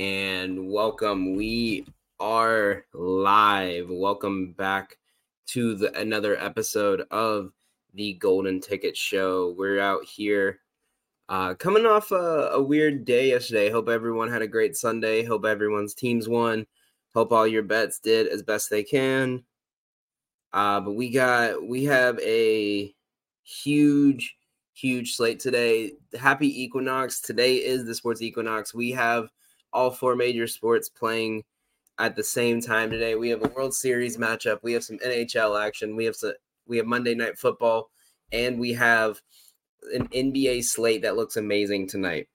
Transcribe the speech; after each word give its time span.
and 0.00 0.70
welcome. 0.70 1.36
We 1.36 1.84
are 2.20 2.86
live. 2.94 3.90
Welcome 3.90 4.52
back 4.52 4.96
to 5.48 5.74
the, 5.74 5.94
another 5.94 6.38
episode 6.38 7.02
of 7.10 7.52
the 7.92 8.14
Golden 8.14 8.62
Ticket 8.62 8.96
Show. 8.96 9.54
We're 9.58 9.78
out 9.78 10.02
here 10.06 10.60
uh, 11.28 11.52
coming 11.52 11.84
off 11.84 12.12
a, 12.12 12.48
a 12.54 12.62
weird 12.62 13.04
day 13.04 13.28
yesterday. 13.28 13.68
Hope 13.68 13.90
everyone 13.90 14.30
had 14.30 14.40
a 14.40 14.48
great 14.48 14.74
Sunday. 14.74 15.22
Hope 15.22 15.44
everyone's 15.44 15.92
teams 15.92 16.30
won. 16.30 16.66
Hope 17.12 17.30
all 17.30 17.46
your 17.46 17.62
bets 17.62 17.98
did 17.98 18.26
as 18.26 18.42
best 18.42 18.70
they 18.70 18.82
can. 18.82 19.44
Uh, 20.54 20.80
but 20.80 20.92
we 20.92 21.10
got 21.10 21.62
we 21.68 21.84
have 21.84 22.18
a 22.20 22.94
huge 23.42 24.34
huge 24.72 25.14
slate 25.14 25.40
today. 25.40 25.92
Happy 26.18 26.62
Equinox. 26.62 27.20
Today 27.20 27.56
is 27.56 27.84
the 27.84 27.94
sports 27.94 28.22
equinox. 28.22 28.72
We 28.72 28.92
have 28.92 29.28
all 29.72 29.90
four 29.90 30.16
major 30.16 30.46
sports 30.46 30.88
playing 30.88 31.44
at 31.98 32.16
the 32.16 32.24
same 32.24 32.60
time 32.60 32.90
today. 32.90 33.14
We 33.14 33.28
have 33.30 33.44
a 33.44 33.48
World 33.48 33.74
Series 33.74 34.16
matchup. 34.16 34.60
We 34.62 34.72
have 34.72 34.84
some 34.84 34.98
NHL 34.98 35.60
action. 35.62 35.96
We 35.96 36.04
have 36.06 36.16
some, 36.16 36.32
we 36.66 36.76
have 36.78 36.86
Monday 36.86 37.14
Night 37.14 37.38
Football, 37.38 37.90
and 38.32 38.58
we 38.58 38.72
have 38.72 39.20
an 39.94 40.08
NBA 40.08 40.64
slate 40.64 41.02
that 41.02 41.16
looks 41.16 41.36
amazing 41.36 41.88
tonight. 41.88 42.28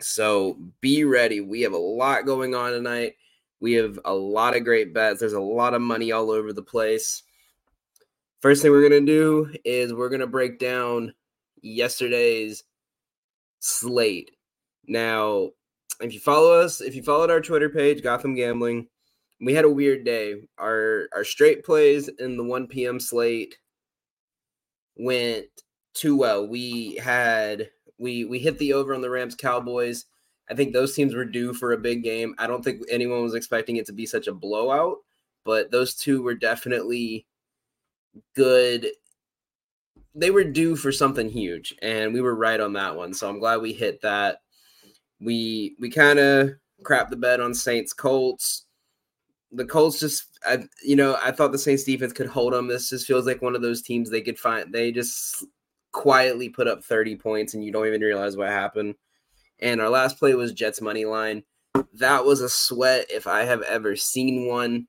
So 0.00 0.58
be 0.80 1.04
ready. 1.04 1.40
We 1.40 1.62
have 1.62 1.72
a 1.72 1.78
lot 1.78 2.26
going 2.26 2.54
on 2.54 2.72
tonight. 2.72 3.14
We 3.60 3.74
have 3.74 3.98
a 4.04 4.14
lot 4.14 4.56
of 4.56 4.64
great 4.64 4.92
bets. 4.92 5.20
There's 5.20 5.32
a 5.32 5.40
lot 5.40 5.74
of 5.74 5.80
money 5.80 6.12
all 6.12 6.30
over 6.30 6.52
the 6.52 6.62
place. 6.62 7.22
First 8.40 8.62
thing 8.62 8.70
we're 8.70 8.88
going 8.88 9.06
to 9.06 9.12
do 9.12 9.54
is 9.64 9.94
we're 9.94 10.10
going 10.10 10.20
to 10.20 10.26
break 10.26 10.58
down 10.58 11.14
yesterday's 11.62 12.64
slate. 13.60 14.30
Now, 14.86 15.50
if 16.00 16.12
you 16.12 16.20
follow 16.20 16.52
us, 16.52 16.80
if 16.80 16.94
you 16.94 17.02
followed 17.02 17.30
our 17.30 17.40
Twitter 17.40 17.68
page, 17.68 18.02
Gotham 18.02 18.34
Gambling, 18.34 18.88
we 19.40 19.54
had 19.54 19.64
a 19.64 19.70
weird 19.70 20.04
day. 20.04 20.36
Our 20.58 21.08
our 21.14 21.24
straight 21.24 21.64
plays 21.64 22.08
in 22.08 22.36
the 22.36 22.44
1 22.44 22.66
p.m. 22.68 23.00
slate 23.00 23.56
went 24.96 25.46
too 25.94 26.16
well. 26.16 26.46
We 26.46 26.96
had 26.96 27.70
we 27.98 28.24
we 28.24 28.38
hit 28.38 28.58
the 28.58 28.72
over 28.72 28.94
on 28.94 29.02
the 29.02 29.10
Rams 29.10 29.34
Cowboys. 29.34 30.06
I 30.50 30.54
think 30.54 30.72
those 30.72 30.94
teams 30.94 31.14
were 31.14 31.24
due 31.24 31.52
for 31.52 31.72
a 31.72 31.78
big 31.78 32.04
game. 32.04 32.34
I 32.38 32.46
don't 32.46 32.62
think 32.62 32.82
anyone 32.88 33.22
was 33.22 33.34
expecting 33.34 33.76
it 33.76 33.86
to 33.86 33.92
be 33.92 34.06
such 34.06 34.28
a 34.28 34.34
blowout, 34.34 34.98
but 35.44 35.70
those 35.70 35.94
two 35.94 36.22
were 36.22 36.34
definitely 36.34 37.26
good. 38.34 38.86
They 40.14 40.30
were 40.30 40.44
due 40.44 40.76
for 40.76 40.92
something 40.92 41.28
huge, 41.28 41.74
and 41.82 42.14
we 42.14 42.20
were 42.20 42.34
right 42.34 42.60
on 42.60 42.74
that 42.74 42.96
one. 42.96 43.12
So 43.12 43.28
I'm 43.28 43.38
glad 43.38 43.60
we 43.60 43.72
hit 43.72 44.00
that 44.02 44.38
we 45.20 45.76
we 45.78 45.90
kind 45.90 46.18
of 46.18 46.50
crapped 46.82 47.10
the 47.10 47.16
bed 47.16 47.40
on 47.40 47.54
Saints 47.54 47.92
Colts. 47.92 48.64
The 49.52 49.64
Colts 49.64 50.00
just, 50.00 50.38
I, 50.44 50.64
you 50.84 50.96
know, 50.96 51.16
I 51.22 51.30
thought 51.30 51.52
the 51.52 51.58
Saints 51.58 51.84
defense 51.84 52.12
could 52.12 52.26
hold 52.26 52.52
them. 52.52 52.68
This 52.68 52.90
just 52.90 53.06
feels 53.06 53.26
like 53.26 53.42
one 53.42 53.54
of 53.54 53.62
those 53.62 53.82
teams 53.82 54.10
they 54.10 54.20
could 54.20 54.38
find. 54.38 54.72
They 54.72 54.92
just 54.92 55.44
quietly 55.92 56.48
put 56.48 56.68
up 56.68 56.84
30 56.84 57.16
points 57.16 57.54
and 57.54 57.64
you 57.64 57.72
don't 57.72 57.86
even 57.86 58.00
realize 58.00 58.36
what 58.36 58.48
happened. 58.48 58.96
And 59.60 59.80
our 59.80 59.88
last 59.88 60.18
play 60.18 60.34
was 60.34 60.52
Jets 60.52 60.80
money 60.82 61.04
line. 61.04 61.42
That 61.94 62.24
was 62.24 62.42
a 62.42 62.48
sweat 62.48 63.06
if 63.08 63.26
I 63.26 63.44
have 63.44 63.62
ever 63.62 63.96
seen 63.96 64.46
one. 64.46 64.88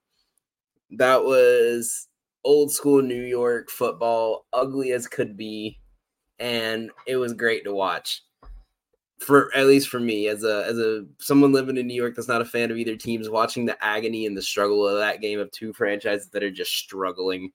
That 0.91 1.23
was 1.23 2.07
old 2.43 2.71
school 2.71 3.01
New 3.01 3.23
York 3.23 3.69
football, 3.69 4.45
ugly 4.51 4.91
as 4.91 5.07
could 5.07 5.37
be, 5.37 5.79
and 6.39 6.89
it 7.05 7.17
was 7.17 7.33
great 7.33 7.63
to 7.65 7.73
watch 7.73 8.23
for 9.19 9.55
at 9.55 9.65
least 9.65 9.89
for 9.89 9.99
me 9.99 10.27
as 10.27 10.43
a 10.43 10.65
as 10.67 10.77
a 10.77 11.05
someone 11.19 11.51
living 11.51 11.77
in 11.77 11.87
New 11.87 11.95
York 11.95 12.15
that's 12.15 12.27
not 12.27 12.41
a 12.41 12.45
fan 12.45 12.71
of 12.71 12.77
either 12.77 12.95
teams, 12.95 13.29
watching 13.29 13.65
the 13.65 13.83
agony 13.83 14.25
and 14.25 14.37
the 14.37 14.41
struggle 14.41 14.87
of 14.87 14.99
that 14.99 15.21
game 15.21 15.39
of 15.39 15.51
two 15.51 15.73
franchises 15.73 16.29
that 16.29 16.43
are 16.43 16.51
just 16.51 16.73
struggling, 16.73 17.51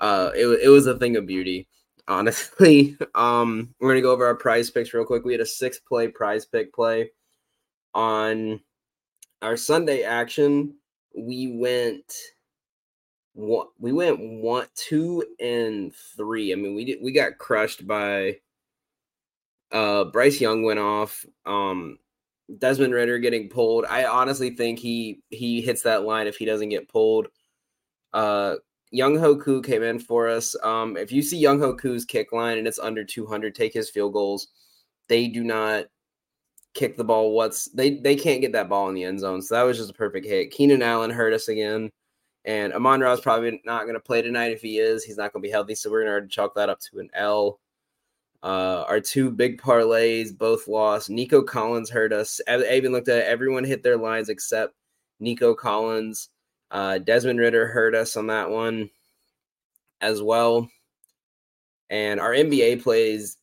uh, 0.00 0.30
it 0.34 0.46
it 0.64 0.68
was 0.68 0.86
a 0.86 0.98
thing 0.98 1.16
of 1.16 1.26
beauty. 1.26 1.68
Honestly, 2.08 2.96
um, 3.14 3.74
we're 3.80 3.90
gonna 3.90 4.00
go 4.00 4.12
over 4.12 4.26
our 4.26 4.36
prize 4.36 4.70
picks 4.70 4.94
real 4.94 5.04
quick. 5.04 5.24
We 5.24 5.32
had 5.32 5.40
a 5.40 5.46
six 5.46 5.80
play 5.80 6.08
prize 6.08 6.44
pick 6.46 6.72
play 6.72 7.10
on 7.94 8.60
our 9.42 9.56
Sunday 9.56 10.02
action. 10.02 10.76
We 11.16 11.56
went 11.56 12.12
one, 13.32 13.66
we 13.80 13.92
went 13.92 14.18
one, 14.20 14.66
two, 14.76 15.24
and 15.40 15.92
three. 16.16 16.52
I 16.52 16.56
mean, 16.56 16.76
we 16.76 16.84
did 16.84 16.98
we 17.02 17.10
got 17.10 17.38
crushed 17.38 17.86
by 17.86 18.38
uh, 19.72 20.04
Bryce 20.04 20.40
Young 20.40 20.62
went 20.62 20.78
off. 20.78 21.24
Um, 21.44 21.98
Desmond 22.58 22.94
Ridder 22.94 23.18
getting 23.18 23.48
pulled. 23.48 23.84
I 23.86 24.04
honestly 24.04 24.50
think 24.50 24.78
he 24.78 25.20
he 25.30 25.60
hits 25.60 25.82
that 25.82 26.04
line 26.04 26.26
if 26.26 26.36
he 26.36 26.44
doesn't 26.44 26.68
get 26.68 26.88
pulled. 26.88 27.28
Uh, 28.12 28.56
Younghoe 28.94 29.42
Koo 29.42 29.62
came 29.62 29.82
in 29.82 29.98
for 29.98 30.28
us. 30.28 30.56
Um, 30.62 30.96
if 30.96 31.10
you 31.10 31.22
see 31.22 31.42
Younghoe 31.42 31.78
Koo's 31.78 32.04
kick 32.04 32.32
line 32.32 32.58
and 32.58 32.66
it's 32.66 32.78
under 32.78 33.04
200, 33.04 33.54
take 33.54 33.74
his 33.74 33.90
field 33.90 34.12
goals. 34.12 34.48
They 35.08 35.28
do 35.28 35.42
not 35.42 35.86
kick 36.74 36.96
the 36.96 37.04
ball. 37.04 37.32
What's 37.32 37.66
they 37.72 37.96
they 37.98 38.14
can't 38.14 38.40
get 38.40 38.52
that 38.52 38.68
ball 38.68 38.88
in 38.88 38.94
the 38.94 39.04
end 39.04 39.20
zone. 39.20 39.42
So 39.42 39.54
that 39.56 39.62
was 39.62 39.78
just 39.78 39.90
a 39.90 39.94
perfect 39.94 40.26
hit. 40.26 40.52
Keenan 40.52 40.82
Allen 40.82 41.10
hurt 41.10 41.32
us 41.32 41.48
again. 41.48 41.90
And 42.44 42.72
Amon 42.72 43.00
Ra's 43.00 43.20
probably 43.20 43.60
not 43.64 43.82
going 43.82 43.94
to 43.94 44.00
play 44.00 44.22
tonight. 44.22 44.52
If 44.52 44.62
he 44.62 44.78
is, 44.78 45.02
he's 45.02 45.16
not 45.16 45.32
going 45.32 45.42
to 45.42 45.48
be 45.48 45.50
healthy. 45.50 45.74
So 45.74 45.90
we're 45.90 46.04
going 46.04 46.22
to 46.22 46.28
chalk 46.28 46.54
that 46.54 46.68
up 46.68 46.78
to 46.80 47.00
an 47.00 47.10
L. 47.12 47.58
Uh, 48.42 48.84
our 48.88 49.00
two 49.00 49.30
big 49.30 49.60
parlays 49.60 50.36
both 50.36 50.68
lost. 50.68 51.10
Nico 51.10 51.42
Collins 51.42 51.90
hurt 51.90 52.12
us. 52.12 52.40
I 52.48 52.58
even 52.74 52.92
looked 52.92 53.08
at 53.08 53.18
it. 53.18 53.26
Everyone 53.26 53.64
hit 53.64 53.82
their 53.82 53.96
lines 53.96 54.28
except 54.28 54.74
Nico 55.20 55.54
Collins. 55.54 56.28
Uh, 56.70 56.98
Desmond 56.98 57.38
Ridder 57.38 57.66
hurt 57.66 57.94
us 57.94 58.16
on 58.16 58.26
that 58.28 58.50
one 58.50 58.90
as 60.00 60.22
well. 60.22 60.68
And 61.90 62.20
our 62.20 62.32
NBA 62.32 62.82
plays 62.82 63.38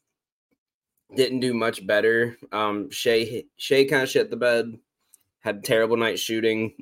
didn't 1.15 1.39
do 1.39 1.53
much 1.53 1.85
better. 1.85 2.37
Um, 2.51 2.89
Shai 2.89 3.43
Shai 3.57 3.85
kind 3.85 4.03
of 4.03 4.09
shit 4.09 4.29
the 4.29 4.37
bed. 4.37 4.77
Had 5.39 5.63
terrible 5.63 5.97
night 5.97 6.19
shooting. 6.19 6.73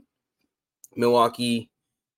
Milwaukee 0.95 1.69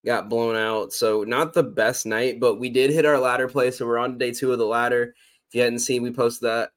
got 0.05 0.29
blown 0.29 0.55
out. 0.55 0.93
So 0.93 1.23
not 1.23 1.53
the 1.53 1.63
best 1.63 2.05
night, 2.05 2.39
but 2.39 2.59
we 2.59 2.69
did 2.69 2.91
hit 2.91 3.05
our 3.05 3.19
ladder 3.19 3.47
play. 3.47 3.71
So 3.71 3.85
we're 3.85 3.97
on 3.97 4.17
day 4.17 4.31
two 4.31 4.51
of 4.51 4.59
the 4.59 4.65
ladder. 4.65 5.15
If 5.53 5.57
you 5.57 5.61
hadn't 5.61 5.79
seen, 5.79 6.01
we 6.01 6.11
posted 6.11 6.49
that 6.49 6.71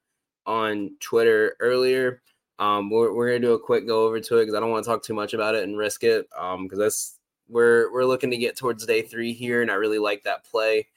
on 0.45 0.97
Twitter 1.01 1.57
earlier. 1.61 2.21
Um, 2.59 2.91
we're, 2.91 3.11
we're 3.15 3.29
gonna 3.29 3.39
do 3.39 3.55
a 3.55 3.59
quick 3.59 3.87
go 3.87 4.05
over 4.05 4.21
to 4.21 4.37
it 4.37 4.43
because 4.43 4.55
I 4.55 4.61
don't 4.61 4.71
want 4.71 4.85
to 4.85 4.91
talk 4.91 5.03
too 5.03 5.15
much 5.15 5.33
about 5.33 5.55
it 5.55 5.65
and 5.65 5.79
risk 5.79 6.05
it. 6.05 6.29
Um, 6.37 6.65
because 6.65 6.79
that's 6.79 7.19
we're 7.49 7.91
we're 7.91 8.05
looking 8.05 8.31
to 8.33 8.37
get 8.37 8.55
towards 8.55 8.85
day 8.85 9.01
three 9.01 9.33
here, 9.33 9.63
and 9.63 9.71
I 9.71 9.77
really 9.77 9.99
like 9.99 10.25
that 10.25 10.45
play. 10.45 10.89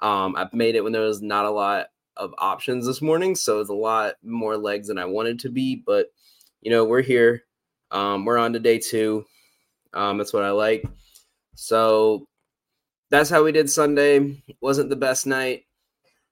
Um, 0.00 0.36
I've 0.36 0.54
made 0.54 0.76
it 0.76 0.84
when 0.84 0.92
there 0.92 1.02
was 1.02 1.20
not 1.20 1.46
a 1.46 1.50
lot 1.50 1.88
of 2.16 2.32
options 2.38 2.86
this 2.86 3.02
morning, 3.02 3.34
so 3.34 3.58
it's 3.58 3.70
a 3.70 3.74
lot 3.74 4.14
more 4.22 4.56
legs 4.56 4.86
than 4.86 4.96
I 4.96 5.06
wanted 5.06 5.40
to 5.40 5.48
be. 5.48 5.74
But 5.74 6.12
you 6.60 6.70
know, 6.70 6.84
we're 6.84 7.02
here. 7.02 7.42
Um, 7.90 8.24
we're 8.24 8.38
on 8.38 8.52
to 8.52 8.60
day 8.60 8.78
two. 8.78 9.26
Um, 9.94 10.16
that's 10.16 10.32
what 10.32 10.44
I 10.44 10.50
like. 10.50 10.88
So 11.56 12.28
that's 13.10 13.30
how 13.30 13.42
we 13.42 13.50
did 13.50 13.68
Sunday. 13.68 14.44
Wasn't 14.60 14.90
the 14.90 14.94
best 14.94 15.26
night 15.26 15.64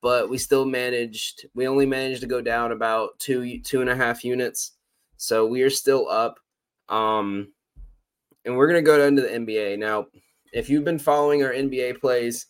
but 0.05 0.29
we 0.29 0.37
still 0.37 0.67
managed. 0.67 1.47
We 1.55 1.67
only 1.67 1.87
managed 1.87 2.21
to 2.21 2.27
go 2.27 2.43
down 2.43 2.73
about 2.73 3.19
two 3.19 3.59
two 3.63 3.81
and 3.81 3.89
a 3.89 3.97
half 3.97 4.23
units, 4.23 4.73
so 5.17 5.47
we 5.47 5.63
are 5.63 5.71
still 5.71 6.11
up. 6.11 6.39
Um, 6.91 7.55
and 8.45 8.55
we're 8.55 8.67
gonna 8.67 8.83
go 8.83 8.99
down 8.99 9.17
to 9.17 9.23
the 9.23 9.29
NBA 9.29 9.79
now. 9.79 10.09
If 10.53 10.69
you've 10.69 10.85
been 10.85 10.99
following 10.99 11.43
our 11.43 11.53
NBA 11.53 12.01
plays, 12.01 12.49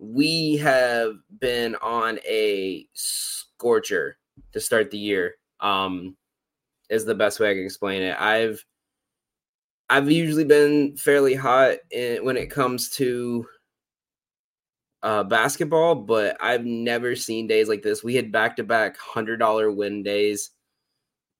we 0.00 0.56
have 0.56 1.12
been 1.38 1.76
on 1.76 2.18
a 2.28 2.84
scorcher 2.94 4.18
to 4.50 4.58
start 4.60 4.90
the 4.90 4.98
year. 4.98 5.36
Um, 5.60 6.16
is 6.88 7.04
the 7.04 7.14
best 7.14 7.38
way 7.38 7.52
I 7.52 7.54
can 7.54 7.64
explain 7.64 8.02
it. 8.02 8.20
I've 8.20 8.64
I've 9.88 10.10
usually 10.10 10.44
been 10.44 10.96
fairly 10.96 11.36
hot 11.36 11.76
in, 11.92 12.24
when 12.24 12.36
it 12.36 12.50
comes 12.50 12.90
to 12.96 13.46
uh, 15.02 15.24
basketball, 15.24 15.94
but 15.94 16.36
I've 16.40 16.64
never 16.64 17.16
seen 17.16 17.46
days 17.46 17.68
like 17.68 17.82
this. 17.82 18.04
We 18.04 18.14
had 18.14 18.32
back 18.32 18.56
to 18.56 18.64
back 18.64 18.98
hundred 18.98 19.38
dollar 19.38 19.70
win 19.70 20.02
days. 20.02 20.50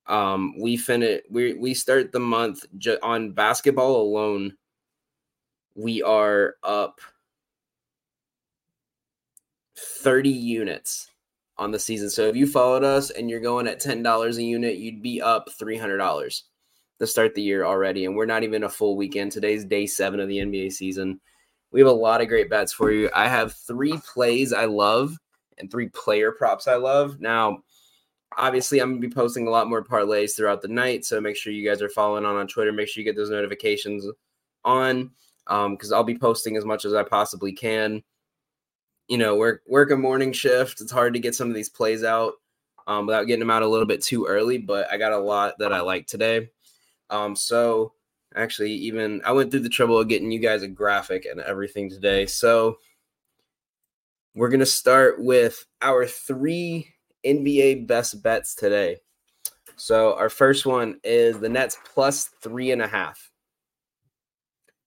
Um, 0.07 0.55
we 0.59 0.77
finish 0.77 1.21
we 1.29 1.53
we 1.53 1.73
start 1.73 2.11
the 2.11 2.19
month 2.19 2.65
ju- 2.77 2.97
on 3.03 3.33
basketball 3.33 4.01
alone. 4.01 4.53
We 5.75 6.01
are 6.01 6.55
up 6.63 7.01
thirty 9.77 10.29
units 10.29 11.09
on 11.57 11.71
the 11.71 11.79
season. 11.79 12.09
So 12.09 12.27
if 12.27 12.35
you 12.35 12.47
followed 12.47 12.83
us 12.83 13.11
and 13.11 13.29
you're 13.29 13.39
going 13.39 13.67
at 13.67 13.79
ten 13.79 14.01
dollars 14.01 14.37
a 14.37 14.43
unit, 14.43 14.77
you'd 14.77 15.03
be 15.03 15.21
up 15.21 15.49
three 15.57 15.77
hundred 15.77 15.97
dollars 15.97 16.45
to 16.99 17.07
start 17.07 17.35
the 17.35 17.41
year 17.41 17.63
already. 17.65 18.05
And 18.05 18.15
we're 18.15 18.25
not 18.25 18.43
even 18.43 18.63
a 18.63 18.69
full 18.69 18.97
weekend. 18.97 19.31
Today's 19.31 19.65
day 19.65 19.85
seven 19.85 20.19
of 20.19 20.27
the 20.27 20.37
NBA 20.37 20.71
season. 20.71 21.19
We 21.71 21.79
have 21.79 21.89
a 21.89 21.93
lot 21.93 22.21
of 22.21 22.27
great 22.27 22.49
bets 22.49 22.73
for 22.73 22.91
you. 22.91 23.09
I 23.13 23.27
have 23.27 23.53
three 23.53 23.97
plays 23.99 24.51
I 24.53 24.65
love 24.65 25.17
and 25.57 25.71
three 25.71 25.89
player 25.89 26.31
props 26.31 26.67
I 26.67 26.75
love. 26.75 27.19
Now, 27.21 27.63
obviously, 28.37 28.79
I'm 28.79 28.91
gonna 28.91 29.07
be 29.07 29.13
posting 29.13 29.47
a 29.47 29.51
lot 29.51 29.69
more 29.69 29.83
parlays 29.83 30.35
throughout 30.35 30.61
the 30.61 30.67
night. 30.67 31.05
So 31.05 31.21
make 31.21 31.37
sure 31.37 31.53
you 31.53 31.67
guys 31.67 31.81
are 31.81 31.89
following 31.89 32.25
on 32.25 32.35
on 32.35 32.47
Twitter. 32.47 32.71
Make 32.71 32.89
sure 32.89 33.01
you 33.01 33.05
get 33.05 33.15
those 33.15 33.29
notifications 33.29 34.05
on 34.65 35.11
because 35.45 35.91
um, 35.91 35.95
I'll 35.97 36.03
be 36.03 36.17
posting 36.17 36.57
as 36.57 36.65
much 36.65 36.85
as 36.85 36.93
I 36.93 37.03
possibly 37.03 37.51
can. 37.51 38.03
You 39.07 39.17
know, 39.17 39.35
work 39.35 39.61
work 39.67 39.91
a 39.91 39.97
morning 39.97 40.33
shift. 40.33 40.81
It's 40.81 40.91
hard 40.91 41.13
to 41.13 41.19
get 41.19 41.35
some 41.35 41.49
of 41.49 41.55
these 41.55 41.69
plays 41.69 42.03
out 42.03 42.33
um, 42.87 43.05
without 43.05 43.27
getting 43.27 43.41
them 43.41 43.51
out 43.51 43.63
a 43.63 43.67
little 43.67 43.87
bit 43.87 44.01
too 44.01 44.25
early. 44.25 44.57
But 44.57 44.91
I 44.91 44.97
got 44.97 45.13
a 45.13 45.17
lot 45.17 45.57
that 45.59 45.73
I 45.73 45.81
like 45.81 46.07
today. 46.07 46.49
Um, 47.09 47.35
so 47.35 47.93
actually, 48.35 48.71
even 48.73 49.21
I 49.25 49.31
went 49.31 49.51
through 49.51 49.61
the 49.61 49.69
trouble 49.69 49.99
of 49.99 50.07
getting 50.07 50.31
you 50.31 50.39
guys 50.39 50.63
a 50.63 50.67
graphic 50.67 51.25
and 51.25 51.39
everything 51.39 51.89
today. 51.89 52.25
So 52.25 52.77
we're 54.35 54.49
gonna 54.49 54.65
start 54.65 55.21
with 55.23 55.65
our 55.81 56.05
three 56.05 56.87
NBA 57.25 57.87
best 57.87 58.21
bets 58.23 58.55
today. 58.55 58.97
So 59.75 60.15
our 60.15 60.29
first 60.29 60.65
one 60.65 60.99
is 61.03 61.39
the 61.39 61.49
Nets 61.49 61.77
plus 61.93 62.25
three 62.41 62.71
and 62.71 62.81
a 62.81 62.87
half. 62.87 63.31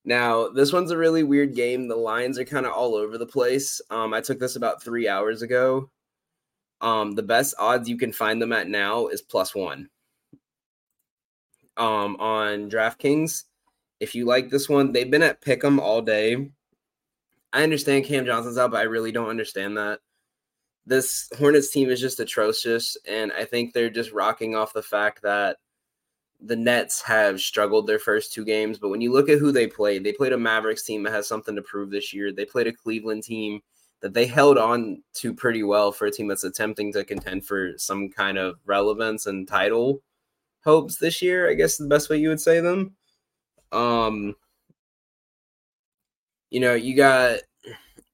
Now, 0.05 0.49
this 0.49 0.73
one's 0.73 0.91
a 0.91 0.99
really 0.99 1.23
weird 1.23 1.55
game. 1.55 1.89
The 1.89 1.97
lines 1.97 2.39
are 2.39 2.45
kind 2.45 2.67
of 2.67 2.73
all 2.73 2.95
over 2.95 3.17
the 3.17 3.27
place. 3.27 3.81
Um, 3.91 4.13
I 4.13 4.21
took 4.21 4.39
this 4.39 4.57
about 4.57 4.83
three 4.83 5.09
hours 5.09 5.43
ago. 5.43 5.91
Um, 6.81 7.13
the 7.13 7.23
best 7.23 7.55
odds 7.59 7.89
you 7.89 7.97
can 7.97 8.13
find 8.13 8.41
them 8.41 8.53
at 8.53 8.69
now 8.69 9.07
is 9.07 9.23
plus 9.23 9.55
one. 9.55 9.89
Um, 11.77 12.17
on 12.17 12.71
DraftKings, 12.71 13.45
if 14.01 14.15
you 14.15 14.27
like 14.27 14.51
this 14.51 14.69
one, 14.69 14.93
they've 14.93 15.11
been 15.11 15.23
at 15.23 15.41
Pick'em 15.41 15.79
all 15.79 16.03
day. 16.03 16.51
I 17.53 17.63
understand 17.63 18.05
Cam 18.05 18.27
Johnson's 18.27 18.59
out, 18.59 18.71
but 18.73 18.81
I 18.81 18.85
really 18.85 19.13
don't 19.13 19.29
understand 19.29 19.77
that. 19.77 20.01
This 20.87 21.29
Hornets 21.39 21.71
team 21.71 21.89
is 21.89 22.01
just 22.01 22.21
atrocious, 22.21 22.97
and 23.09 23.33
I 23.33 23.45
think 23.45 23.73
they're 23.73 23.91
just 23.91 24.13
rocking 24.13 24.55
off 24.55 24.73
the 24.73 24.83
fact 24.83 25.23
that 25.23 25.57
the 26.41 26.57
Nets 26.57 27.01
have 27.03 27.41
struggled 27.41 27.87
their 27.87 27.99
first 27.99 28.33
two 28.33 28.45
games, 28.45 28.79
but 28.79 28.91
when 28.91 29.01
you 29.01 29.13
look 29.13 29.29
at 29.29 29.39
who 29.39 29.51
they 29.51 29.67
played, 29.67 30.05
they 30.05 30.13
played 30.13 30.33
a 30.33 30.39
Mavericks 30.39 30.83
team 30.83 31.03
that 31.05 31.13
has 31.13 31.27
something 31.27 31.57
to 31.57 31.63
prove 31.63 31.91
this 31.91 32.13
year. 32.13 32.33
They 32.33 32.45
played 32.45 32.67
a 32.67 32.73
Cleveland 32.73 33.23
team 33.23 33.61
that 34.01 34.13
they 34.13 34.27
held 34.27 34.59
on 34.59 35.03
to 35.15 35.33
pretty 35.33 35.63
well 35.63 35.91
for 35.91 36.07
a 36.07 36.11
team 36.11 36.29
that's 36.29 36.45
attempting 36.45 36.93
to 36.93 37.05
contend 37.05 37.47
for 37.47 37.73
some 37.79 38.11
kind 38.11 38.37
of 38.37 38.57
relevance 38.67 39.27
and 39.27 39.49
title 39.49 40.03
hopes 40.65 40.97
this 40.97 41.23
year, 41.23 41.51
I 41.51 41.55
guess 41.55 41.77
the 41.77 41.87
best 41.87 42.11
way 42.11 42.17
you 42.19 42.29
would 42.29 42.41
say 42.41 42.61
them. 42.61 42.95
Um 43.73 44.35
you 46.51 46.61
know, 46.61 46.75
you 46.75 46.95
got 46.97 47.41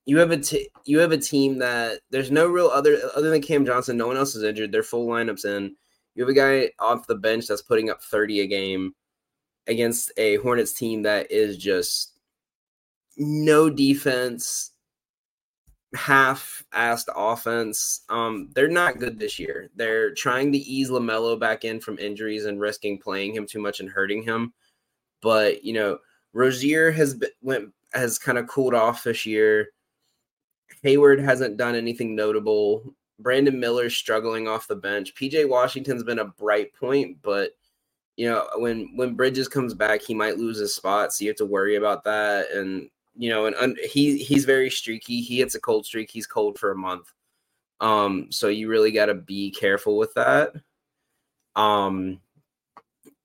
you 0.05 0.17
have 0.17 0.31
a 0.31 0.37
t- 0.37 0.69
you 0.85 0.99
have 0.99 1.11
a 1.11 1.17
team 1.17 1.59
that 1.59 1.99
there's 2.09 2.31
no 2.31 2.47
real 2.47 2.67
other 2.67 2.97
other 3.15 3.29
than 3.29 3.41
Cam 3.41 3.65
Johnson, 3.65 3.97
no 3.97 4.07
one 4.07 4.17
else 4.17 4.35
is 4.35 4.43
injured. 4.43 4.71
Their 4.71 4.83
full 4.83 5.07
lineups 5.07 5.45
in 5.45 5.75
you 6.15 6.23
have 6.23 6.29
a 6.29 6.33
guy 6.33 6.71
off 6.79 7.07
the 7.07 7.15
bench 7.15 7.47
that's 7.47 7.61
putting 7.61 7.89
up 7.89 8.01
30 8.03 8.41
a 8.41 8.47
game 8.47 8.93
against 9.67 10.11
a 10.17 10.37
Hornets 10.37 10.73
team 10.73 11.03
that 11.03 11.31
is 11.31 11.57
just 11.57 12.19
no 13.17 13.69
defense, 13.69 14.70
half-assed 15.95 17.09
offense. 17.15 18.01
Um, 18.09 18.49
they're 18.53 18.67
not 18.67 18.99
good 18.99 19.19
this 19.19 19.37
year. 19.39 19.69
They're 19.75 20.13
trying 20.13 20.51
to 20.53 20.57
ease 20.57 20.89
LaMelo 20.89 21.39
back 21.39 21.65
in 21.65 21.79
from 21.79 21.99
injuries 21.99 22.45
and 22.45 22.61
risking 22.61 22.97
playing 22.97 23.35
him 23.35 23.45
too 23.45 23.59
much 23.59 23.79
and 23.79 23.89
hurting 23.89 24.23
him. 24.23 24.53
But 25.21 25.63
you 25.63 25.73
know, 25.73 25.99
Rozier 26.33 26.91
has 26.91 27.15
been, 27.15 27.29
went 27.41 27.69
has 27.93 28.17
kind 28.17 28.37
of 28.37 28.47
cooled 28.47 28.73
off 28.73 29.03
this 29.03 29.25
year. 29.25 29.69
Hayward 30.83 31.19
hasn't 31.19 31.57
done 31.57 31.75
anything 31.75 32.15
notable. 32.15 32.95
Brandon 33.19 33.59
Miller's 33.59 33.95
struggling 33.95 34.47
off 34.47 34.67
the 34.67 34.75
bench. 34.75 35.13
PJ 35.13 35.47
Washington's 35.47 36.03
been 36.03 36.19
a 36.19 36.25
bright 36.25 36.73
point, 36.73 37.17
but 37.21 37.51
you 38.15 38.29
know 38.29 38.47
when 38.57 38.95
when 38.95 39.15
Bridges 39.15 39.47
comes 39.47 39.73
back, 39.73 40.01
he 40.01 40.13
might 40.13 40.37
lose 40.37 40.57
his 40.57 40.73
spot, 40.73 41.13
so 41.13 41.23
you 41.23 41.29
have 41.29 41.37
to 41.37 41.45
worry 41.45 41.75
about 41.75 42.03
that. 42.05 42.51
And 42.51 42.89
you 43.15 43.29
know, 43.29 43.45
and 43.45 43.55
un- 43.55 43.77
he 43.83 44.17
he's 44.17 44.45
very 44.45 44.69
streaky. 44.69 45.21
He 45.21 45.39
hits 45.39 45.55
a 45.55 45.59
cold 45.59 45.85
streak. 45.85 46.09
He's 46.11 46.27
cold 46.27 46.57
for 46.57 46.71
a 46.71 46.77
month. 46.77 47.11
Um, 47.79 48.27
so 48.31 48.47
you 48.47 48.69
really 48.69 48.91
got 48.91 49.07
to 49.07 49.15
be 49.15 49.51
careful 49.51 49.97
with 49.97 50.13
that. 50.13 50.53
Um, 51.55 52.21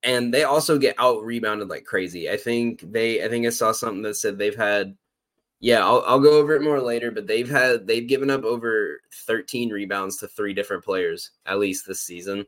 and 0.03 0.33
they 0.33 0.45
also 0.45 0.79
get 0.79 0.97
out 0.99 1.25
rebounded 1.25 1.69
like 1.69 1.85
crazy. 1.85 2.31
I 2.31 2.37
think 2.37 2.81
they, 2.93 3.23
I 3.25 3.29
think 3.29 3.47
I 3.47 3.51
saw 3.51 3.73
something 3.73 4.03
that 4.03 4.17
said 4.17 4.39
they've 4.39 4.57
had 4.57 4.97
yeah, 5.61 5.85
I'll, 5.85 6.03
I'll 6.07 6.21
go 6.21 6.39
over 6.39 6.55
it 6.55 6.63
more 6.63 6.81
later, 6.81 7.11
but 7.11 7.27
they've 7.27 7.49
had 7.49 7.87
they've 7.87 8.07
given 8.07 8.31
up 8.31 8.45
over 8.45 9.01
13 9.27 9.71
rebounds 9.71 10.19
to 10.19 10.29
three 10.29 10.53
different 10.55 10.85
players 10.85 11.31
at 11.47 11.59
least 11.59 11.87
this 11.87 12.01
season. 12.01 12.47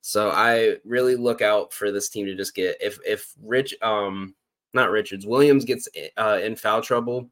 So 0.00 0.30
I 0.30 0.76
really 0.84 1.16
look 1.16 1.40
out 1.42 1.72
for 1.72 1.90
this 1.92 2.08
team 2.08 2.26
to 2.26 2.34
just 2.34 2.54
get 2.54 2.76
if 2.80 2.98
if 3.06 3.32
Rich 3.42 3.74
um 3.82 4.34
not 4.74 4.90
Richards 4.90 5.26
Williams 5.26 5.64
gets 5.64 5.88
uh, 6.16 6.40
in 6.42 6.56
foul 6.56 6.82
trouble, 6.82 7.30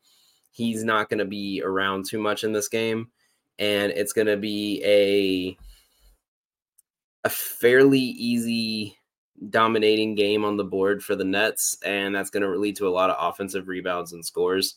he's 0.53 0.85
not 0.85 1.09
going 1.09 1.19
to 1.19 1.25
be 1.25 1.63
around 1.65 2.07
too 2.07 2.19
much 2.19 2.45
in 2.45 2.53
this 2.53 2.69
game, 2.69 3.11
and 3.59 3.93
it's 3.93 4.13
going 4.13 4.27
to 4.27 4.37
be 4.37 4.83
a 4.85 5.57
a 7.25 7.29
fairly 7.29 7.99
easy 7.99 8.97
dominating 9.51 10.15
game 10.15 10.45
on 10.45 10.57
the 10.57 10.65
board 10.65 11.03
for 11.03 11.17
the 11.17 11.25
Nets, 11.25 11.77
and 11.85 12.15
that's 12.15 12.31
going 12.31 12.43
to 12.43 12.59
lead 12.59 12.77
to 12.77 12.89
a 12.89 12.91
lot 12.91 13.11
of 13.11 13.17
offensive 13.19 13.69
rebounds 13.69 14.13
and 14.13 14.25
scores. 14.25 14.77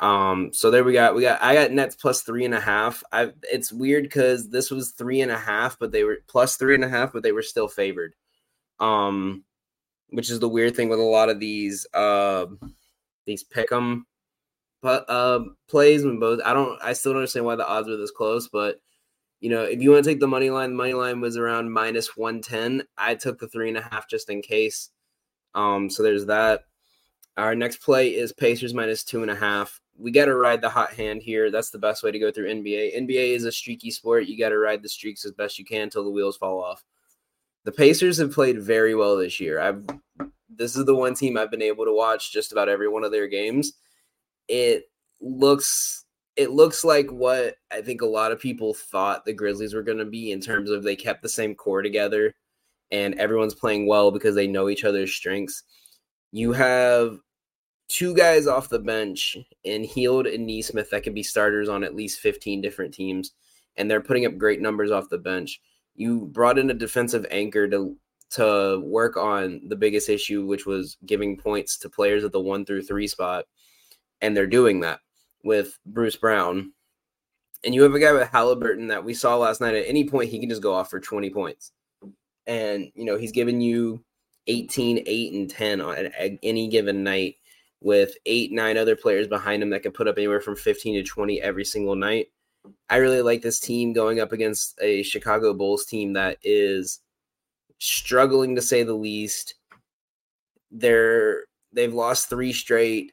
Um, 0.00 0.50
so 0.54 0.70
there 0.70 0.82
we 0.82 0.94
got 0.94 1.14
we 1.14 1.22
got 1.22 1.42
I 1.42 1.54
got 1.54 1.72
Nets 1.72 1.94
plus 1.94 2.22
three 2.22 2.46
and 2.46 2.54
a 2.54 2.60
half. 2.60 3.04
I 3.12 3.32
it's 3.42 3.70
weird 3.70 4.04
because 4.04 4.48
this 4.48 4.70
was 4.70 4.92
three 4.92 5.20
and 5.20 5.30
a 5.30 5.36
half, 5.36 5.78
but 5.78 5.92
they 5.92 6.04
were 6.04 6.18
plus 6.26 6.56
three 6.56 6.74
and 6.74 6.84
a 6.84 6.88
half, 6.88 7.12
but 7.12 7.22
they 7.22 7.32
were 7.32 7.42
still 7.42 7.68
favored. 7.68 8.14
Um, 8.78 9.44
which 10.10 10.30
is 10.30 10.40
the 10.40 10.48
weird 10.48 10.74
thing 10.74 10.88
with 10.88 10.98
a 10.98 11.02
lot 11.02 11.28
of 11.28 11.40
these 11.40 11.86
uh 11.94 12.46
these 13.26 13.44
pick'em 13.44 14.02
but 14.82 15.08
uh 15.08 15.40
plays 15.68 16.04
when 16.04 16.18
both 16.18 16.40
I 16.44 16.52
don't 16.52 16.80
I 16.82 16.92
still 16.92 17.12
don't 17.12 17.20
understand 17.20 17.46
why 17.46 17.56
the 17.56 17.68
odds 17.68 17.88
were 17.88 17.96
this 17.96 18.10
close, 18.10 18.48
but 18.48 18.80
you 19.40 19.48
know, 19.48 19.62
if 19.62 19.80
you 19.80 19.90
want 19.90 20.04
to 20.04 20.10
take 20.10 20.20
the 20.20 20.26
money 20.26 20.50
line, 20.50 20.70
the 20.70 20.76
money 20.76 20.92
line 20.92 21.20
was 21.22 21.38
around 21.38 21.72
minus 21.72 22.14
110. 22.14 22.86
I 22.98 23.14
took 23.14 23.38
the 23.38 23.48
three 23.48 23.70
and 23.70 23.78
a 23.78 23.82
half 23.82 24.06
just 24.06 24.28
in 24.28 24.42
case. 24.42 24.90
Um, 25.54 25.88
so 25.88 26.02
there's 26.02 26.26
that. 26.26 26.64
Our 27.38 27.54
next 27.54 27.78
play 27.78 28.14
is 28.14 28.32
Pacers 28.32 28.74
minus 28.74 29.02
two 29.02 29.22
and 29.22 29.30
a 29.30 29.34
half 29.34 29.80
we 30.00 30.10
got 30.10 30.24
to 30.26 30.34
ride 30.34 30.62
the 30.62 30.68
hot 30.68 30.92
hand 30.94 31.22
here. 31.22 31.50
That's 31.50 31.70
the 31.70 31.78
best 31.78 32.02
way 32.02 32.10
to 32.10 32.18
go 32.18 32.30
through 32.30 32.48
NBA. 32.48 32.96
NBA 32.96 33.34
is 33.34 33.44
a 33.44 33.52
streaky 33.52 33.90
sport. 33.90 34.26
You 34.26 34.38
got 34.38 34.48
to 34.48 34.58
ride 34.58 34.82
the 34.82 34.88
streaks 34.88 35.24
as 35.24 35.32
best 35.32 35.58
you 35.58 35.64
can 35.64 35.82
until 35.82 36.04
the 36.04 36.10
wheels 36.10 36.36
fall 36.36 36.62
off. 36.62 36.82
The 37.64 37.72
Pacers 37.72 38.18
have 38.18 38.32
played 38.32 38.62
very 38.62 38.94
well 38.94 39.16
this 39.16 39.40
year. 39.40 39.60
I've 39.60 39.84
this 40.48 40.76
is 40.76 40.84
the 40.84 40.94
one 40.94 41.14
team 41.14 41.36
I've 41.38 41.50
been 41.50 41.62
able 41.62 41.84
to 41.84 41.94
watch 41.94 42.32
just 42.32 42.52
about 42.52 42.68
every 42.68 42.88
one 42.88 43.04
of 43.04 43.12
their 43.12 43.26
games. 43.26 43.72
It 44.48 44.84
looks 45.20 46.04
it 46.36 46.50
looks 46.50 46.84
like 46.84 47.10
what 47.10 47.56
I 47.70 47.82
think 47.82 48.02
a 48.02 48.06
lot 48.06 48.32
of 48.32 48.40
people 48.40 48.74
thought 48.74 49.24
the 49.24 49.32
Grizzlies 49.32 49.74
were 49.74 49.82
going 49.82 49.98
to 49.98 50.04
be 50.04 50.32
in 50.32 50.40
terms 50.40 50.70
of 50.70 50.82
they 50.82 50.96
kept 50.96 51.22
the 51.22 51.28
same 51.28 51.54
core 51.54 51.82
together 51.82 52.34
and 52.90 53.14
everyone's 53.16 53.54
playing 53.54 53.86
well 53.86 54.10
because 54.10 54.34
they 54.34 54.46
know 54.46 54.68
each 54.68 54.84
other's 54.84 55.14
strengths. 55.14 55.62
You 56.32 56.52
have 56.52 57.18
two 57.88 58.14
guys 58.14 58.46
off 58.46 58.68
the 58.68 58.78
bench 58.78 59.36
in 59.64 59.84
Hield 59.84 60.26
and 60.26 60.46
Nesmith 60.46 60.90
that 60.90 61.02
can 61.02 61.14
be 61.14 61.22
starters 61.22 61.68
on 61.68 61.84
at 61.84 61.96
least 61.96 62.20
15 62.20 62.60
different 62.60 62.94
teams, 62.94 63.32
and 63.76 63.90
they're 63.90 64.00
putting 64.00 64.26
up 64.26 64.38
great 64.38 64.60
numbers 64.60 64.90
off 64.90 65.08
the 65.08 65.18
bench. 65.18 65.60
You 66.00 66.26
brought 66.32 66.58
in 66.58 66.70
a 66.70 66.74
defensive 66.74 67.26
anchor 67.30 67.68
to 67.68 67.94
to 68.30 68.80
work 68.84 69.16
on 69.16 69.60
the 69.68 69.76
biggest 69.76 70.08
issue, 70.08 70.46
which 70.46 70.64
was 70.64 70.96
giving 71.04 71.36
points 71.36 71.76
to 71.78 71.90
players 71.90 72.24
at 72.24 72.32
the 72.32 72.40
one 72.40 72.64
through 72.64 72.82
three 72.82 73.06
spot, 73.06 73.44
and 74.20 74.36
they're 74.36 74.46
doing 74.46 74.80
that 74.80 75.00
with 75.44 75.78
Bruce 75.84 76.16
Brown. 76.16 76.72
And 77.64 77.74
you 77.74 77.82
have 77.82 77.94
a 77.94 77.98
guy 77.98 78.12
with 78.12 78.28
Halliburton 78.28 78.86
that 78.86 79.04
we 79.04 79.12
saw 79.12 79.36
last 79.36 79.60
night. 79.60 79.74
At 79.74 79.88
any 79.88 80.08
point, 80.08 80.30
he 80.30 80.38
can 80.38 80.48
just 80.48 80.62
go 80.62 80.72
off 80.72 80.88
for 80.88 81.00
20 81.00 81.28
points. 81.28 81.72
And, 82.46 82.90
you 82.94 83.04
know, 83.04 83.18
he's 83.18 83.32
giving 83.32 83.60
you 83.60 84.02
18, 84.46 85.02
8, 85.04 85.32
and 85.34 85.50
10 85.50 85.80
on 85.82 85.96
any 86.42 86.68
given 86.68 87.04
night 87.04 87.34
with 87.80 88.14
eight, 88.26 88.52
nine 88.52 88.78
other 88.78 88.96
players 88.96 89.28
behind 89.28 89.62
him 89.62 89.70
that 89.70 89.82
can 89.82 89.92
put 89.92 90.08
up 90.08 90.16
anywhere 90.16 90.40
from 90.40 90.56
15 90.56 90.94
to 90.94 91.02
20 91.02 91.42
every 91.42 91.64
single 91.64 91.96
night. 91.96 92.28
I 92.88 92.96
really 92.96 93.22
like 93.22 93.42
this 93.42 93.60
team 93.60 93.92
going 93.92 94.20
up 94.20 94.32
against 94.32 94.78
a 94.80 95.02
Chicago 95.02 95.54
Bulls 95.54 95.84
team 95.84 96.12
that 96.14 96.38
is 96.42 97.00
struggling 97.78 98.54
to 98.56 98.62
say 98.62 98.82
the 98.82 98.94
least. 98.94 99.54
They're 100.70 101.44
they've 101.72 101.94
lost 101.94 102.28
three 102.28 102.52
straight. 102.52 103.12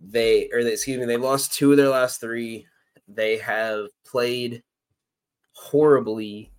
They 0.00 0.50
or 0.52 0.64
they, 0.64 0.72
excuse 0.72 0.98
me, 0.98 1.06
they've 1.06 1.20
lost 1.20 1.52
two 1.52 1.70
of 1.70 1.76
their 1.76 1.88
last 1.88 2.20
three. 2.20 2.66
They 3.08 3.36
have 3.38 3.86
played 4.06 4.62
horribly 5.52 6.50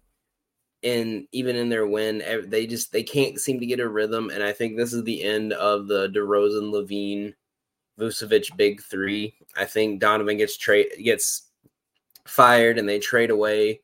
in 0.86 1.28
even 1.32 1.56
in 1.56 1.68
their 1.68 1.88
win, 1.88 2.24
they 2.48 2.68
just 2.68 2.92
they 2.92 3.02
can't 3.02 3.40
seem 3.40 3.60
to 3.60 3.66
get 3.66 3.80
a 3.80 3.90
rhythm. 3.90 4.30
And 4.30 4.44
I 4.44 4.54
think 4.54 4.78
this 4.78 4.94
is 4.94 5.04
the 5.04 5.24
end 5.24 5.52
of 5.54 5.88
the 5.88 6.10
DeRozan, 6.10 6.72
LaVine 6.72 7.34
Vucevic 8.00 8.56
big 8.56 8.84
three. 8.84 9.34
I 9.58 9.66
think 9.66 10.00
Donovan 10.00 10.38
gets 10.38 10.58
trade 10.58 10.88
gets 11.04 11.50
fired 12.26 12.78
and 12.78 12.88
they 12.88 13.00
trade 13.00 13.30
away 13.30 13.80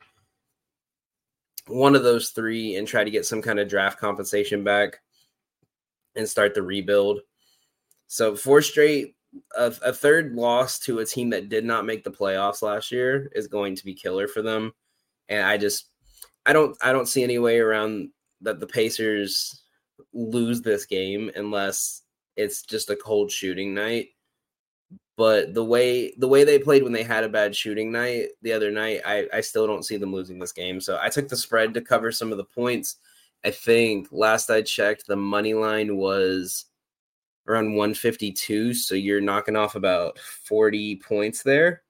one 1.67 1.95
of 1.95 2.03
those 2.03 2.29
three 2.29 2.75
and 2.75 2.87
try 2.87 3.03
to 3.03 3.11
get 3.11 3.25
some 3.25 3.41
kind 3.41 3.59
of 3.59 3.67
draft 3.67 3.99
compensation 3.99 4.63
back 4.63 4.99
and 6.15 6.27
start 6.27 6.53
the 6.53 6.61
rebuild. 6.61 7.21
So 8.07 8.35
four 8.35 8.61
straight, 8.61 9.15
a, 9.57 9.73
a, 9.83 9.93
third 9.93 10.33
loss 10.33 10.79
to 10.79 10.99
a 10.99 11.05
team 11.05 11.29
that 11.29 11.47
did 11.47 11.63
not 11.63 11.85
make 11.85 12.03
the 12.03 12.11
playoffs 12.11 12.61
last 12.61 12.91
year 12.91 13.31
is 13.33 13.47
going 13.47 13.75
to 13.77 13.85
be 13.85 13.93
killer 13.93 14.27
for 14.27 14.41
them. 14.41 14.73
And 15.29 15.45
I 15.45 15.57
just, 15.57 15.89
I 16.45 16.51
don't, 16.51 16.75
I 16.81 16.91
don't 16.91 17.07
see 17.07 17.23
any 17.23 17.39
way 17.39 17.59
around 17.59 18.09
that 18.41 18.59
the 18.59 18.67
Pacers 18.67 19.61
lose 20.13 20.61
this 20.61 20.85
game 20.85 21.31
unless 21.35 22.01
it's 22.35 22.63
just 22.63 22.89
a 22.89 22.95
cold 22.95 23.31
shooting 23.31 23.73
night. 23.73 24.09
But 25.17 25.53
the 25.53 25.63
way 25.63 26.13
the 26.17 26.27
way 26.27 26.43
they 26.43 26.57
played 26.57 26.83
when 26.83 26.93
they 26.93 27.03
had 27.03 27.23
a 27.23 27.29
bad 27.29 27.55
shooting 27.55 27.91
night 27.91 28.29
the 28.41 28.53
other 28.53 28.71
night, 28.71 29.01
I, 29.05 29.27
I 29.33 29.41
still 29.41 29.67
don't 29.67 29.85
see 29.85 29.97
them 29.97 30.13
losing 30.13 30.39
this 30.39 30.51
game. 30.51 30.79
So 30.79 30.97
I 31.01 31.09
took 31.09 31.27
the 31.27 31.35
spread 31.35 31.73
to 31.73 31.81
cover 31.81 32.11
some 32.11 32.31
of 32.31 32.37
the 32.37 32.45
points. 32.45 32.97
I 33.43 33.51
think 33.51 34.07
last 34.11 34.49
I 34.49 34.61
checked, 34.61 35.07
the 35.07 35.15
money 35.15 35.53
line 35.53 35.97
was 35.97 36.65
around 37.47 37.75
152. 37.75 38.73
So 38.73 38.95
you're 38.95 39.21
knocking 39.21 39.55
off 39.55 39.75
about 39.75 40.17
40 40.19 40.97
points 40.97 41.43
there. 41.43 41.83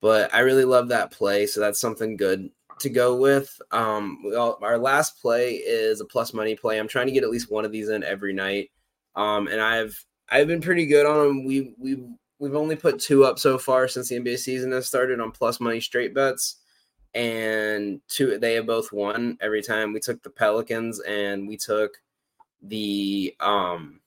But 0.00 0.34
I 0.34 0.40
really 0.40 0.64
love 0.64 0.88
that 0.88 1.12
play. 1.12 1.46
So 1.46 1.60
that's 1.60 1.80
something 1.80 2.16
good 2.16 2.50
to 2.80 2.90
go 2.90 3.16
with. 3.16 3.60
Um, 3.70 4.22
all, 4.36 4.58
our 4.62 4.78
last 4.78 5.20
play 5.20 5.54
is 5.54 6.00
a 6.00 6.04
plus 6.04 6.34
money 6.34 6.54
play. 6.54 6.78
I'm 6.78 6.88
trying 6.88 7.06
to 7.06 7.12
get 7.12 7.22
at 7.22 7.30
least 7.30 7.50
one 7.50 7.64
of 7.64 7.72
these 7.72 7.88
in 7.88 8.02
every 8.02 8.32
night. 8.32 8.70
Um, 9.16 9.46
and 9.46 9.60
I've 9.60 10.04
I've 10.30 10.46
been 10.48 10.60
pretty 10.60 10.86
good 10.86 11.06
on 11.06 11.26
them. 11.26 11.44
We 11.44 11.74
we 11.78 11.98
we've 12.38 12.54
only 12.54 12.76
put 12.76 12.98
two 13.00 13.24
up 13.24 13.38
so 13.38 13.58
far 13.58 13.88
since 13.88 14.08
the 14.08 14.18
NBA 14.18 14.38
season 14.38 14.72
has 14.72 14.86
started 14.86 15.20
on 15.20 15.30
plus 15.30 15.60
money 15.60 15.80
straight 15.80 16.14
bets, 16.14 16.56
and 17.14 18.00
two 18.08 18.38
they 18.38 18.54
have 18.54 18.66
both 18.66 18.92
won 18.92 19.38
every 19.40 19.62
time. 19.62 19.92
We 19.92 20.00
took 20.00 20.22
the 20.22 20.30
Pelicans 20.30 21.00
and 21.00 21.46
we 21.48 21.56
took 21.56 21.92
the 22.62 23.34
um 23.40 24.00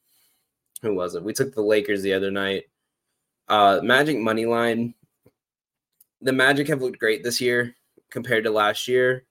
who 0.81 0.93
was 0.93 1.15
it? 1.15 1.23
We 1.23 1.33
took 1.33 1.53
the 1.53 1.61
Lakers 1.61 2.01
the 2.01 2.13
other 2.13 2.31
night. 2.31 2.65
Uh 3.47 3.79
Magic 3.83 4.17
money 4.17 4.45
line. 4.45 4.93
The 6.21 6.33
Magic 6.33 6.67
have 6.67 6.81
looked 6.81 6.99
great 6.99 7.23
this 7.23 7.39
year 7.39 7.75
compared 8.09 8.43
to 8.45 8.51
last 8.51 8.87
year. 8.87 9.25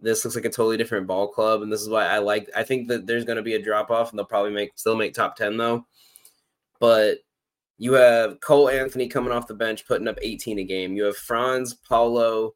This 0.00 0.24
looks 0.24 0.34
like 0.34 0.46
a 0.46 0.50
totally 0.50 0.78
different 0.78 1.06
ball 1.06 1.28
club, 1.28 1.60
and 1.60 1.70
this 1.70 1.82
is 1.82 1.88
why 1.90 2.06
I 2.06 2.18
like. 2.18 2.48
I 2.56 2.62
think 2.62 2.88
that 2.88 3.06
there's 3.06 3.26
going 3.26 3.36
to 3.36 3.42
be 3.42 3.54
a 3.54 3.62
drop 3.62 3.90
off, 3.90 4.10
and 4.10 4.18
they'll 4.18 4.24
probably 4.24 4.50
make 4.50 4.72
still 4.76 4.96
make 4.96 5.12
top 5.12 5.36
ten 5.36 5.58
though. 5.58 5.86
But 6.80 7.18
you 7.78 7.92
have 7.92 8.40
Cole 8.40 8.68
Anthony 8.68 9.08
coming 9.08 9.32
off 9.32 9.46
the 9.46 9.54
bench, 9.54 9.86
putting 9.86 10.08
up 10.08 10.18
18 10.20 10.58
a 10.58 10.64
game. 10.64 10.96
You 10.96 11.04
have 11.04 11.16
Franz 11.16 11.74
Paolo 11.74 12.54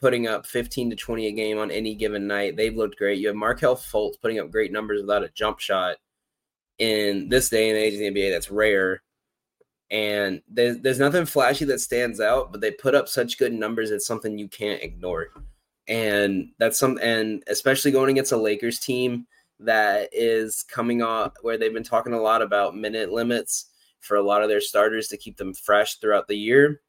putting 0.00 0.26
up 0.26 0.46
15 0.46 0.90
to 0.90 0.96
20 0.96 1.26
a 1.26 1.32
game 1.32 1.58
on 1.58 1.70
any 1.70 1.94
given 1.94 2.26
night. 2.26 2.56
They've 2.56 2.76
looked 2.76 2.98
great. 2.98 3.18
You 3.18 3.28
have 3.28 3.36
Markelle 3.36 3.76
Fultz 3.76 4.20
putting 4.20 4.38
up 4.38 4.50
great 4.50 4.72
numbers 4.72 5.00
without 5.00 5.24
a 5.24 5.30
jump 5.34 5.58
shot 5.58 5.96
in 6.78 7.28
this 7.28 7.48
day 7.48 7.70
and 7.70 7.78
age 7.78 7.94
in 7.94 8.14
the 8.14 8.20
NBA. 8.20 8.30
That's 8.30 8.50
rare. 8.50 9.02
And 9.90 10.42
there's 10.48 10.78
there's 10.78 10.98
nothing 10.98 11.26
flashy 11.26 11.64
that 11.66 11.80
stands 11.80 12.20
out, 12.20 12.52
but 12.52 12.60
they 12.60 12.72
put 12.72 12.94
up 12.94 13.08
such 13.08 13.38
good 13.38 13.52
numbers. 13.52 13.90
It's 13.90 14.06
something 14.06 14.38
you 14.38 14.48
can't 14.48 14.82
ignore. 14.82 15.28
And 15.88 16.50
that's 16.58 16.78
some 16.78 16.98
and 17.02 17.42
especially 17.46 17.92
going 17.92 18.10
against 18.10 18.32
a 18.32 18.36
Lakers 18.36 18.80
team 18.80 19.26
that 19.60 20.08
is 20.12 20.62
coming 20.62 21.02
off 21.02 21.32
where 21.42 21.56
they've 21.56 21.72
been 21.72 21.82
talking 21.82 22.12
a 22.12 22.20
lot 22.20 22.42
about 22.42 22.76
minute 22.76 23.10
limits 23.10 23.66
for 24.00 24.16
a 24.16 24.22
lot 24.22 24.42
of 24.42 24.48
their 24.48 24.60
starters 24.60 25.08
to 25.08 25.16
keep 25.16 25.36
them 25.36 25.54
fresh 25.54 25.96
throughout 25.96 26.28
the 26.28 26.36
year. 26.36 26.80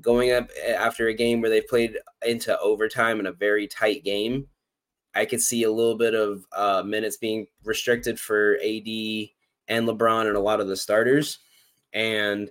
Going 0.00 0.32
up 0.32 0.48
after 0.66 1.08
a 1.08 1.14
game 1.14 1.40
where 1.40 1.50
they've 1.50 1.66
played 1.66 1.98
into 2.24 2.58
overtime 2.58 3.20
in 3.20 3.26
a 3.26 3.32
very 3.32 3.66
tight 3.66 4.04
game, 4.04 4.48
I 5.14 5.24
could 5.24 5.40
see 5.40 5.62
a 5.62 5.70
little 5.70 5.96
bit 5.96 6.14
of 6.14 6.44
uh, 6.52 6.82
minutes 6.84 7.16
being 7.16 7.46
restricted 7.62 8.18
for 8.18 8.56
AD 8.56 8.88
and 9.68 9.88
LeBron 9.88 10.26
and 10.26 10.36
a 10.36 10.40
lot 10.40 10.60
of 10.60 10.66
the 10.66 10.76
starters. 10.76 11.38
And 11.92 12.50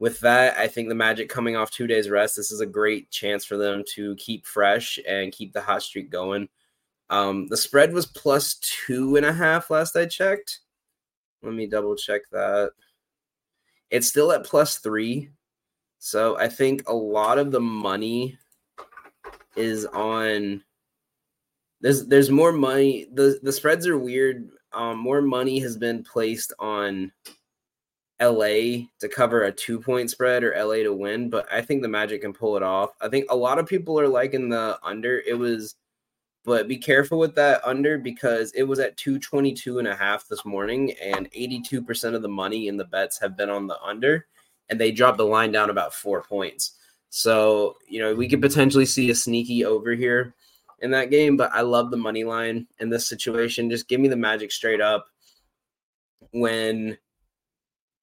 with 0.00 0.18
that, 0.20 0.56
I 0.56 0.66
think 0.66 0.88
the 0.88 0.94
Magic 0.94 1.28
coming 1.28 1.56
off 1.56 1.70
two 1.70 1.86
days 1.86 2.10
rest, 2.10 2.36
this 2.36 2.50
is 2.50 2.60
a 2.60 2.66
great 2.66 3.10
chance 3.10 3.44
for 3.44 3.56
them 3.56 3.84
to 3.94 4.16
keep 4.16 4.46
fresh 4.46 4.98
and 5.06 5.32
keep 5.32 5.52
the 5.52 5.60
hot 5.60 5.82
streak 5.82 6.10
going. 6.10 6.48
Um, 7.10 7.48
the 7.48 7.56
spread 7.56 7.92
was 7.92 8.06
plus 8.06 8.54
two 8.54 9.16
and 9.16 9.26
a 9.26 9.32
half 9.32 9.68
last 9.68 9.96
I 9.96 10.06
checked. 10.06 10.60
Let 11.42 11.54
me 11.54 11.66
double 11.66 11.96
check 11.96 12.22
that. 12.30 12.70
It's 13.90 14.06
still 14.06 14.30
at 14.30 14.44
plus 14.44 14.78
three. 14.78 15.30
So 15.98 16.38
I 16.38 16.48
think 16.48 16.88
a 16.88 16.94
lot 16.94 17.38
of 17.38 17.50
the 17.50 17.60
money 17.60 18.38
is 19.56 19.84
on 19.86 20.62
there's 21.80 22.06
there's 22.06 22.30
more 22.30 22.52
money. 22.52 23.08
The 23.12 23.40
the 23.42 23.52
spreads 23.52 23.86
are 23.86 23.98
weird. 23.98 24.48
Um, 24.72 24.98
more 24.98 25.20
money 25.20 25.58
has 25.58 25.76
been 25.76 26.04
placed 26.04 26.52
on 26.60 27.10
LA 28.20 28.86
to 29.00 29.08
cover 29.12 29.42
a 29.42 29.52
two 29.52 29.80
point 29.80 30.10
spread 30.10 30.44
or 30.44 30.54
LA 30.56 30.84
to 30.84 30.92
win, 30.92 31.28
but 31.28 31.50
I 31.52 31.60
think 31.60 31.82
the 31.82 31.88
Magic 31.88 32.20
can 32.20 32.32
pull 32.32 32.56
it 32.56 32.62
off. 32.62 32.90
I 33.00 33.08
think 33.08 33.26
a 33.30 33.36
lot 33.36 33.58
of 33.58 33.66
people 33.66 33.98
are 33.98 34.08
liking 34.08 34.48
the 34.48 34.78
under. 34.84 35.22
It 35.26 35.34
was 35.34 35.74
but 36.44 36.68
be 36.68 36.78
careful 36.78 37.18
with 37.18 37.34
that 37.34 37.60
under 37.64 37.98
because 37.98 38.52
it 38.52 38.62
was 38.62 38.78
at 38.78 38.96
222 38.96 39.78
and 39.78 39.88
a 39.88 39.94
half 39.94 40.26
this 40.28 40.44
morning 40.44 40.92
and 41.02 41.30
82% 41.32 42.14
of 42.14 42.22
the 42.22 42.28
money 42.28 42.68
in 42.68 42.76
the 42.76 42.84
bets 42.84 43.18
have 43.20 43.36
been 43.36 43.50
on 43.50 43.66
the 43.66 43.80
under 43.82 44.26
and 44.68 44.80
they 44.80 44.90
dropped 44.90 45.18
the 45.18 45.26
line 45.26 45.52
down 45.52 45.70
about 45.70 45.94
four 45.94 46.22
points. 46.22 46.72
So 47.10 47.76
you 47.88 48.00
know 48.00 48.14
we 48.14 48.28
could 48.28 48.40
potentially 48.40 48.86
see 48.86 49.10
a 49.10 49.14
sneaky 49.14 49.64
over 49.64 49.92
here 49.92 50.34
in 50.82 50.90
that 50.92 51.10
game 51.10 51.36
but 51.36 51.50
i 51.52 51.60
love 51.60 51.90
the 51.90 51.96
money 51.96 52.24
line 52.24 52.66
in 52.78 52.88
this 52.88 53.08
situation. 53.08 53.70
Just 53.70 53.88
give 53.88 54.00
me 54.00 54.08
the 54.08 54.16
magic 54.16 54.52
straight 54.52 54.80
up 54.80 55.06
when 56.32 56.96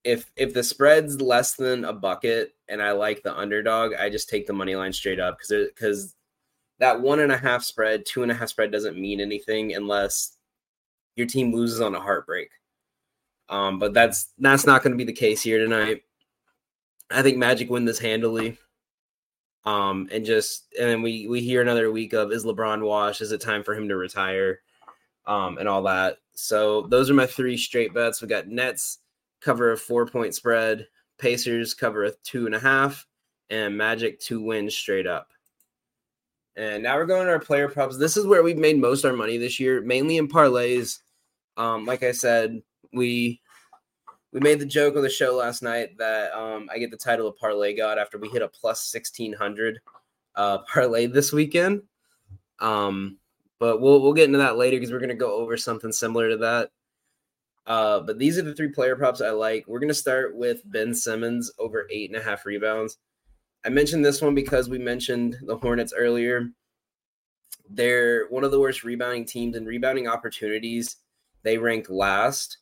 if 0.03 0.32
if 0.36 0.53
the 0.53 0.63
spread's 0.63 1.22
less 1.22 1.56
than 1.56 1.86
a 1.86 1.94
bucket 1.94 2.53
and 2.70 2.82
i 2.82 2.91
like 2.91 3.24
the 3.24 3.38
underdog 3.38 3.94
i 3.94 4.10
just 4.10 4.29
take 4.29 4.48
the 4.48 4.53
money 4.53 4.75
line 4.75 4.94
straight 4.94 5.20
up 5.20 5.38
because 5.38 5.67
because 5.67 6.15
that 6.79 7.01
one 7.01 7.19
and 7.19 7.31
a 7.31 7.38
half 7.38 7.63
spread, 7.63 8.05
two 8.05 8.24
and 8.24 8.31
a 8.31 8.36
half 8.36 8.50
spread 8.50 8.72
doesn't 8.72 9.00
mean 9.00 9.19
anything 9.19 9.75
unless 9.75 10.38
your 11.15 11.27
team 11.27 11.53
loses 11.53 11.81
on 11.81 11.96
a 11.96 12.00
heartbreak. 12.00 12.50
Um, 13.50 13.79
but 13.79 13.93
that's 13.93 14.34
that's 14.38 14.65
not 14.65 14.84
going 14.84 14.91
to 14.91 14.98
be 14.98 15.03
the 15.03 15.13
case 15.13 15.41
here 15.41 15.60
tonight. 15.60 16.03
I 17.10 17.22
think 17.22 17.38
Magic 17.38 17.69
win 17.69 17.86
this 17.86 18.00
handily. 18.00 18.57
Um, 19.65 20.07
and 20.12 20.25
just 20.25 20.65
and 20.79 20.89
then 20.89 21.01
we 21.01 21.27
we 21.27 21.41
hear 21.41 21.62
another 21.62 21.91
week 21.91 22.13
of 22.13 22.31
is 22.31 22.46
LeBron 22.46 22.81
washed? 22.84 23.22
Is 23.22 23.31
it 23.31 23.41
time 23.41 23.63
for 23.63 23.75
him 23.75 23.89
to 23.89 23.98
retire? 23.98 24.62
Um, 25.25 25.57
and 25.57 25.67
all 25.67 25.84
that. 25.84 26.19
So 26.34 26.84
those 26.84 27.10
are 27.10 27.13
my 27.13 27.25
three 27.25 27.57
straight 27.57 27.93
bets. 27.93 28.22
We 28.22 28.29
got 28.29 28.48
Nets 28.48 29.00
cover 29.41 29.72
a 29.72 29.77
four 29.77 30.05
point 30.05 30.36
spread, 30.36 30.88
Pacers 31.17 31.74
cover 31.74 32.05
a 32.05 32.12
two 32.24 32.46
and 32.46 32.55
a 32.55 32.60
half, 32.60 33.05
and 33.50 33.77
Magic 33.77 34.19
to 34.22 34.41
win 34.41 34.69
straight 34.69 35.07
up. 35.07 35.31
And 36.57 36.81
now 36.81 36.95
we're 36.95 37.05
going 37.05 37.27
to 37.27 37.31
our 37.31 37.39
player 37.39 37.69
props. 37.69 37.97
This 37.97 38.17
is 38.17 38.25
where 38.25 38.41
we've 38.41 38.57
made 38.57 38.79
most 38.79 39.05
our 39.05 39.13
money 39.13 39.37
this 39.37 39.59
year, 39.59 39.79
mainly 39.81 40.17
in 40.17 40.27
parlays. 40.27 40.99
Um, 41.55 41.85
like 41.85 42.01
I 42.01 42.11
said, 42.11 42.61
we 42.91 43.39
we 44.33 44.39
made 44.39 44.59
the 44.59 44.65
joke 44.65 44.95
on 44.95 45.03
the 45.03 45.09
show 45.09 45.35
last 45.35 45.61
night 45.61 45.97
that 45.99 46.33
um, 46.33 46.67
I 46.73 46.79
get 46.79 46.89
the 46.89 46.97
title 46.97 47.27
of 47.27 47.37
parlay 47.37 47.75
god 47.75 47.99
after 47.99 48.17
we 48.17 48.27
hit 48.29 48.41
a 48.41 48.47
plus 48.47 48.81
sixteen 48.81 49.33
hundred 49.33 49.79
uh, 50.35 50.57
parlay 50.73 51.05
this 51.05 51.31
weekend. 51.31 51.83
Um, 52.59 53.19
but 53.59 53.79
we'll 53.79 54.01
we'll 54.01 54.13
get 54.13 54.25
into 54.25 54.39
that 54.39 54.57
later 54.57 54.77
because 54.77 54.91
we're 54.91 54.99
gonna 54.99 55.13
go 55.13 55.35
over 55.35 55.57
something 55.57 55.91
similar 55.91 56.29
to 56.29 56.37
that. 56.37 56.71
Uh, 57.67 57.99
but 57.99 58.17
these 58.17 58.39
are 58.39 58.43
the 58.43 58.55
three 58.55 58.69
player 58.69 58.95
props 58.95 59.21
I 59.21 59.29
like. 59.29 59.65
We're 59.67 59.79
gonna 59.79 59.93
start 59.93 60.35
with 60.35 60.61
Ben 60.65 60.95
Simmons 60.95 61.51
over 61.59 61.87
eight 61.91 62.09
and 62.09 62.19
a 62.19 62.23
half 62.23 62.47
rebounds. 62.47 62.97
I 63.65 63.69
mentioned 63.69 64.05
this 64.05 64.21
one 64.21 64.35
because 64.35 64.69
we 64.69 64.77
mentioned 64.77 65.37
the 65.45 65.57
Hornets 65.57 65.93
earlier. 65.95 66.49
They're 67.69 68.27
one 68.29 68.43
of 68.43 68.51
the 68.51 68.59
worst 68.59 68.83
rebounding 68.83 69.25
teams 69.25 69.55
in 69.55 69.65
rebounding 69.65 70.07
opportunities. 70.07 70.97
They 71.43 71.57
rank 71.57 71.87
last, 71.89 72.57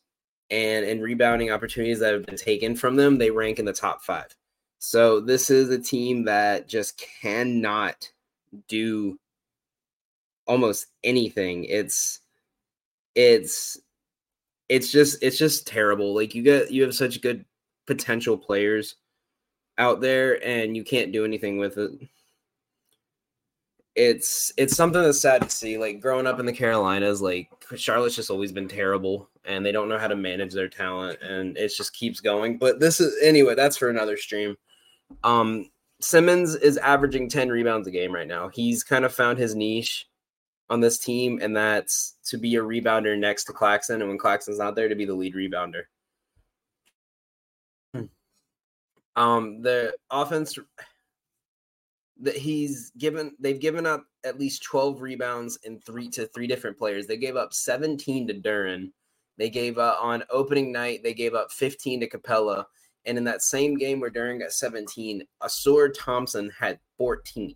and 0.50 0.84
in 0.84 1.00
rebounding 1.00 1.50
opportunities 1.50 2.00
that 2.00 2.12
have 2.12 2.26
been 2.26 2.36
taken 2.36 2.74
from 2.76 2.96
them, 2.96 3.18
they 3.18 3.30
rank 3.30 3.58
in 3.58 3.64
the 3.64 3.72
top 3.72 4.02
five. 4.02 4.34
So 4.78 5.20
this 5.20 5.50
is 5.50 5.70
a 5.70 5.78
team 5.78 6.24
that 6.24 6.68
just 6.68 7.02
cannot 7.20 8.10
do 8.68 9.18
almost 10.46 10.86
anything. 11.02 11.64
It's 11.64 12.20
it's 13.14 13.78
it's 14.68 14.90
just 14.90 15.22
it's 15.22 15.38
just 15.38 15.66
terrible. 15.66 16.14
Like 16.14 16.34
you 16.34 16.42
get 16.42 16.70
you 16.70 16.82
have 16.82 16.94
such 16.94 17.20
good 17.20 17.44
potential 17.86 18.36
players 18.36 18.96
out 19.78 20.00
there 20.00 20.44
and 20.44 20.76
you 20.76 20.84
can't 20.84 21.12
do 21.12 21.24
anything 21.24 21.58
with 21.58 21.78
it. 21.78 21.90
It's 23.94 24.52
it's 24.56 24.76
something 24.76 25.02
that's 25.02 25.20
sad 25.20 25.42
to 25.42 25.50
see. 25.50 25.78
Like 25.78 26.00
growing 26.00 26.26
up 26.26 26.38
in 26.38 26.46
the 26.46 26.52
Carolinas, 26.52 27.22
like 27.22 27.48
Charlotte's 27.76 28.16
just 28.16 28.30
always 28.30 28.52
been 28.52 28.68
terrible 28.68 29.30
and 29.44 29.64
they 29.64 29.72
don't 29.72 29.88
know 29.88 29.98
how 29.98 30.08
to 30.08 30.16
manage 30.16 30.52
their 30.52 30.68
talent 30.68 31.20
and 31.22 31.56
it 31.56 31.72
just 31.74 31.94
keeps 31.94 32.20
going. 32.20 32.58
But 32.58 32.78
this 32.80 33.00
is 33.00 33.16
anyway, 33.22 33.54
that's 33.54 33.76
for 33.76 33.88
another 33.88 34.16
stream. 34.16 34.56
Um 35.24 35.70
Simmons 36.00 36.54
is 36.56 36.76
averaging 36.78 37.28
10 37.28 37.48
rebounds 37.48 37.88
a 37.88 37.90
game 37.90 38.12
right 38.12 38.28
now. 38.28 38.48
He's 38.48 38.84
kind 38.84 39.04
of 39.04 39.14
found 39.14 39.38
his 39.38 39.54
niche 39.54 40.06
on 40.68 40.80
this 40.80 40.98
team, 40.98 41.38
and 41.42 41.56
that's 41.56 42.16
to 42.26 42.36
be 42.36 42.56
a 42.56 42.60
rebounder 42.60 43.18
next 43.18 43.44
to 43.44 43.52
Claxton, 43.52 44.00
and 44.00 44.08
when 44.08 44.18
Claxton's 44.18 44.58
not 44.58 44.74
there, 44.74 44.88
to 44.88 44.94
be 44.94 45.04
the 45.04 45.14
lead 45.14 45.34
rebounder. 45.34 45.84
Um, 49.16 49.62
the 49.62 49.94
offense 50.10 50.58
that 52.20 52.36
he's 52.36 52.92
given, 52.98 53.32
they've 53.40 53.60
given 53.60 53.86
up 53.86 54.04
at 54.24 54.38
least 54.38 54.62
12 54.62 55.00
rebounds 55.00 55.58
in 55.64 55.80
three 55.80 56.08
to 56.10 56.26
three 56.26 56.46
different 56.46 56.78
players. 56.78 57.06
They 57.06 57.16
gave 57.16 57.36
up 57.36 57.52
17 57.52 58.28
to 58.28 58.34
Duren. 58.34 58.92
They 59.38 59.50
gave 59.50 59.78
up 59.78 59.98
on 60.02 60.24
opening 60.30 60.72
night, 60.72 61.02
they 61.02 61.14
gave 61.14 61.34
up 61.34 61.52
15 61.52 62.00
to 62.00 62.08
Capela. 62.08 62.64
And 63.04 63.16
in 63.16 63.24
that 63.24 63.42
same 63.42 63.76
game 63.76 64.00
where 64.00 64.10
Duren 64.10 64.40
got 64.40 64.52
17, 64.52 65.22
Ausar 65.42 65.94
Thompson 65.96 66.50
had 66.58 66.80
14. 66.98 67.54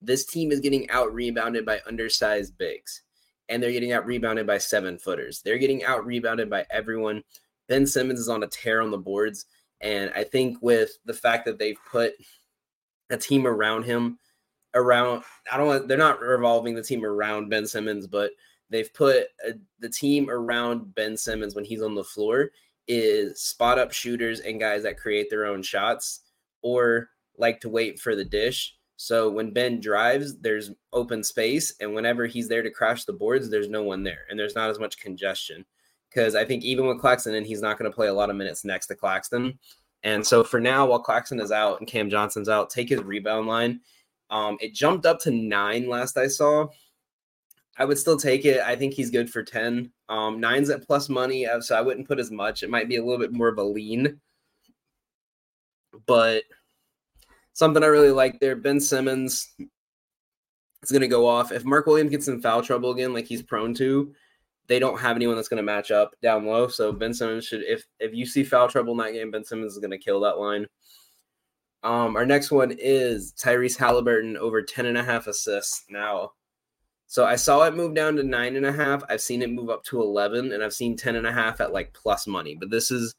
This 0.00 0.24
team 0.24 0.50
is 0.50 0.60
getting 0.60 0.88
out 0.90 1.12
rebounded 1.12 1.64
by 1.64 1.80
undersized 1.86 2.56
bigs, 2.58 3.02
and 3.48 3.62
they're 3.62 3.70
getting 3.70 3.92
out 3.92 4.06
rebounded 4.06 4.46
by 4.46 4.58
seven 4.58 4.98
footers. 4.98 5.42
They're 5.44 5.58
getting 5.58 5.84
out 5.84 6.04
rebounded 6.04 6.50
by 6.50 6.66
everyone. 6.70 7.22
Ben 7.68 7.86
Simmons 7.86 8.18
is 8.18 8.28
on 8.28 8.42
a 8.42 8.48
tear 8.48 8.82
on 8.82 8.90
the 8.90 8.98
boards. 8.98 9.46
And 9.82 10.12
I 10.14 10.24
think 10.24 10.58
with 10.62 10.98
the 11.04 11.12
fact 11.12 11.44
that 11.46 11.58
they've 11.58 11.78
put 11.90 12.14
a 13.10 13.16
team 13.16 13.46
around 13.46 13.82
him, 13.82 14.18
around, 14.74 15.24
I 15.50 15.56
don't 15.56 15.66
want, 15.66 15.88
they're 15.88 15.98
not 15.98 16.20
revolving 16.20 16.74
the 16.74 16.82
team 16.82 17.04
around 17.04 17.50
Ben 17.50 17.66
Simmons, 17.66 18.06
but 18.06 18.30
they've 18.70 18.92
put 18.94 19.26
a, 19.46 19.54
the 19.80 19.88
team 19.88 20.30
around 20.30 20.94
Ben 20.94 21.16
Simmons 21.16 21.54
when 21.54 21.64
he's 21.64 21.82
on 21.82 21.94
the 21.94 22.04
floor 22.04 22.50
is 22.88 23.40
spot 23.40 23.78
up 23.78 23.92
shooters 23.92 24.40
and 24.40 24.60
guys 24.60 24.82
that 24.84 24.98
create 24.98 25.28
their 25.30 25.46
own 25.46 25.62
shots 25.62 26.20
or 26.62 27.10
like 27.36 27.60
to 27.60 27.68
wait 27.68 28.00
for 28.00 28.14
the 28.14 28.24
dish. 28.24 28.76
So 28.96 29.28
when 29.30 29.52
Ben 29.52 29.80
drives, 29.80 30.38
there's 30.38 30.70
open 30.92 31.24
space, 31.24 31.74
and 31.80 31.92
whenever 31.92 32.26
he's 32.26 32.48
there 32.48 32.62
to 32.62 32.70
crash 32.70 33.04
the 33.04 33.12
boards, 33.12 33.50
there's 33.50 33.68
no 33.68 33.82
one 33.82 34.04
there, 34.04 34.26
and 34.30 34.38
there's 34.38 34.54
not 34.54 34.70
as 34.70 34.78
much 34.78 34.98
congestion 34.98 35.64
because 36.12 36.34
I 36.34 36.44
think 36.44 36.64
even 36.64 36.86
with 36.86 37.00
Claxton 37.00 37.34
in, 37.34 37.44
he's 37.44 37.62
not 37.62 37.78
going 37.78 37.90
to 37.90 37.94
play 37.94 38.08
a 38.08 38.14
lot 38.14 38.30
of 38.30 38.36
minutes 38.36 38.64
next 38.64 38.86
to 38.88 38.94
Claxton. 38.94 39.58
And 40.02 40.26
so 40.26 40.42
for 40.42 40.60
now, 40.60 40.86
while 40.86 40.98
Claxton 40.98 41.40
is 41.40 41.52
out 41.52 41.78
and 41.78 41.88
Cam 41.88 42.10
Johnson's 42.10 42.48
out, 42.48 42.70
take 42.70 42.88
his 42.88 43.02
rebound 43.02 43.46
line. 43.46 43.80
Um, 44.30 44.56
it 44.60 44.74
jumped 44.74 45.06
up 45.06 45.20
to 45.20 45.30
nine 45.30 45.88
last 45.88 46.18
I 46.18 46.26
saw. 46.26 46.68
I 47.78 47.84
would 47.84 47.98
still 47.98 48.16
take 48.16 48.44
it. 48.44 48.60
I 48.60 48.76
think 48.76 48.94
he's 48.94 49.10
good 49.10 49.30
for 49.30 49.42
10. 49.42 49.90
Um, 50.08 50.40
nine's 50.40 50.70
at 50.70 50.86
plus 50.86 51.08
money, 51.08 51.46
uh, 51.46 51.60
so 51.60 51.76
I 51.76 51.80
wouldn't 51.80 52.08
put 52.08 52.18
as 52.18 52.30
much. 52.30 52.62
It 52.62 52.70
might 52.70 52.88
be 52.88 52.96
a 52.96 53.04
little 53.04 53.18
bit 53.18 53.32
more 53.32 53.48
of 53.48 53.58
a 53.58 53.62
lean. 53.62 54.20
But 56.06 56.42
something 57.54 57.82
I 57.82 57.86
really 57.86 58.10
like 58.10 58.40
there, 58.40 58.56
Ben 58.56 58.80
Simmons 58.80 59.48
is 59.58 60.90
going 60.90 61.02
to 61.02 61.08
go 61.08 61.26
off. 61.26 61.52
If 61.52 61.64
Mark 61.64 61.86
Williams 61.86 62.10
gets 62.10 62.28
in 62.28 62.42
foul 62.42 62.62
trouble 62.62 62.90
again, 62.90 63.14
like 63.14 63.26
he's 63.26 63.42
prone 63.42 63.74
to, 63.74 64.12
they 64.72 64.78
don't 64.78 64.98
have 64.98 65.16
anyone 65.16 65.36
that's 65.36 65.48
going 65.48 65.58
to 65.58 65.62
match 65.62 65.90
up 65.90 66.14
down 66.22 66.46
low. 66.46 66.66
So 66.66 66.92
Ben 66.92 67.12
Simmons 67.12 67.44
should, 67.44 67.60
if 67.62 67.84
if 68.00 68.14
you 68.14 68.24
see 68.24 68.42
foul 68.42 68.68
trouble 68.68 68.92
in 68.92 68.98
that 69.00 69.12
game, 69.12 69.30
Ben 69.30 69.44
Simmons 69.44 69.74
is 69.74 69.78
going 69.78 69.90
to 69.90 69.98
kill 69.98 70.18
that 70.20 70.38
line. 70.38 70.66
Um, 71.82 72.16
our 72.16 72.24
next 72.24 72.50
one 72.50 72.74
is 72.78 73.34
Tyrese 73.34 73.76
Halliburton 73.76 74.38
over 74.38 74.62
10 74.62 74.86
and 74.86 74.96
a 74.96 75.02
half 75.02 75.26
assists 75.26 75.84
now. 75.90 76.30
So 77.06 77.26
I 77.26 77.36
saw 77.36 77.64
it 77.64 77.74
move 77.74 77.94
down 77.94 78.16
to 78.16 78.22
nine 78.22 78.56
and 78.56 78.64
a 78.64 78.72
half. 78.72 79.02
I've 79.10 79.20
seen 79.20 79.42
it 79.42 79.50
move 79.50 79.68
up 79.68 79.84
to 79.84 80.00
11 80.00 80.52
and 80.52 80.64
I've 80.64 80.72
seen 80.72 80.96
10 80.96 81.16
and 81.16 81.26
a 81.26 81.32
half 81.32 81.60
at 81.60 81.74
like 81.74 81.92
plus 81.92 82.26
money, 82.26 82.56
but 82.58 82.70
this 82.70 82.90
is, 82.90 83.12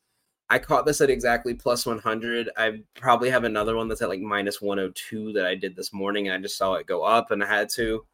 I 0.49 0.57
caught 0.57 0.87
this 0.87 1.01
at 1.01 1.11
exactly 1.11 1.53
plus 1.53 1.85
100. 1.85 2.49
I 2.57 2.79
probably 2.95 3.29
have 3.29 3.43
another 3.43 3.75
one 3.75 3.89
that's 3.89 4.01
at 4.01 4.09
like 4.09 4.21
minus 4.21 4.59
102 4.59 5.33
that 5.33 5.45
I 5.45 5.53
did 5.53 5.75
this 5.75 5.93
morning. 5.93 6.27
And 6.27 6.35
I 6.35 6.41
just 6.41 6.57
saw 6.57 6.73
it 6.73 6.87
go 6.87 7.03
up 7.03 7.29
and 7.29 7.43
I 7.43 7.47
had 7.47 7.69
to. 7.75 8.07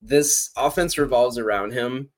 This 0.00 0.50
offense 0.56 0.96
revolves 0.96 1.36
around 1.36 1.72
him 1.72 2.08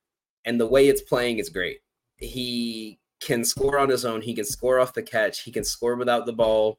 and 0.45 0.61
the 0.61 0.67
way 0.67 0.89
it's 0.89 1.03
playing 1.03 1.39
is 1.39 1.49
great. 1.49 1.81
He 2.17 2.99
can 3.21 3.45
score 3.45 3.79
on 3.79 3.89
his 3.89 4.05
own. 4.05 4.23
He 4.23 4.35
can 4.35 4.45
score 4.45 4.81
off 4.81 4.95
the 4.95 5.03
catch. 5.03 5.41
He 5.41 5.53
can 5.53 5.65
score 5.65 5.97
without 5.97 6.27
the 6.27 6.33
ball. 6.33 6.79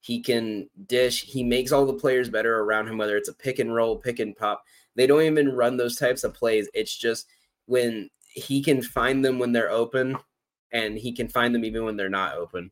He 0.00 0.20
can 0.20 0.68
dish. 0.86 1.24
He 1.24 1.42
makes 1.44 1.72
all 1.72 1.86
the 1.86 1.92
players 1.92 2.28
better 2.28 2.60
around 2.60 2.88
him, 2.88 2.98
whether 2.98 3.16
it's 3.16 3.28
a 3.28 3.34
pick 3.34 3.58
and 3.58 3.74
roll, 3.74 3.96
pick 3.96 4.18
and 4.18 4.36
pop. 4.36 4.64
They 4.94 5.06
don't 5.06 5.22
even 5.22 5.54
run 5.54 5.76
those 5.76 5.96
types 5.96 6.24
of 6.24 6.34
plays. 6.34 6.68
It's 6.74 6.96
just 6.96 7.28
when 7.66 8.10
he 8.26 8.62
can 8.62 8.82
find 8.82 9.24
them 9.24 9.38
when 9.38 9.52
they're 9.52 9.70
open 9.70 10.16
and 10.72 10.96
he 10.96 11.12
can 11.12 11.28
find 11.28 11.54
them 11.54 11.64
even 11.64 11.84
when 11.84 11.96
they're 11.96 12.08
not 12.08 12.36
open. 12.36 12.70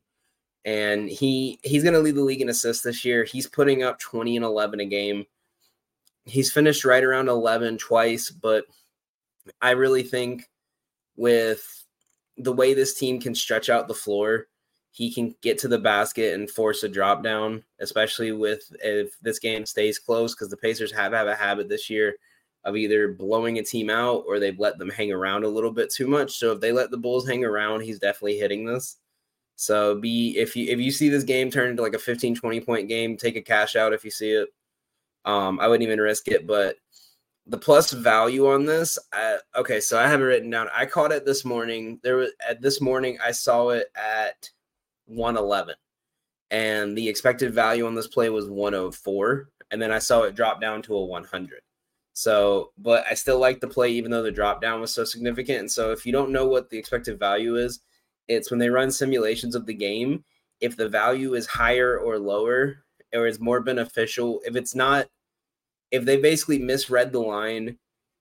And 0.63 1.09
he 1.09 1.59
he's 1.63 1.83
going 1.83 1.93
to 1.93 1.99
lead 1.99 2.15
the 2.15 2.21
league 2.21 2.41
in 2.41 2.49
assists 2.49 2.83
this 2.83 3.03
year. 3.03 3.23
He's 3.23 3.47
putting 3.47 3.83
up 3.83 3.99
20 3.99 4.35
and 4.35 4.45
11 4.45 4.79
a 4.79 4.85
game. 4.85 5.25
He's 6.25 6.51
finished 6.51 6.85
right 6.85 7.03
around 7.03 7.29
11 7.29 7.77
twice, 7.77 8.29
but– 8.29 8.65
I 9.61 9.71
really 9.71 10.03
think 10.03 10.49
with 11.15 11.85
the 12.37 12.53
way 12.53 12.73
this 12.73 12.97
team 12.97 13.19
can 13.19 13.35
stretch 13.35 13.69
out 13.69 13.87
the 13.87 13.93
floor, 13.93 14.47
he 14.91 15.13
can 15.13 15.35
get 15.41 15.57
to 15.59 15.67
the 15.67 15.79
basket 15.79 16.33
and 16.33 16.49
force 16.49 16.83
a 16.83 16.89
drop 16.89 17.23
down, 17.23 17.63
especially 17.79 18.31
with 18.31 18.63
if 18.83 19.17
this 19.21 19.39
game 19.39 19.65
stays 19.65 19.97
close, 19.97 20.35
because 20.35 20.49
the 20.49 20.57
Pacers 20.57 20.91
have 20.91 21.13
have 21.13 21.27
a 21.27 21.35
habit 21.35 21.69
this 21.69 21.89
year 21.89 22.15
of 22.63 22.75
either 22.75 23.13
blowing 23.13 23.57
a 23.57 23.63
team 23.63 23.89
out 23.89 24.23
or 24.27 24.39
they've 24.39 24.59
let 24.59 24.77
them 24.77 24.89
hang 24.89 25.11
around 25.11 25.43
a 25.43 25.49
little 25.49 25.71
bit 25.71 25.91
too 25.91 26.07
much. 26.07 26.37
So 26.37 26.51
if 26.51 26.59
they 26.59 26.71
let 26.71 26.91
the 26.91 26.97
Bulls 26.97 27.27
hang 27.27 27.43
around, 27.43 27.81
he's 27.81 27.99
definitely 27.99 28.37
hitting 28.37 28.65
this. 28.65 28.97
So 29.55 29.95
be 29.95 30.37
if 30.37 30.55
you 30.55 30.67
if 30.67 30.79
you 30.79 30.91
see 30.91 31.09
this 31.09 31.23
game 31.23 31.49
turn 31.49 31.69
into 31.69 31.83
like 31.83 31.93
a 31.93 31.99
15 31.99 32.35
20 32.35 32.59
point 32.61 32.87
game, 32.87 33.15
take 33.15 33.35
a 33.35 33.41
cash 33.41 33.75
out 33.75 33.93
if 33.93 34.03
you 34.03 34.11
see 34.11 34.31
it. 34.31 34.49
Um, 35.23 35.59
I 35.59 35.67
wouldn't 35.67 35.83
even 35.83 35.99
risk 35.99 36.27
it, 36.27 36.47
but 36.47 36.77
the 37.51 37.57
plus 37.57 37.91
value 37.91 38.47
on 38.47 38.65
this 38.65 38.97
I, 39.11 39.37
okay 39.57 39.81
so 39.81 39.99
i 39.99 40.07
have 40.07 40.21
it 40.21 40.23
written 40.23 40.49
down. 40.49 40.69
I 40.73 40.85
caught 40.85 41.11
it 41.11 41.25
this 41.25 41.43
morning. 41.43 41.99
There 42.01 42.15
was 42.15 42.31
at 42.47 42.61
this 42.61 42.79
morning 42.79 43.17
i 43.23 43.31
saw 43.31 43.69
it 43.69 43.87
at 43.95 44.49
111 45.07 45.75
and 46.49 46.97
the 46.97 47.07
expected 47.07 47.53
value 47.53 47.85
on 47.85 47.93
this 47.93 48.07
play 48.07 48.29
was 48.29 48.49
104 48.49 49.49
and 49.69 49.81
then 49.81 49.91
i 49.91 49.99
saw 49.99 50.21
it 50.23 50.35
drop 50.35 50.61
down 50.61 50.81
to 50.83 50.95
a 50.95 51.05
100 51.05 51.59
so 52.13 52.71
but 52.77 53.03
i 53.11 53.13
still 53.13 53.37
like 53.37 53.59
the 53.59 53.67
play 53.67 53.91
even 53.91 54.11
though 54.11 54.23
the 54.23 54.31
drop 54.31 54.61
down 54.61 54.79
was 54.79 54.93
so 54.93 55.03
significant. 55.03 55.59
And 55.59 55.71
so 55.71 55.91
if 55.91 56.05
you 56.05 56.13
don't 56.13 56.31
know 56.31 56.47
what 56.47 56.69
the 56.69 56.77
expected 56.77 57.19
value 57.19 57.57
is 57.57 57.81
it's 58.29 58.49
when 58.49 58.59
they 58.59 58.69
run 58.69 58.91
simulations 58.91 59.55
of 59.55 59.65
the 59.65 59.73
game 59.73 60.23
if 60.61 60.77
the 60.77 60.87
value 60.87 61.33
is 61.33 61.47
higher 61.47 61.99
or 61.99 62.17
lower 62.17 62.77
or 63.13 63.27
is 63.27 63.41
more 63.41 63.59
beneficial 63.59 64.39
if 64.45 64.55
it's 64.55 64.73
not 64.73 65.07
if 65.91 66.05
they 66.05 66.17
basically 66.17 66.59
misread 66.59 67.11
the 67.11 67.19
line 67.19 67.77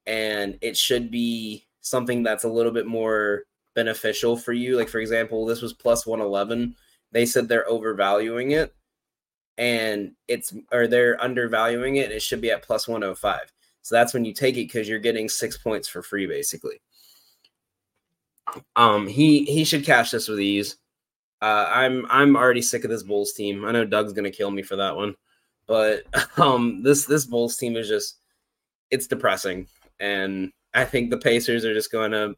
and 0.07 0.59
it 0.61 0.77
should 0.77 1.11
be 1.11 1.67
something 1.81 2.23
that's 2.23 2.45
a 2.45 2.49
little 2.49 2.73
bit 2.73 2.87
more 2.87 3.45
beneficial 3.75 4.37
for 4.37 4.53
you, 4.53 4.77
like 4.77 4.89
for 4.89 4.99
example, 4.99 5.47
this 5.47 5.63
was 5.63 5.73
plus 5.73 6.07
111, 6.07 6.75
they 7.13 7.25
said 7.25 7.49
they're 7.49 7.69
overvaluing 7.69 8.51
it 8.51 8.75
and 9.59 10.13
it's 10.27 10.55
or 10.73 10.87
they're 10.87 11.23
undervaluing 11.23 11.97
it, 11.97 12.11
it 12.11 12.23
should 12.23 12.41
be 12.41 12.51
at 12.51 12.63
plus 12.63 12.89
105. 12.89 13.53
So 13.83 13.95
that's 13.95 14.15
when 14.15 14.25
you 14.25 14.33
take 14.33 14.57
it 14.57 14.67
because 14.67 14.89
you're 14.89 14.99
getting 14.99 15.29
six 15.29 15.57
points 15.57 15.89
for 15.89 16.03
free, 16.03 16.27
basically. 16.27 16.81
Um, 18.77 19.07
he 19.07 19.45
he 19.45 19.65
should 19.65 19.85
cash 19.85 20.11
this 20.11 20.29
with 20.29 20.41
ease. 20.41 20.77
Uh, 21.43 21.69
I'm 21.71 22.07
I'm 22.11 22.37
already 22.37 22.63
sick 22.63 22.85
of 22.85 22.91
this 22.91 23.03
Bulls 23.03 23.33
team. 23.33 23.65
I 23.65 23.73
know 23.73 23.85
Doug's 23.85 24.13
gonna 24.13 24.31
kill 24.31 24.51
me 24.51 24.63
for 24.63 24.77
that 24.77 24.97
one. 24.97 25.15
But 25.71 26.03
um, 26.37 26.83
this 26.83 27.05
this 27.05 27.25
Bulls 27.25 27.57
team 27.57 27.77
is 27.77 27.89
just 27.89 28.19
it's 28.91 29.07
depressing, 29.07 29.69
and 30.01 30.51
I 30.75 30.85
think 30.85 31.11
the 31.11 31.17
Pacers 31.17 31.65
are 31.65 31.73
just 31.73 31.93
going 31.93 32.11
to 32.11 32.35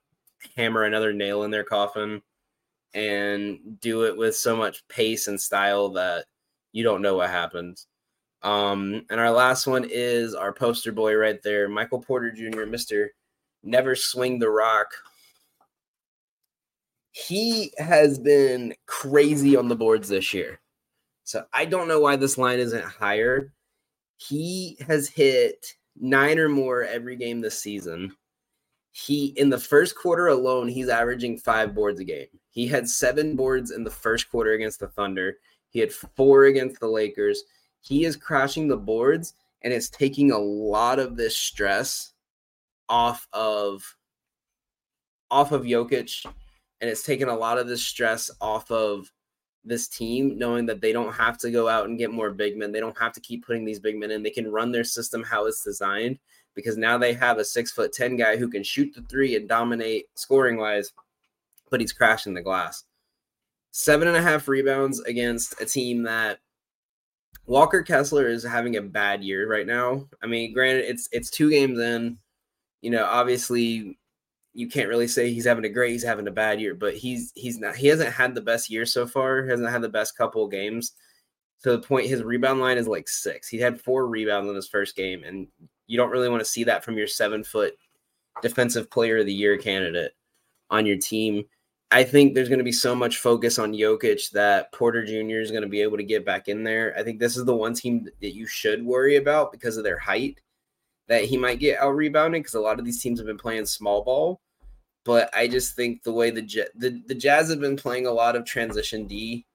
hammer 0.55 0.85
another 0.85 1.15
nail 1.15 1.45
in 1.45 1.51
their 1.51 1.65
coffin 1.65 2.21
and 2.93 3.81
do 3.81 4.05
it 4.05 4.19
with 4.19 4.37
so 4.37 4.55
much 4.55 4.87
pace 4.89 5.29
and 5.29 5.41
style 5.41 5.89
that 5.91 6.27
you 6.73 6.85
don't 6.85 7.01
know 7.01 7.17
what 7.17 7.31
happens. 7.31 7.87
Um, 8.43 9.07
and 9.09 9.19
our 9.19 9.31
last 9.31 9.67
one 9.67 9.87
is 9.89 10.35
our 10.35 10.53
poster 10.53 10.93
boy 10.93 11.15
right 11.15 11.43
there, 11.43 11.71
Michael 11.71 12.03
Porter 12.03 12.33
Jr., 12.33 12.65
Mr. 12.65 13.09
Never 13.63 13.97
Swing 13.97 14.41
the 14.41 14.51
Rock. 14.51 14.89
He 17.13 17.73
has 17.79 18.19
been 18.19 18.75
crazy 18.87 19.57
on 19.57 19.69
the 19.69 19.77
boards 19.77 20.11
this 20.11 20.35
year. 20.35 20.62
So 21.25 21.45
I 21.53 21.65
don't 21.65 21.89
know 21.89 22.01
why 22.01 22.17
this 22.17 22.39
line 22.39 22.59
isn't 22.59 22.85
higher. 22.85 23.53
He 24.17 24.77
has 24.87 25.09
hit 25.09 25.75
nine 26.01 26.39
or 26.39 26.49
more 26.49 26.83
every 26.83 27.17
game 27.17 27.41
this 27.41 27.59
season. 27.59 28.15
He 28.93 29.27
in 29.37 29.49
the 29.49 29.59
first 29.59 29.97
quarter 29.97 30.29
alone, 30.29 30.69
he's 30.69 30.89
averaging 30.89 31.39
five 31.39 31.75
boards 31.75 32.01
a 32.01 32.05
game. 32.05 32.27
He 32.51 32.67
had 32.67 32.89
seven 32.89 33.37
boards 33.37 33.71
in 33.71 33.85
the 33.85 33.91
first 33.91 34.31
quarter 34.31 34.53
against 34.53 34.81
the 34.81 34.89
Thunder. 34.89 35.39
He 35.71 35.81
had 35.81 35.93
four 35.93 36.45
against 36.45 36.81
the 36.81 36.89
Lakers. 36.89 37.45
He 37.81 38.05
is 38.05 38.17
crashing 38.17 38.69
the 38.69 38.77
boards 38.77 39.35
and 39.63 39.73
it's 39.73 39.89
taking 39.89 40.33
a 40.33 40.39
lot 40.39 40.99
of 40.99 41.17
this 41.17 41.37
stress 41.37 42.13
off 42.89 43.27
of 43.33 43.97
off 45.31 45.53
of 45.53 45.63
Jokic 45.63 46.27
and 46.83 46.91
it's 46.91 47.05
taken 47.05 47.29
a 47.29 47.37
lot 47.37 47.57
of 47.59 47.67
this 47.67 47.83
stress 47.83 48.31
off 48.41 48.71
of 48.71 49.11
this 49.65 49.89
team, 49.89 50.39
knowing 50.39 50.67
that 50.67 50.81
they 50.81 50.93
don't 50.93 51.13
have 51.13 51.39
to 51.39 51.51
go 51.51 51.69
out 51.69 51.87
and 51.87 51.99
get 51.99 52.11
more 52.11 52.31
big 52.31 52.57
men. 52.57 52.73
They 52.73 52.81
don't 52.81 52.99
have 52.99 53.13
to 53.13 53.21
keep 53.21 53.47
putting 53.47 53.65
these 53.65 53.79
big 53.79 53.97
men 53.97 54.11
in. 54.11 54.23
They 54.23 54.31
can 54.31 54.51
run 54.51 54.73
their 54.73 54.85
system 54.85 55.23
how 55.23 55.47
it's 55.47 55.63
designed 55.63 56.19
because 56.55 56.77
now 56.77 56.99
they 56.99 57.15
have 57.15 57.39
a 57.39 57.45
six 57.45 57.71
foot 57.71 57.93
10 57.93 58.17
guy 58.17 58.37
who 58.37 58.49
can 58.49 58.63
shoot 58.63 58.93
the 58.95 59.03
three 59.03 59.37
and 59.37 59.49
dominate 59.49 60.07
scoring 60.15 60.57
wise, 60.57 60.93
but 61.71 61.81
he's 61.81 61.93
crashing 61.93 62.35
the 62.35 62.43
glass. 62.43 62.85
Seven 63.71 64.09
and 64.09 64.17
a 64.17 64.23
half 64.23 64.49
rebounds 64.49 65.01
against 65.01 65.61
a 65.61 65.65
team 65.65 66.03
that 66.03 66.41
Walker 67.47 67.83
Kessler 67.83 68.29
is 68.29 68.45
having 68.45 68.77
a 68.77 68.83
bad 68.83 69.25
year 69.25 69.51
right 69.51 69.67
now. 69.67 70.07
I 70.23 70.27
mean, 70.27 70.53
granted, 70.53 70.85
it's 70.89 71.09
it's 71.13 71.31
two 71.31 71.51
games 71.51 71.79
in. 71.79 72.19
You 72.83 72.91
know, 72.91 73.05
obviously 73.05 73.99
you 74.55 74.69
can't 74.69 74.89
really 74.89 75.09
say 75.09 75.33
he's 75.33 75.47
having 75.47 75.65
a 75.65 75.69
great, 75.69 75.93
he's 75.93 76.05
having 76.05 76.29
a 76.29 76.33
bad 76.33 76.61
year, 76.61 76.75
but 76.75 76.95
he's 76.95 77.33
he's 77.35 77.59
not 77.59 77.77
he 77.77 77.87
hasn't 77.87 78.13
had 78.13 78.35
the 78.35 78.41
best 78.41 78.71
year 78.71 78.85
so 78.85 79.07
far, 79.07 79.45
He 79.45 79.51
hasn't 79.51 79.71
had 79.71 79.83
the 79.83 79.89
best 79.89 80.17
couple 80.17 80.47
games. 80.49 80.93
To 81.63 81.71
the 81.71 81.79
point 81.79 82.09
his 82.09 82.23
rebound 82.23 82.61
line 82.61 82.77
is 82.77 82.89
like 82.89 83.09
six. 83.09 83.49
He 83.49 83.59
had 83.59 83.81
four 83.81 84.09
rebounds 84.09 84.49
in 84.49 84.57
his 84.57 84.69
first 84.69 84.97
game, 84.97 85.23
and 85.25 85.47
you 85.87 85.97
don't 85.97 86.11
really 86.11 86.29
want 86.29 86.41
to 86.41 86.51
see 86.51 86.65
that 86.65 86.85
from 86.85 86.97
your 86.97 87.07
seven 87.07 87.45
foot 87.45 87.75
defensive 88.43 88.91
player 88.91 89.19
of 89.19 89.27
the 89.27 89.33
year 89.33 89.57
candidate 89.57 90.13
on 90.71 90.87
your 90.87 90.99
team. 90.99 91.45
I 91.91 92.05
think 92.05 92.35
there's 92.35 92.49
going 92.49 92.59
to 92.59 92.65
be 92.65 92.73
so 92.73 92.95
much 92.95 93.19
focus 93.19 93.59
on 93.59 93.75
Jokic 93.75 94.31
that 94.31 94.73
Porter 94.73 95.05
Jr. 95.05 95.41
is 95.41 95.51
going 95.51 95.63
to 95.63 95.69
be 95.69 95.83
able 95.83 95.99
to 95.99 96.03
get 96.03 96.25
back 96.25 96.49
in 96.49 96.65
there. 96.65 96.95
I 96.97 97.03
think 97.03 97.21
this 97.21 97.37
is 97.37 97.45
the 97.45 97.55
one 97.55 97.75
team 97.75 98.09
that 98.23 98.35
you 98.35 98.47
should 98.47 98.85
worry 98.85 99.17
about 99.17 99.53
because 99.53 99.77
of 99.77 99.85
their 99.85 99.99
height 99.99 100.41
that 101.09 101.25
he 101.25 101.37
might 101.37 101.59
get 101.59 101.79
out 101.79 101.97
rebounded 101.97 102.43
because 102.43 102.55
a 102.55 102.61
lot 102.61 102.79
of 102.79 102.85
these 102.85 103.03
teams 103.03 103.19
have 103.19 103.27
been 103.27 103.39
playing 103.39 103.67
small 103.67 104.03
ball. 104.03 104.41
But 105.05 105.31
I 105.35 105.49
just 105.49 105.75
think 105.75 106.03
the 106.05 106.13
way 106.13 106.31
the, 106.31 106.43
the 106.77 107.03
the 107.07 107.15
Jazz 107.15 107.51
have 107.51 107.61
been 107.61 107.77
playing 107.77 108.07
a 108.07 108.13
lot 108.13 108.37
of 108.37 108.45
transition 108.45 109.07
D, 109.07 109.47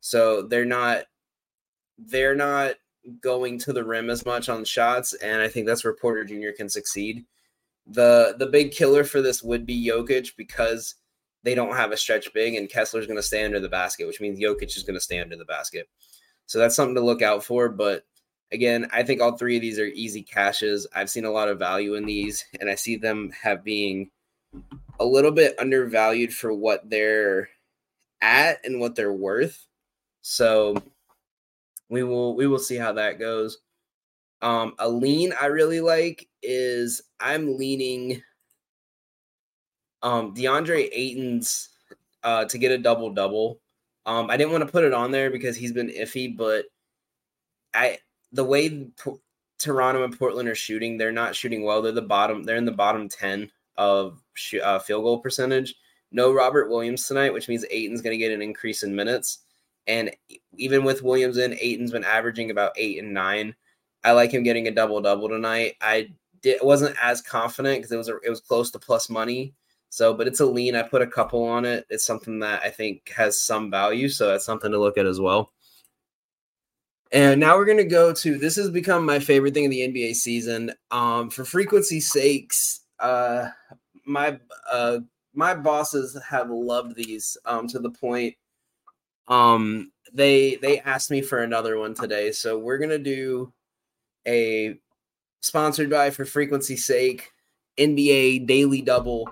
so 0.00 0.42
they're 0.42 0.64
not 0.64 1.04
they're 1.98 2.34
not 2.34 2.76
going 3.20 3.58
to 3.60 3.72
the 3.72 3.84
rim 3.84 4.10
as 4.10 4.24
much 4.26 4.48
on 4.48 4.64
shots, 4.64 5.12
and 5.14 5.42
I 5.42 5.48
think 5.48 5.66
that's 5.66 5.84
where 5.84 5.94
Porter 5.94 6.24
Jr. 6.24 6.56
can 6.56 6.68
succeed. 6.68 7.26
the 7.86 8.36
The 8.38 8.46
big 8.46 8.72
killer 8.72 9.04
for 9.04 9.20
this 9.20 9.42
would 9.42 9.66
be 9.66 9.86
Jokic 9.86 10.32
because 10.36 10.94
they 11.42 11.54
don't 11.54 11.76
have 11.76 11.92
a 11.92 11.96
stretch 11.96 12.32
big, 12.32 12.54
and 12.54 12.68
Kessler's 12.68 13.06
going 13.06 13.18
to 13.18 13.22
stay 13.22 13.44
under 13.44 13.60
the 13.60 13.68
basket, 13.68 14.06
which 14.06 14.20
means 14.20 14.40
Jokic 14.40 14.76
is 14.76 14.82
going 14.82 14.96
to 14.96 15.00
stay 15.00 15.20
under 15.20 15.36
the 15.36 15.44
basket. 15.44 15.88
So 16.46 16.58
that's 16.58 16.74
something 16.74 16.96
to 16.96 17.04
look 17.04 17.22
out 17.22 17.44
for. 17.44 17.68
But 17.68 18.04
again, 18.52 18.88
I 18.92 19.02
think 19.02 19.20
all 19.20 19.36
three 19.36 19.56
of 19.56 19.62
these 19.62 19.78
are 19.78 19.86
easy 19.86 20.22
cashes. 20.22 20.86
I've 20.94 21.10
seen 21.10 21.24
a 21.24 21.30
lot 21.30 21.48
of 21.48 21.58
value 21.58 21.94
in 21.94 22.06
these, 22.06 22.44
and 22.60 22.70
I 22.70 22.74
see 22.74 22.96
them 22.96 23.30
have 23.42 23.64
being 23.64 24.10
a 24.98 25.04
little 25.04 25.32
bit 25.32 25.58
undervalued 25.58 26.32
for 26.32 26.52
what 26.52 26.88
they're 26.88 27.48
at 28.20 28.64
and 28.64 28.80
what 28.80 28.94
they're 28.94 29.12
worth. 29.12 29.66
So 30.22 30.82
we 31.88 32.02
will 32.02 32.34
we 32.34 32.46
will 32.46 32.58
see 32.58 32.76
how 32.76 32.92
that 32.94 33.18
goes. 33.18 33.58
Um, 34.42 34.74
a 34.78 34.88
lean 34.88 35.32
I 35.40 35.46
really 35.46 35.80
like 35.80 36.28
is 36.42 37.02
I'm 37.20 37.56
leaning 37.56 38.22
um 40.02 40.34
DeAndre 40.34 40.88
Ayton's 40.92 41.70
uh 42.22 42.44
to 42.46 42.58
get 42.58 42.72
a 42.72 42.78
double 42.78 43.10
double. 43.12 43.60
Um, 44.04 44.30
I 44.30 44.36
didn't 44.36 44.52
want 44.52 44.64
to 44.64 44.70
put 44.70 44.84
it 44.84 44.94
on 44.94 45.10
there 45.10 45.30
because 45.30 45.56
he's 45.56 45.72
been 45.72 45.88
iffy, 45.88 46.34
but 46.36 46.66
I 47.74 47.98
the 48.36 48.44
way 48.44 48.68
P- 48.68 49.20
Toronto 49.58 50.04
and 50.04 50.16
Portland 50.16 50.48
are 50.48 50.54
shooting, 50.54 50.96
they're 50.96 51.12
not 51.12 51.34
shooting 51.34 51.64
well. 51.64 51.82
They're 51.82 51.92
the 51.92 52.02
bottom. 52.02 52.44
They're 52.44 52.56
in 52.56 52.64
the 52.64 52.72
bottom 52.72 53.08
ten 53.08 53.50
of 53.76 54.22
sh- 54.34 54.62
uh, 54.62 54.78
field 54.78 55.02
goal 55.04 55.18
percentage. 55.18 55.74
No 56.12 56.32
Robert 56.32 56.68
Williams 56.68 57.06
tonight, 57.06 57.32
which 57.32 57.48
means 57.48 57.64
Ayton's 57.70 58.02
going 58.02 58.12
to 58.12 58.24
get 58.24 58.32
an 58.32 58.42
increase 58.42 58.82
in 58.82 58.94
minutes. 58.94 59.38
And 59.86 60.14
even 60.56 60.84
with 60.84 61.02
Williams 61.02 61.38
in, 61.38 61.56
Ayton's 61.60 61.92
been 61.92 62.04
averaging 62.04 62.50
about 62.50 62.72
eight 62.76 62.98
and 63.02 63.12
nine. 63.12 63.54
I 64.04 64.12
like 64.12 64.30
him 64.30 64.42
getting 64.42 64.68
a 64.68 64.70
double 64.72 65.00
double 65.00 65.28
tonight. 65.28 65.74
I 65.80 66.10
did, 66.42 66.60
wasn't 66.62 66.96
as 67.02 67.22
confident 67.22 67.78
because 67.78 67.92
it 67.92 67.96
was 67.96 68.08
a, 68.08 68.18
it 68.24 68.30
was 68.30 68.40
close 68.40 68.70
to 68.72 68.78
plus 68.78 69.10
money. 69.10 69.54
So, 69.88 70.12
but 70.14 70.26
it's 70.26 70.40
a 70.40 70.46
lean. 70.46 70.76
I 70.76 70.82
put 70.82 71.02
a 71.02 71.06
couple 71.06 71.44
on 71.44 71.64
it. 71.64 71.86
It's 71.88 72.04
something 72.04 72.40
that 72.40 72.62
I 72.62 72.70
think 72.70 73.08
has 73.16 73.40
some 73.40 73.70
value. 73.70 74.08
So 74.08 74.28
that's 74.28 74.44
something 74.44 74.70
to 74.70 74.78
look 74.78 74.98
at 74.98 75.06
as 75.06 75.20
well. 75.20 75.52
And 77.12 77.40
now 77.40 77.56
we're 77.56 77.66
going 77.66 77.76
to 77.78 77.84
go 77.84 78.12
to 78.12 78.38
this 78.38 78.56
has 78.56 78.70
become 78.70 79.04
my 79.04 79.18
favorite 79.18 79.54
thing 79.54 79.64
in 79.64 79.70
the 79.70 79.80
NBA 79.80 80.14
season. 80.14 80.72
Um, 80.90 81.30
for 81.30 81.44
Fantasy 81.44 82.00
sakes, 82.00 82.80
uh, 82.98 83.48
my 84.04 84.38
uh, 84.70 84.98
my 85.34 85.54
bosses 85.54 86.18
have 86.28 86.50
loved 86.50 86.96
these 86.96 87.36
um, 87.44 87.68
to 87.68 87.78
the 87.78 87.90
point 87.90 88.34
um, 89.28 89.92
they 90.12 90.56
they 90.56 90.80
asked 90.80 91.10
me 91.10 91.20
for 91.20 91.42
another 91.42 91.78
one 91.78 91.94
today. 91.94 92.32
So 92.32 92.58
we're 92.58 92.78
going 92.78 92.90
to 92.90 92.98
do 92.98 93.52
a 94.26 94.78
sponsored 95.40 95.90
by 95.90 96.10
for 96.10 96.24
Fantasy 96.24 96.76
sake 96.76 97.32
NBA 97.78 98.46
daily 98.46 98.82
double 98.82 99.28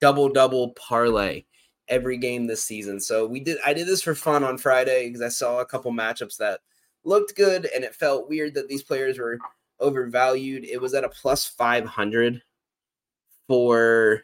double 0.00 0.28
double 0.28 0.70
parlay 0.70 1.44
every 1.88 2.18
game 2.18 2.46
this 2.46 2.62
season. 2.62 3.00
So 3.00 3.26
we 3.26 3.40
did 3.40 3.58
I 3.64 3.72
did 3.72 3.86
this 3.86 4.02
for 4.02 4.14
fun 4.14 4.44
on 4.44 4.58
Friday 4.58 5.08
because 5.08 5.22
I 5.22 5.28
saw 5.28 5.60
a 5.60 5.66
couple 5.66 5.92
matchups 5.92 6.36
that 6.38 6.60
looked 7.08 7.34
good, 7.34 7.68
and 7.74 7.82
it 7.82 7.94
felt 7.94 8.28
weird 8.28 8.54
that 8.54 8.68
these 8.68 8.82
players 8.82 9.18
were 9.18 9.38
overvalued. 9.80 10.64
It 10.64 10.80
was 10.80 10.94
at 10.94 11.04
a 11.04 11.08
plus 11.08 11.46
500 11.46 12.42
for 13.46 14.22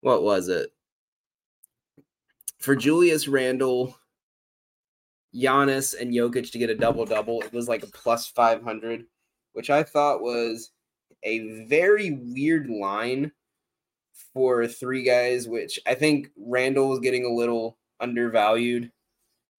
what 0.00 0.22
was 0.22 0.48
it? 0.48 0.72
For 2.58 2.74
Julius 2.74 3.28
Randle, 3.28 3.96
Giannis, 5.34 5.98
and 5.98 6.12
Jokic 6.12 6.50
to 6.50 6.58
get 6.58 6.70
a 6.70 6.74
double 6.74 7.04
double, 7.04 7.40
it 7.42 7.52
was 7.52 7.68
like 7.68 7.84
a 7.84 7.88
plus 7.88 8.26
500, 8.26 9.04
which 9.52 9.70
I 9.70 9.82
thought 9.82 10.20
was 10.20 10.70
a 11.22 11.64
very 11.66 12.10
weird 12.10 12.68
line 12.68 13.30
for 14.34 14.66
three 14.66 15.04
guys, 15.04 15.46
which 15.46 15.78
I 15.86 15.94
think 15.94 16.30
Randle 16.36 16.88
was 16.88 16.98
getting 17.00 17.24
a 17.24 17.32
little 17.32 17.78
undervalued 18.00 18.90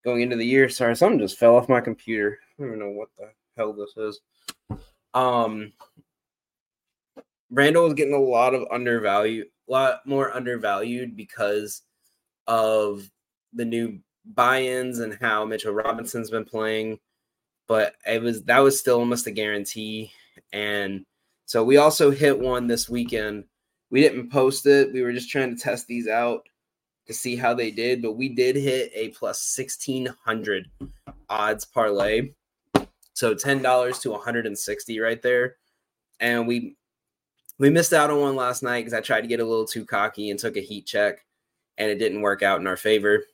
going 0.04 0.20
into 0.20 0.36
the 0.36 0.46
year. 0.46 0.68
Sorry, 0.68 0.94
something 0.94 1.18
just 1.18 1.38
fell 1.38 1.56
off 1.56 1.68
my 1.68 1.80
computer. 1.80 2.38
I 2.58 2.62
don't 2.62 2.68
even 2.68 2.78
know 2.80 2.90
what 2.90 3.08
the 3.18 3.30
hell 3.56 3.72
this 3.72 3.96
is. 3.96 4.20
Um, 5.14 5.72
Randle 7.50 7.84
was 7.84 7.94
getting 7.94 8.14
a 8.14 8.18
lot 8.18 8.54
of 8.54 8.66
undervalued, 8.70 9.46
a 9.68 9.72
lot 9.72 10.06
more 10.06 10.34
undervalued 10.34 11.16
because 11.16 11.82
of 12.46 13.08
the 13.52 13.64
new 13.64 13.98
buy-ins 14.26 14.98
and 14.98 15.16
how 15.20 15.44
Mitchell 15.44 15.72
Robinson's 15.72 16.30
been 16.30 16.44
playing. 16.44 16.98
But 17.66 17.94
it 18.06 18.20
was 18.20 18.42
that 18.44 18.58
was 18.58 18.78
still 18.78 18.98
almost 18.98 19.26
a 19.26 19.30
guarantee. 19.30 20.12
And 20.52 21.04
so 21.46 21.64
we 21.64 21.76
also 21.78 22.10
hit 22.10 22.38
one 22.38 22.66
this 22.66 22.88
weekend. 22.88 23.44
We 23.90 24.00
didn't 24.00 24.30
post 24.30 24.66
it. 24.66 24.92
We 24.92 25.02
were 25.02 25.12
just 25.12 25.30
trying 25.30 25.54
to 25.54 25.62
test 25.62 25.86
these 25.86 26.08
out 26.08 26.46
to 27.06 27.14
see 27.14 27.36
how 27.36 27.54
they 27.54 27.70
did, 27.70 28.02
but 28.02 28.12
we 28.12 28.28
did 28.30 28.56
hit 28.56 28.90
a 28.94 29.08
plus 29.10 29.56
1600 29.56 30.70
odds 31.28 31.64
parlay. 31.64 32.30
So 33.12 33.34
$10 33.34 34.00
to 34.02 34.10
160 34.10 35.00
right 35.00 35.22
there. 35.22 35.56
And 36.20 36.46
we 36.46 36.76
we 37.58 37.70
missed 37.70 37.92
out 37.92 38.10
on 38.10 38.20
one 38.20 38.36
last 38.36 38.62
night 38.62 38.80
because 38.80 38.94
I 38.94 39.00
tried 39.00 39.20
to 39.20 39.28
get 39.28 39.40
a 39.40 39.44
little 39.44 39.66
too 39.66 39.84
cocky 39.84 40.30
and 40.30 40.38
took 40.38 40.56
a 40.56 40.60
heat 40.60 40.86
check 40.86 41.24
and 41.78 41.88
it 41.90 41.98
didn't 41.98 42.22
work 42.22 42.42
out 42.42 42.60
in 42.60 42.66
our 42.66 42.76
favor. 42.76 43.24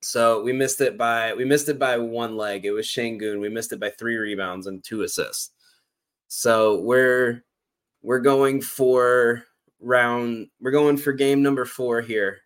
So 0.00 0.42
we 0.42 0.52
missed 0.52 0.80
it 0.80 0.96
by 0.96 1.34
we 1.34 1.44
missed 1.44 1.68
it 1.68 1.78
by 1.78 1.98
one 1.98 2.36
leg. 2.36 2.64
It 2.64 2.70
was 2.70 2.86
Sengun. 2.86 3.40
We 3.40 3.48
missed 3.48 3.72
it 3.72 3.80
by 3.80 3.90
three 3.90 4.16
rebounds 4.16 4.68
and 4.68 4.84
two 4.84 5.02
assists. 5.02 5.50
So 6.28 6.80
we're 6.80 7.42
we're 8.02 8.20
going 8.20 8.60
for 8.60 9.42
round 9.80 10.48
we're 10.60 10.70
going 10.70 10.96
for 10.96 11.12
game 11.12 11.42
number 11.42 11.64
four 11.64 12.00
here 12.00 12.38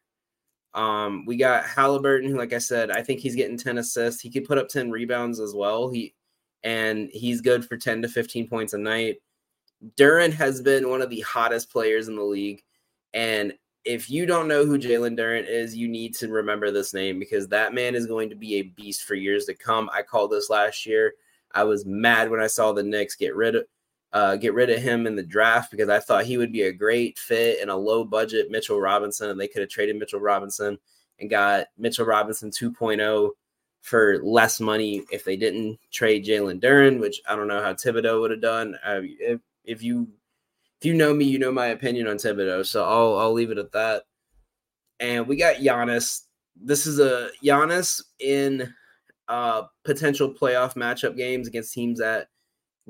um, 0.75 1.25
we 1.27 1.37
got 1.37 1.67
Halliburton, 1.67 2.31
who, 2.31 2.39
like 2.39 2.53
I 2.53 2.59
said, 2.59 2.91
I 2.91 3.03
think 3.03 3.21
he's 3.21 3.37
getting 3.37 3.59
10 3.59 3.79
assists. 3.79 4.21
He 4.21 4.31
could 4.31 4.47
put 4.47 4.59
up 4.59 4.69
10 4.69 4.91
rebounds 4.91 5.41
as 5.41 5.55
well. 5.55 5.91
He 5.91 6.15
and 6.65 7.11
he's 7.13 7.41
good 7.41 7.65
for 7.65 7.77
10 7.77 8.03
to 8.03 8.09
15 8.09 8.49
points 8.49 8.73
a 8.73 8.79
night. 8.79 9.17
Duren 9.97 10.33
has 10.33 10.63
been 10.63 10.89
one 10.89 11.03
of 11.03 11.11
the 11.11 11.21
hottest 11.21 11.71
players 11.71 12.09
in 12.09 12.15
the 12.17 12.23
league. 12.23 12.63
And 13.13 13.53
if 13.85 14.09
you 14.09 14.27
don't 14.27 14.47
know 14.47 14.65
who 14.65 14.79
Jalen 14.79 15.19
Duren 15.19 15.45
is, 15.47 15.77
you 15.77 15.89
need 15.89 16.15
to 16.17 16.29
remember 16.29 16.71
this 16.71 16.95
name 16.95 17.19
because 17.19 17.49
that 17.49 17.75
man 17.75 17.97
is 17.97 18.07
going 18.07 18.31
to 18.31 18.37
be 18.37 18.55
a 18.57 18.63
beast 18.63 19.03
for 19.03 19.17
years 19.17 19.45
to 19.47 19.55
come. 19.55 19.91
I 19.93 20.03
called 20.03 20.31
this 20.31 20.51
last 20.51 20.87
year. 20.87 21.15
I 21.53 21.65
was 21.65 21.85
mad 21.85 22.31
when 22.31 22.41
I 22.41 22.47
saw 22.47 22.73
the 22.73 22.83
Knicks 22.83 23.17
get 23.17 23.35
rid 23.35 23.57
of 23.57 23.65
uh, 24.13 24.37
get 24.37 24.55
rid 24.55 24.71
of 24.71 24.83
him 24.83 25.07
in 25.07 25.17
the 25.17 25.23
draft 25.23 25.71
because 25.71 25.89
I 25.89 25.99
thought 25.99 26.25
he 26.25 26.37
would 26.37 26.53
be 26.53 26.63
a 26.63 26.73
great 26.73 27.19
fit 27.19 27.61
in 27.63 27.69
a 27.69 27.77
low 27.77 28.05
budget 28.05 28.51
Mitchell 28.51 28.81
Robinson, 28.81 29.31
and 29.31 29.41
they 29.41 29.49
could 29.49 29.61
have 29.61 29.71
traded 29.71 29.97
Mitchell 29.97 30.21
Robinson 30.21 30.79
and 31.19 31.31
got 31.31 31.67
Mitchell 31.79 32.07
Robinson 32.07 32.51
2.0 32.51 33.31
for 33.81 34.23
less 34.23 34.61
money 34.61 35.03
if 35.11 35.25
they 35.25 35.37
didn't 35.37 35.79
trade 35.91 36.25
Jalen 36.25 36.61
Duren, 36.63 37.01
which 37.01 37.21
I 37.29 37.35
don't 37.35 37.49
know 37.49 37.63
how 37.63 37.73
Thibodeau 37.73 38.21
would 38.21 38.31
have 38.31 38.41
done. 38.43 38.77
Uh, 38.85 39.01
if, 39.03 39.41
if 39.65 39.83
you 39.83 40.09
if 40.81 40.87
you 40.87 40.95
know 40.95 41.15
me, 41.15 41.25
you 41.25 41.39
know 41.39 41.53
my 41.53 41.67
opinion 41.67 42.09
on 42.09 42.17
Thibodeau, 42.17 42.67
so 42.67 42.85
I'll 42.85 43.19
I'll 43.19 43.33
leave 43.33 43.51
it 43.51 43.59
at 43.59 43.73
that. 43.73 44.05
And 45.01 45.27
we 45.27 45.37
got 45.37 45.57
Giannis 45.57 46.23
this 46.57 46.87
is 46.87 46.99
a 46.99 47.31
Giannis 47.43 48.03
in 48.19 48.73
uh, 49.29 49.63
potential 49.85 50.33
playoff 50.33 50.75
matchup 50.75 51.17
games 51.17 51.49
against 51.49 51.73
teams 51.73 51.99
that 51.99 52.29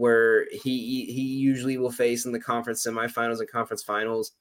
where 0.03 0.47
he 0.51 1.05
he 1.05 1.23
usually 1.23 1.79
will 1.79 1.93
face 1.93 2.27
in 2.27 2.33
the 2.33 2.41
conference 2.41 2.85
semifinals 2.85 3.39
and 3.39 3.49
conference 3.49 3.85
finals. 3.85 4.33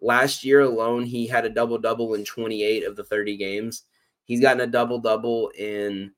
Last 0.00 0.46
year 0.46 0.60
alone, 0.60 1.04
he 1.04 1.26
had 1.26 1.44
a 1.44 1.50
double 1.50 1.76
double 1.76 2.14
in 2.14 2.24
28 2.24 2.86
of 2.86 2.96
the 2.96 3.04
30 3.04 3.36
games. 3.36 3.82
He's 4.24 4.40
gotten 4.40 4.62
a 4.62 4.66
double 4.66 4.98
double 4.98 5.50
in, 5.50 6.12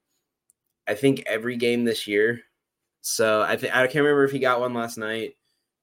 I 0.86 0.94
think, 0.94 1.24
every 1.26 1.56
game 1.56 1.82
this 1.82 2.06
year. 2.06 2.42
So 3.00 3.42
I 3.42 3.56
think 3.56 3.74
I 3.74 3.88
can't 3.88 4.04
remember 4.04 4.22
if 4.22 4.30
he 4.30 4.38
got 4.38 4.60
one 4.60 4.72
last 4.72 4.98
night. 4.98 5.34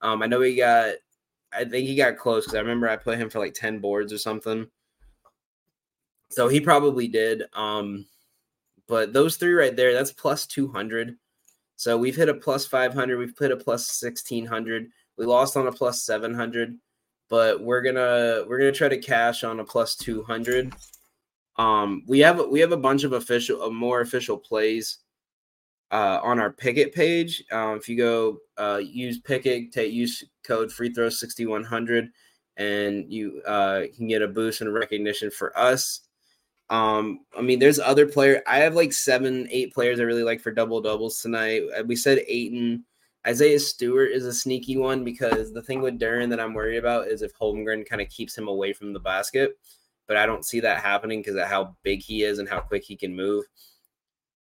Um, 0.02 0.24
I 0.24 0.28
know 0.28 0.40
he 0.40 0.56
got, 0.56 0.94
I 1.52 1.66
think 1.66 1.90
he 1.90 1.96
got 1.96 2.16
close 2.16 2.46
because 2.46 2.56
I 2.56 2.62
remember 2.62 2.88
I 2.88 2.96
put 2.96 3.18
him 3.18 3.30
for 3.30 3.40
like 3.40 3.54
10 3.54 3.80
boards 3.80 4.14
or 4.14 4.18
something. 4.18 4.66
So 6.30 6.48
he 6.48 6.62
probably 6.62 7.10
did. 7.10 7.44
Um, 7.52 8.06
but 8.88 9.12
those 9.12 9.36
three 9.36 9.52
right 9.52 9.76
there, 9.76 9.94
that's 9.94 10.14
plus 10.14 10.48
200. 10.48 11.18
So 11.80 11.98
we've 11.98 12.18
hit 12.18 12.28
a 12.28 12.34
plus 12.34 12.66
500, 12.66 13.18
we've 13.18 13.34
hit 13.40 13.52
a 13.52 13.56
plus 13.56 14.04
1600. 14.04 14.92
We 15.18 15.26
lost 15.26 15.56
on 15.56 15.66
a 15.66 15.72
plus 15.72 16.04
700, 16.04 16.78
but 17.30 17.62
we're 17.64 17.82
to 17.84 18.46
we're 18.50 18.58
to 18.60 18.74
try 18.74 18.90
to 18.90 18.98
cash 18.98 19.46
on 19.46 19.62
a 19.62 19.64
plus 19.64 19.96
200. 19.96 20.74
Um 21.56 22.04
we 22.06 22.20
have 22.20 22.46
we 22.50 22.60
have 22.60 22.74
a 22.74 22.78
bunch 22.78 23.06
of 23.06 23.14
official 23.14 23.64
uh, 23.64 23.70
more 23.70 24.02
official 24.02 24.38
plays 24.38 24.98
uh, 25.90 26.20
on 26.22 26.38
our 26.42 26.52
Pikkit 26.52 26.94
page. 26.94 27.46
Um, 27.50 27.78
if 27.78 27.88
you 27.88 27.96
go 27.96 28.40
uh, 28.58 28.82
use 28.84 29.22
Pikkit, 29.22 29.72
take 29.72 29.94
use 29.94 30.22
code 30.44 30.74
free 30.74 30.94
throw 30.94 31.08
6100 31.08 32.10
and 32.58 33.06
you 33.10 33.42
uh, 33.48 33.84
can 33.96 34.10
get 34.10 34.22
a 34.22 34.28
boost 34.28 34.60
and 34.60 34.74
recognition 34.74 35.32
for 35.32 35.58
us. 35.58 36.09
Um, 36.70 37.22
I 37.38 37.42
mean, 37.42 37.60
there's 37.60 37.80
other 37.80 38.06
player. 38.06 38.42
I 38.46 38.60
have 38.60 38.76
like 38.76 38.94
seven, 38.94 39.48
eight 39.50 39.74
players 39.74 40.00
I 40.00 40.04
really 40.04 40.24
like 40.24 40.40
for 40.40 40.52
double 40.52 40.82
doubles 40.82 41.20
tonight. 41.20 41.64
Uh, 41.78 41.84
we 41.84 41.96
said 41.96 42.24
Ayton. 42.28 42.86
Isaiah 43.28 43.60
Stewart 43.60 44.12
is 44.12 44.26
a 44.26 44.34
sneaky 44.34 44.78
one 44.78 45.04
because 45.04 45.52
the 45.52 45.62
thing 45.62 45.82
with 45.82 46.00
Duren 46.00 46.30
that 46.30 46.40
I'm 46.40 46.54
worried 46.54 46.78
about 46.78 47.08
is 47.08 47.22
if 47.22 47.38
Holmgren 47.38 47.86
kind 47.86 48.02
of 48.02 48.10
keeps 48.10 48.38
him 48.38 48.48
away 48.48 48.72
from 48.72 48.94
the 48.94 49.00
basket. 49.00 49.58
But 50.08 50.18
I 50.18 50.26
don't 50.26 50.46
see 50.46 50.60
that 50.62 50.82
happening 50.82 51.20
because 51.20 51.36
of 51.36 51.48
how 51.48 51.76
big 51.84 52.02
he 52.02 52.24
is 52.24 52.40
and 52.40 52.48
how 52.48 52.60
quick 52.60 52.84
he 52.84 52.96
can 52.96 53.16
move. 53.16 53.46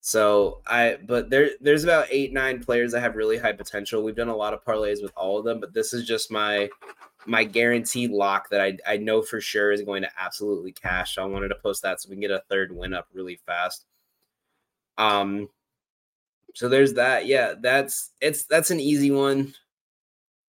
So 0.01 0.61
I, 0.65 0.97
but 1.05 1.29
there, 1.29 1.51
there's 1.61 1.83
about 1.83 2.07
eight, 2.09 2.31
nine 2.31 2.63
players 2.63 2.93
that 2.93 3.01
have 3.01 3.15
really 3.15 3.37
high 3.37 3.51
potential. 3.53 4.01
We've 4.01 4.15
done 4.15 4.29
a 4.29 4.35
lot 4.35 4.53
of 4.53 4.63
parlays 4.63 5.03
with 5.03 5.11
all 5.15 5.37
of 5.37 5.45
them, 5.45 5.59
but 5.59 5.73
this 5.73 5.93
is 5.93 6.07
just 6.07 6.31
my 6.31 6.69
my 7.25 7.43
guaranteed 7.43 8.11
lock 8.11 8.49
that 8.49 8.61
I, 8.61 8.77
I 8.87 8.97
know 8.97 9.21
for 9.21 9.41
sure 9.41 9.71
is 9.71 9.81
going 9.81 10.03
to 10.03 10.09
absolutely 10.17 10.71
cash. 10.71 11.15
So 11.15 11.23
I 11.23 11.25
wanted 11.25 11.49
to 11.49 11.55
post 11.55 11.81
that 11.83 12.01
so 12.01 12.09
we 12.09 12.15
can 12.15 12.21
get 12.21 12.31
a 12.31 12.43
third 12.49 12.75
win 12.75 12.93
up 12.93 13.07
really 13.13 13.39
fast. 13.45 13.85
Um, 14.97 15.49
so 16.55 16.69
there's 16.69 16.93
that. 16.93 17.25
Yeah, 17.25 17.53
that's 17.59 18.11
it's 18.21 18.45
that's 18.45 18.71
an 18.71 18.79
easy 18.79 19.11
one. 19.11 19.53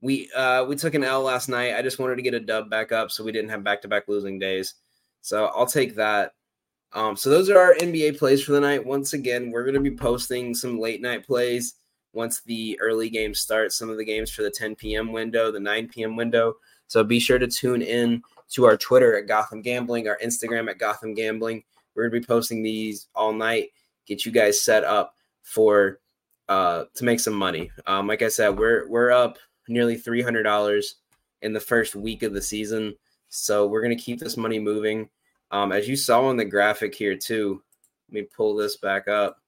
We 0.00 0.30
uh 0.34 0.64
we 0.64 0.76
took 0.76 0.94
an 0.94 1.04
L 1.04 1.22
last 1.22 1.48
night. 1.48 1.74
I 1.74 1.82
just 1.82 1.98
wanted 1.98 2.16
to 2.16 2.22
get 2.22 2.34
a 2.34 2.40
dub 2.40 2.70
back 2.70 2.92
up 2.92 3.10
so 3.10 3.22
we 3.22 3.32
didn't 3.32 3.50
have 3.50 3.64
back 3.64 3.82
to 3.82 3.88
back 3.88 4.08
losing 4.08 4.38
days. 4.38 4.74
So 5.20 5.46
I'll 5.46 5.66
take 5.66 5.94
that. 5.96 6.32
Um, 6.92 7.16
so 7.16 7.30
those 7.30 7.50
are 7.50 7.58
our 7.58 7.74
NBA 7.74 8.18
plays 8.18 8.42
for 8.42 8.52
the 8.52 8.60
night. 8.60 8.84
Once 8.84 9.12
again, 9.12 9.50
we're 9.50 9.64
going 9.64 9.74
to 9.74 9.80
be 9.80 9.94
posting 9.94 10.54
some 10.54 10.80
late 10.80 11.00
night 11.00 11.24
plays 11.24 11.74
once 12.12 12.40
the 12.42 12.78
early 12.80 13.08
games 13.08 13.40
start. 13.40 13.72
Some 13.72 13.90
of 13.90 13.96
the 13.96 14.04
games 14.04 14.30
for 14.30 14.42
the 14.42 14.50
10 14.50 14.76
p.m. 14.76 15.12
window, 15.12 15.50
the 15.50 15.60
9 15.60 15.88
p.m. 15.88 16.16
window. 16.16 16.54
So 16.86 17.04
be 17.04 17.20
sure 17.20 17.38
to 17.38 17.46
tune 17.46 17.82
in 17.82 18.22
to 18.50 18.64
our 18.64 18.76
Twitter 18.76 19.16
at 19.16 19.28
Gotham 19.28 19.62
Gambling, 19.62 20.08
our 20.08 20.18
Instagram 20.22 20.68
at 20.68 20.78
Gotham 20.78 21.14
Gambling. 21.14 21.62
We're 21.94 22.08
going 22.08 22.20
to 22.20 22.20
be 22.20 22.26
posting 22.26 22.62
these 22.62 23.06
all 23.14 23.32
night. 23.32 23.68
Get 24.06 24.26
you 24.26 24.32
guys 24.32 24.60
set 24.60 24.84
up 24.84 25.14
for 25.42 26.00
uh, 26.48 26.84
to 26.94 27.04
make 27.04 27.20
some 27.20 27.34
money. 27.34 27.70
Um, 27.86 28.06
like 28.08 28.22
I 28.22 28.28
said, 28.28 28.58
we're 28.58 28.88
we're 28.88 29.12
up 29.12 29.38
nearly 29.68 29.96
three 29.96 30.22
hundred 30.22 30.42
dollars 30.42 30.96
in 31.42 31.52
the 31.52 31.60
first 31.60 31.94
week 31.94 32.22
of 32.22 32.32
the 32.32 32.42
season. 32.42 32.94
So 33.28 33.66
we're 33.66 33.88
to 33.88 33.94
keep 33.96 34.18
this 34.18 34.36
money 34.36 34.58
moving. 34.58 35.08
Um, 35.52 35.72
as 35.72 35.88
you 35.88 35.96
saw 35.96 36.24
on 36.24 36.36
the 36.36 36.44
graphic 36.44 36.94
here 36.94 37.16
too, 37.16 37.62
let 38.08 38.14
me 38.14 38.22
pull 38.22 38.56
this 38.56 38.76
back 38.76 39.08
up. 39.08 39.39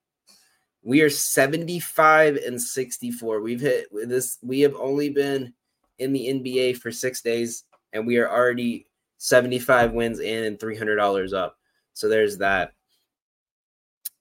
We 0.83 1.01
are 1.03 1.11
75 1.11 2.37
and 2.37 2.61
64. 2.61 3.41
We've 3.41 3.61
hit 3.61 3.87
this. 4.09 4.39
We 4.43 4.61
have 4.61 4.75
only 4.77 5.11
been 5.11 5.55
in 5.99 6.13
the 6.13 6.29
NBA 6.29 6.79
for 6.79 6.91
six 6.91 7.21
days, 7.21 7.65
and 7.93 8.07
we 8.07 8.19
are 8.19 8.29
already 8.29 8.87
75 9.19 9.93
wins 9.93 10.19
in 10.19 10.45
and 10.45 10.59
$300 10.59 11.33
up. 11.33 11.57
So 11.95 12.09
there's 12.09 12.39
that. 12.39 12.73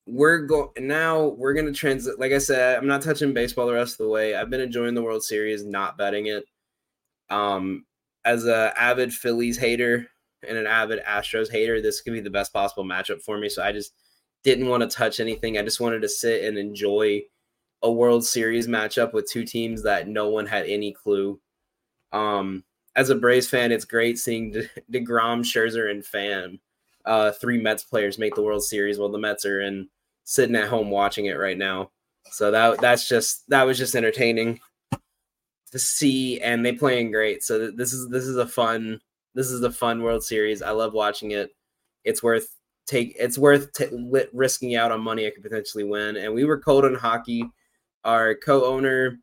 We're 0.06 0.40
going 0.40 0.70
now. 0.80 1.28
We're 1.28 1.54
gonna 1.54 1.72
transit. 1.72 2.20
Like 2.20 2.32
I 2.32 2.40
said, 2.40 2.78
I'm 2.78 2.88
not 2.88 3.02
touching 3.02 3.34
baseball 3.34 3.68
the 3.68 3.74
rest 3.74 3.94
of 3.94 4.06
the 4.06 4.12
way. 4.12 4.36
I've 4.36 4.50
been 4.50 4.62
enjoying 4.62 4.94
the 4.94 5.04
World 5.04 5.24
Series, 5.24 5.64
not 5.64 5.98
betting 5.98 6.26
it. 6.26 6.44
Um, 7.30 7.86
as 8.26 8.46
a 8.46 8.74
avid 8.76 9.14
Phillies 9.14 9.58
hater, 9.58 10.08
and 10.48 10.58
an 10.58 10.68
avid 10.68 11.04
Astros 11.06 11.52
hater, 11.52 11.82
this 11.82 12.02
could 12.02 12.14
be 12.14 12.20
the 12.20 12.30
best 12.30 12.54
possible 12.54 12.84
matchup 12.84 13.22
for 13.22 13.38
me. 13.38 13.50
So 13.50 13.64
I 13.64 13.72
just 13.72 13.94
didn't 14.44 14.68
want 14.68 14.82
to 14.82 14.96
touch 14.96 15.20
anything. 15.20 15.58
I 15.58 15.64
just 15.64 15.80
wanted 15.80 16.02
to 16.02 16.10
sit 16.10 16.44
and 16.44 16.58
enjoy 16.58 17.24
a 17.84 17.92
World 17.92 18.26
Series 18.26 18.68
matchup 18.68 19.14
with 19.14 19.30
two 19.30 19.44
teams 19.44 19.84
that 19.84 20.08
no 20.08 20.30
one 20.30 20.46
had 20.46 20.66
any 20.66 20.94
clue. 20.94 21.40
Um, 22.12 22.64
as 22.96 23.10
a 23.10 23.16
Braves 23.16 23.48
fan, 23.48 23.72
it's 23.72 23.86
great 23.86 24.18
seeing 24.18 24.52
De- 24.52 24.70
deGrom, 24.92 25.44
Scherzer, 25.44 25.90
and 25.90 26.04
Pham, 26.04 26.60
uh, 27.06 27.32
three 27.32 27.62
Mets 27.62 27.84
players 27.84 28.18
make 28.18 28.36
the 28.36 28.44
World 28.44 28.64
Series 28.64 29.00
while 29.00 29.10
the 29.10 29.18
Mets 29.18 29.46
are 29.46 29.62
in 29.62 29.90
sitting 30.24 30.56
at 30.56 30.70
home 30.70 30.90
watching 30.90 31.26
it 31.26 31.38
right 31.38 31.58
now. 31.58 31.92
So 32.32 32.52
that 32.52 32.80
that's 32.80 33.08
just 33.08 33.50
that 33.50 33.64
was 33.64 33.78
just 33.78 33.96
entertaining 33.96 34.60
to 35.72 35.80
see, 35.80 36.40
and 36.42 36.66
they 36.66 36.74
playing 36.74 37.12
great. 37.12 37.44
So 37.44 37.72
this 37.72 37.94
is 37.94 38.10
this 38.10 38.26
is 38.26 38.38
a 38.38 38.46
fun 38.46 39.02
this 39.34 39.50
is 39.50 39.64
a 39.64 39.72
fun 39.72 40.04
World 40.04 40.24
Series. 40.24 40.62
I 40.62 40.72
love 40.72 40.94
watching 40.94 41.32
it. 41.32 41.56
It's 42.04 42.22
worth 42.22 42.56
take. 42.88 43.16
It's 43.20 43.38
worth 43.38 43.74
t- 43.74 43.88
risking 44.34 44.76
out 44.76 44.92
on 44.92 45.02
money 45.02 45.28
I 45.28 45.32
could 45.32 45.44
potentially 45.44 45.84
win. 45.84 46.18
And 46.18 46.34
we 46.34 46.46
were 46.46 46.60
cold 46.60 46.86
on 46.86 46.96
hockey. 46.96 47.44
Our 48.04 48.36
co-owner, 48.36 49.20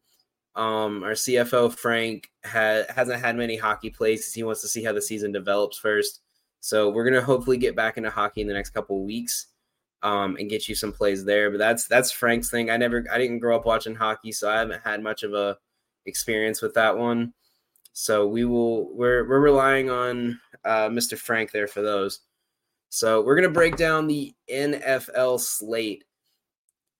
um, 0.54 1.02
our 1.02 1.12
CFO 1.12 1.72
Frank, 1.72 2.30
ha- 2.44 2.84
hasn't 2.94 3.20
had 3.20 3.36
many 3.36 3.56
hockey 3.56 3.90
plays 3.90 4.32
he 4.32 4.42
wants 4.42 4.60
to 4.62 4.68
see 4.68 4.84
how 4.84 4.92
the 4.92 5.02
season 5.02 5.32
develops 5.32 5.78
first. 5.78 6.20
So 6.60 6.90
we're 6.90 7.04
gonna 7.04 7.22
hopefully 7.22 7.56
get 7.56 7.76
back 7.76 7.96
into 7.96 8.10
hockey 8.10 8.40
in 8.40 8.48
the 8.48 8.54
next 8.54 8.70
couple 8.70 9.04
weeks, 9.04 9.48
um, 10.02 10.36
and 10.36 10.50
get 10.50 10.68
you 10.68 10.74
some 10.74 10.92
plays 10.92 11.24
there. 11.24 11.50
But 11.50 11.58
that's 11.58 11.86
that's 11.86 12.12
Frank's 12.12 12.50
thing. 12.50 12.70
I 12.70 12.76
never, 12.76 13.04
I 13.12 13.18
didn't 13.18 13.40
grow 13.40 13.56
up 13.56 13.66
watching 13.66 13.94
hockey, 13.94 14.32
so 14.32 14.50
I 14.50 14.58
haven't 14.58 14.82
had 14.84 15.02
much 15.02 15.22
of 15.22 15.34
a 15.34 15.56
experience 16.06 16.62
with 16.62 16.74
that 16.74 16.96
one. 16.96 17.32
So 17.92 18.26
we 18.26 18.44
will 18.44 18.94
we're 18.96 19.28
we're 19.28 19.40
relying 19.40 19.90
on 19.90 20.40
uh, 20.64 20.88
Mr. 20.88 21.18
Frank 21.18 21.50
there 21.50 21.66
for 21.68 21.82
those. 21.82 22.20
So 22.88 23.22
we're 23.22 23.36
gonna 23.36 23.50
break 23.50 23.76
down 23.76 24.06
the 24.06 24.34
NFL 24.50 25.40
slate 25.40 26.04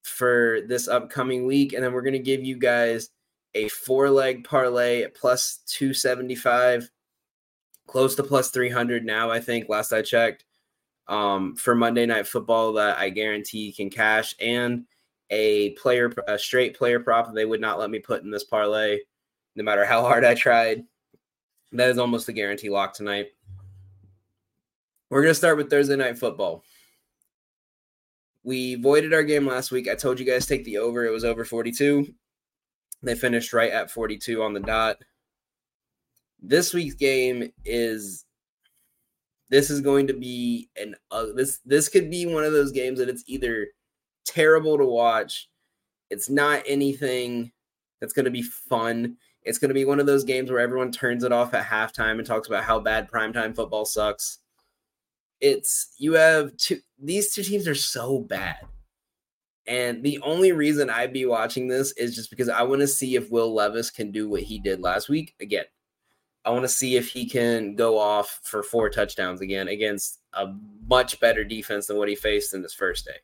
for 0.03 0.61
this 0.67 0.89
upcoming 0.89 1.47
week, 1.47 1.73
and 1.73 1.83
then 1.83 1.93
we're 1.93 2.03
gonna 2.03 2.19
give 2.19 2.45
you 2.45 2.57
guys 2.57 3.11
a 3.55 3.69
four 3.69 4.11
leg 4.11 4.45
parlay 4.45 5.03
at 5.03 5.15
plus 5.15 5.61
275, 5.67 6.91
close 7.87 8.15
to 8.17 8.23
plus 8.23 8.51
300 8.51 9.05
now, 9.05 9.31
I 9.31 9.41
think, 9.41 9.69
last 9.69 9.93
I 9.93 10.03
checked, 10.03 10.45
um, 11.09 11.57
for 11.57 11.75
Monday 11.75 12.07
Night 12.07 12.27
Football 12.27 12.75
that 12.75 12.99
I 12.99 13.09
guarantee 13.09 13.73
can 13.73 13.91
cash, 13.91 14.35
and 14.41 14.85
a 15.31 15.71
player, 15.71 16.13
a 16.27 16.39
straight 16.39 16.77
player 16.77 17.01
prop 17.01 17.33
they 17.35 17.45
would 17.45 17.61
not 17.61 17.79
let 17.79 17.91
me 17.91 17.99
put 17.99 18.23
in 18.23 18.31
this 18.31 18.45
parlay 18.45 18.99
no 19.57 19.65
matter 19.65 19.85
how 19.85 20.03
hard 20.03 20.25
I 20.25 20.35
tried. 20.35 20.85
That 21.73 21.91
is 21.91 21.99
almost 21.99 22.29
a 22.29 22.33
guarantee 22.33 22.71
lock 22.71 22.95
tonight. 22.95 23.27
We're 25.11 25.23
going 25.23 25.31
to 25.31 25.39
start 25.39 25.57
with 25.57 25.71
Thursday 25.71 25.97
night 25.97 26.19
football. 26.19 26.63
We 28.45 28.75
voided 28.75 29.15
our 29.15 29.23
game 29.23 29.47
last 29.47 29.71
week. 29.71 29.89
I 29.89 29.95
told 29.95 30.21
you 30.21 30.27
guys 30.27 30.47
take 30.47 30.65
the 30.65 30.79
over. 30.79 31.07
It 31.07 31.13
was 31.13 31.25
over 31.25 31.45
42. 31.45 32.07
They 33.03 33.15
finished 33.15 33.53
right 33.53 33.73
at 33.73 33.91
42 33.91 34.43
on 34.43 34.53
the 34.53 34.61
dot. 34.61 34.99
This 36.41 36.75
week's 36.75 36.95
game 36.95 37.51
is 37.65 38.25
this 39.51 39.71
is 39.71 39.81
going 39.81 40.07
to 40.09 40.15
be 40.15 40.69
an 40.77 40.95
uh, 41.11 41.27
this 41.35 41.61
this 41.65 41.89
could 41.89 42.11
be 42.11 42.27
one 42.27 42.45
of 42.45 42.53
those 42.53 42.71
games 42.71 42.99
that 42.99 43.09
it's 43.09 43.25
either 43.27 43.69
terrible 44.27 44.77
to 44.79 44.85
watch, 44.85 45.49
it's 46.11 46.29
not 46.29 46.63
anything 46.67 47.51
that's 48.01 48.13
going 48.13 48.27
to 48.27 48.31
be 48.31 48.43
fun, 48.43 49.17
it's 49.43 49.59
going 49.59 49.71
to 49.71 49.75
be 49.75 49.85
one 49.85 50.01
of 50.01 50.07
those 50.07 50.23
games 50.23 50.51
where 50.51 50.61
everyone 50.61 50.93
turns 50.93 51.25
it 51.25 51.33
off 51.33 51.55
at 51.55 51.65
halftime 51.67 52.19
and 52.19 52.27
talks 52.27 52.47
about 52.47 52.65
how 52.65 52.79
bad 52.79 53.11
primetime 53.11 53.57
football 53.57 53.85
sucks. 53.85 54.39
It's 55.41 55.95
you 55.99 56.15
have 56.15 56.57
two 56.57 56.81
these 56.99 57.33
two 57.33 57.43
teams 57.43 57.69
are 57.69 57.75
so 57.75 58.21
bad. 58.21 58.59
And 59.67 60.03
the 60.03 60.19
only 60.23 60.53
reason 60.53 60.89
I'd 60.89 61.13
be 61.13 61.27
watching 61.27 61.69
this 61.69 61.93
is 61.93 62.15
just 62.15 62.31
because 62.31 62.49
I 62.49 62.63
want 62.63 62.81
to 62.81 62.87
see 62.89 63.17
if 63.17 63.31
Will 63.31 63.55
Levis 63.55 63.91
can 63.91 64.11
do 64.11 64.29
what 64.29 64.43
he 64.43 64.59
did 64.59 64.81
last 64.81 65.11
week 65.11 65.35
again. 65.41 65.67
I 66.45 66.51
want 66.51 66.63
to 66.63 66.69
see 66.69 66.97
if 66.97 67.11
he 67.11 67.29
can 67.29 67.75
go 67.75 67.99
off 67.99 68.41
for 68.43 68.63
four 68.63 68.89
touchdowns 68.89 69.43
again 69.43 69.69
against 69.69 70.21
a 70.33 70.47
much 70.89 71.21
better 71.21 71.45
defense 71.45 71.87
than 71.87 71.99
what 71.99 72.09
he 72.09 72.15
faced 72.15 72.55
in 72.55 72.63
his 72.63 72.73
first 72.73 73.05
day. 73.05 73.19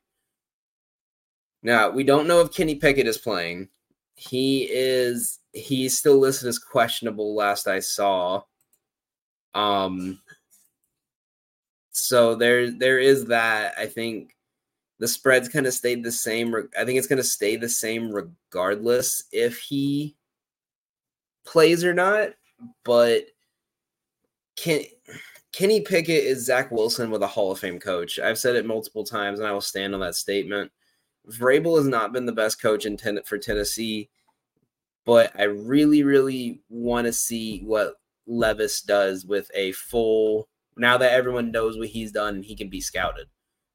Now, 1.63 1.89
we 1.89 2.05
don't 2.05 2.29
know 2.29 2.43
if 2.43 2.53
Kenny 2.53 2.75
Pickett 2.75 3.07
is 3.07 3.17
playing. 3.17 3.71
He 4.17 4.69
is 4.71 5.41
he's 5.55 5.97
still 5.97 6.19
listed 6.19 6.49
as 6.49 6.59
questionable 6.59 7.35
last 7.35 7.67
I 7.67 7.81
saw. 7.81 8.43
Um 9.55 10.21
so 11.95 12.35
there 12.35 12.71
there 12.71 12.99
is 12.99 13.27
that. 13.27 13.75
I 13.79 13.87
think 13.87 14.37
the 14.99 15.07
spreads 15.09 15.49
kind 15.49 15.67
of 15.67 15.73
stayed 15.73 16.03
the 16.03 16.11
same. 16.13 16.55
I 16.79 16.85
think 16.85 16.99
it's 16.99 17.07
going 17.07 17.19
to 17.19 17.25
stay 17.25 17.57
the 17.57 17.69
same 17.69 18.11
regardless 18.11 19.25
if 19.31 19.59
he 19.59 20.17
plays 21.47 21.85
or 21.85 21.95
not. 21.95 22.31
But 22.85 23.27
can 24.57 24.83
Kenny 25.53 25.83
Pickett 25.83 26.25
is 26.25 26.45
Zach 26.45 26.73
Wilson 26.73 27.13
with 27.13 27.23
a 27.23 27.29
Hall 27.29 27.53
of 27.53 27.61
Fame 27.61 27.79
coach. 27.79 28.19
I've 28.19 28.39
said 28.39 28.57
it 28.57 28.67
multiple 28.67 29.05
times, 29.05 29.39
and 29.39 29.47
I 29.47 29.53
will 29.53 29.61
stand 29.61 29.95
on 29.95 30.01
that 30.01 30.17
statement. 30.17 30.73
Vrabel 31.31 31.77
has 31.79 31.87
not 31.87 32.13
been 32.13 32.27
the 32.27 32.33
best 32.33 32.61
coach 32.61 32.87
in 32.87 32.97
ten- 32.97 33.23
for 33.25 33.39
Tennessee, 33.39 34.11
but 35.07 35.31
I 35.39 35.45
really, 35.45 36.03
really 36.03 36.61
want 36.69 37.07
to 37.07 37.13
see 37.13 37.61
what 37.61 37.95
Levis 38.27 38.83
does 38.83 39.25
with 39.25 39.49
a 39.55 39.71
full. 39.73 40.49
Now 40.77 40.99
that 40.99 41.13
everyone 41.13 41.51
knows 41.51 41.79
what 41.79 41.89
he's 41.89 42.13
done, 42.13 42.43
he 42.43 42.57
can 42.57 42.69
be 42.69 42.81
scouted 42.81 43.29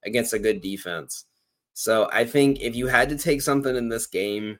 against 0.04 0.34
a 0.34 0.38
good 0.38 0.60
defense. 0.60 1.24
So 1.72 2.10
I 2.12 2.24
think 2.24 2.60
if 2.60 2.74
you 2.74 2.88
had 2.88 3.08
to 3.08 3.18
take 3.18 3.42
something 3.42 3.74
in 3.74 3.88
this 3.88 4.06
game, 4.06 4.58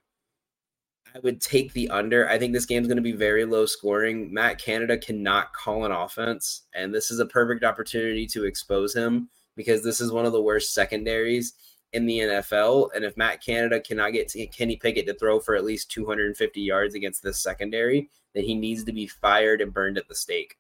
I 1.15 1.19
would 1.19 1.41
take 1.41 1.73
the 1.73 1.91
under. 1.91 2.29
I 2.29 2.39
think 2.39 2.53
this 2.53 2.67
game's 2.67 2.87
going 2.87 2.97
to 2.97 3.03
be 3.03 3.13
very 3.13 3.45
low 3.45 3.67
scoring. 3.67 4.33
Matt 4.33 4.59
Canada 4.59 4.97
cannot 4.97 5.53
call 5.53 5.85
an 5.85 5.93
offense, 5.93 6.63
and 6.73 6.95
this 6.95 7.11
is 7.11 7.19
a 7.19 7.27
perfect 7.27 7.65
opportunity 7.65 8.27
to 8.29 8.45
expose 8.45 8.95
him 8.95 9.29
because 9.57 9.83
this 9.83 10.01
is 10.01 10.13
one 10.13 10.25
of 10.25 10.33
the 10.33 10.41
worst 10.41 10.73
secondaries 10.73 11.55
in 11.93 12.07
the 12.07 12.21
NFL. 12.21 12.91
And 12.95 13.05
if 13.05 13.17
Matt 13.17 13.45
Canada 13.45 13.81
cannot 13.81 14.13
get 14.13 14.33
Kenny 14.53 14.77
Pickett 14.77 15.07
to 15.07 15.15
throw 15.15 15.41
for 15.41 15.57
at 15.57 15.65
least 15.65 15.91
250 15.91 16.61
yards 16.61 16.95
against 16.95 17.23
this 17.23 17.43
secondary, 17.43 18.09
then 18.33 18.45
he 18.45 18.55
needs 18.55 18.85
to 18.85 18.93
be 18.93 19.09
fired 19.09 19.61
and 19.61 19.75
burned 19.75 19.99
at 19.99 20.07
the 20.07 20.15
stake. 20.15 20.57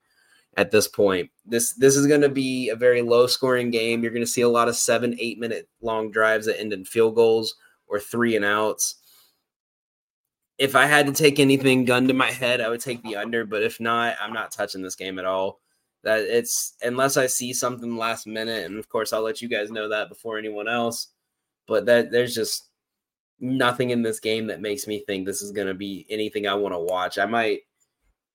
At 0.56 0.72
this 0.72 0.88
point, 0.88 1.30
this 1.46 1.74
this 1.74 1.96
is 1.96 2.06
going 2.06 2.22
to 2.22 2.28
be 2.28 2.70
a 2.70 2.76
very 2.76 3.02
low 3.02 3.26
scoring 3.26 3.70
game. 3.70 4.02
You're 4.02 4.12
going 4.12 4.24
to 4.24 4.30
see 4.30 4.40
a 4.40 4.48
lot 4.48 4.68
of 4.68 4.76
seven, 4.76 5.16
eight 5.18 5.38
minute 5.38 5.68
long 5.80 6.10
drives 6.10 6.46
that 6.46 6.60
end 6.60 6.72
in 6.72 6.84
field 6.84 7.14
goals 7.14 7.54
or 7.86 8.00
three 8.00 8.34
and 8.36 8.44
outs 8.44 8.96
if 10.60 10.76
I 10.76 10.84
had 10.84 11.06
to 11.06 11.12
take 11.12 11.40
anything 11.40 11.86
gun 11.86 12.06
to 12.08 12.14
my 12.14 12.30
head, 12.30 12.60
I 12.60 12.68
would 12.68 12.82
take 12.82 13.02
the 13.02 13.16
under. 13.16 13.46
But 13.46 13.62
if 13.62 13.80
not, 13.80 14.16
I'm 14.20 14.34
not 14.34 14.52
touching 14.52 14.82
this 14.82 14.94
game 14.94 15.18
at 15.18 15.24
all. 15.24 15.58
That 16.04 16.20
it's 16.20 16.74
unless 16.82 17.16
I 17.16 17.26
see 17.26 17.54
something 17.54 17.96
last 17.96 18.26
minute, 18.26 18.66
and 18.66 18.78
of 18.78 18.88
course 18.90 19.12
I'll 19.12 19.22
let 19.22 19.40
you 19.40 19.48
guys 19.48 19.70
know 19.70 19.88
that 19.88 20.10
before 20.10 20.38
anyone 20.38 20.68
else. 20.68 21.08
But 21.66 21.86
that 21.86 22.10
there's 22.10 22.34
just 22.34 22.68
nothing 23.40 23.88
in 23.88 24.02
this 24.02 24.20
game 24.20 24.48
that 24.48 24.60
makes 24.60 24.86
me 24.86 25.02
think 25.06 25.24
this 25.24 25.40
is 25.40 25.50
going 25.50 25.66
to 25.66 25.74
be 25.74 26.06
anything 26.10 26.46
I 26.46 26.54
want 26.54 26.74
to 26.74 26.78
watch. 26.78 27.18
I 27.18 27.24
might 27.24 27.60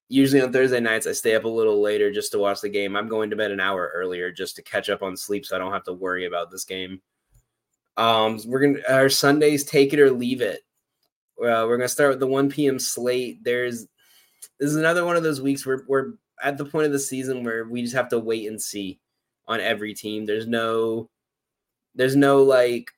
usually 0.07 0.41
on 0.41 0.51
Thursday 0.51 0.79
nights 0.79 1.07
I 1.07 1.13
stay 1.13 1.35
up 1.35 1.45
a 1.45 1.49
little 1.49 1.81
later 1.81 2.11
just 2.11 2.31
to 2.31 2.39
watch 2.39 2.61
the 2.61 2.69
game. 2.69 2.95
I'm 2.95 3.07
going 3.07 3.29
to 3.29 3.35
bed 3.35 3.51
an 3.51 3.59
hour 3.59 3.91
earlier 3.93 4.31
just 4.31 4.55
to 4.57 4.61
catch 4.61 4.89
up 4.89 5.01
on 5.01 5.17
sleep 5.17 5.45
so 5.45 5.55
I 5.55 5.59
don't 5.59 5.73
have 5.73 5.83
to 5.85 5.93
worry 5.93 6.25
about 6.25 6.51
this 6.51 6.63
game. 6.63 7.01
Um, 7.97 8.39
we're 8.45 8.59
gonna 8.59 8.79
our 8.89 9.09
Sundays 9.09 9.63
take 9.63 9.93
it 9.93 9.99
or 9.99 10.11
leave 10.11 10.41
it. 10.41 10.61
Uh, 11.39 11.65
we're 11.67 11.77
gonna 11.77 11.87
start 11.87 12.11
with 12.11 12.19
the 12.19 12.27
1 12.27 12.49
p.m. 12.49 12.77
slate. 12.77 13.43
There's 13.43 13.87
this 14.59 14.69
is 14.69 14.75
another 14.75 15.05
one 15.05 15.15
of 15.15 15.23
those 15.23 15.41
weeks 15.41 15.65
where 15.65 15.83
we're 15.87 16.13
at 16.43 16.57
the 16.57 16.65
point 16.65 16.85
of 16.85 16.91
the 16.91 16.99
season 16.99 17.43
where 17.43 17.65
we 17.65 17.81
just 17.81 17.95
have 17.95 18.09
to 18.09 18.19
wait 18.19 18.47
and 18.47 18.61
see 18.61 18.99
on 19.47 19.59
every 19.59 19.93
team. 19.93 20.25
There's 20.25 20.47
no 20.47 21.09
there's 21.95 22.15
no 22.15 22.43
like 22.43 22.91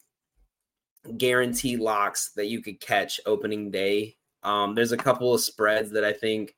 guarantee 1.17 1.77
locks 1.77 2.31
that 2.35 2.47
you 2.47 2.61
could 2.61 2.79
catch 2.79 3.21
opening 3.25 3.71
day. 3.71 4.17
Um, 4.43 4.75
there's 4.75 4.91
a 4.91 4.97
couple 4.97 5.33
of 5.33 5.41
spreads 5.41 5.91
that 5.91 6.03
I 6.03 6.13
think 6.13 6.55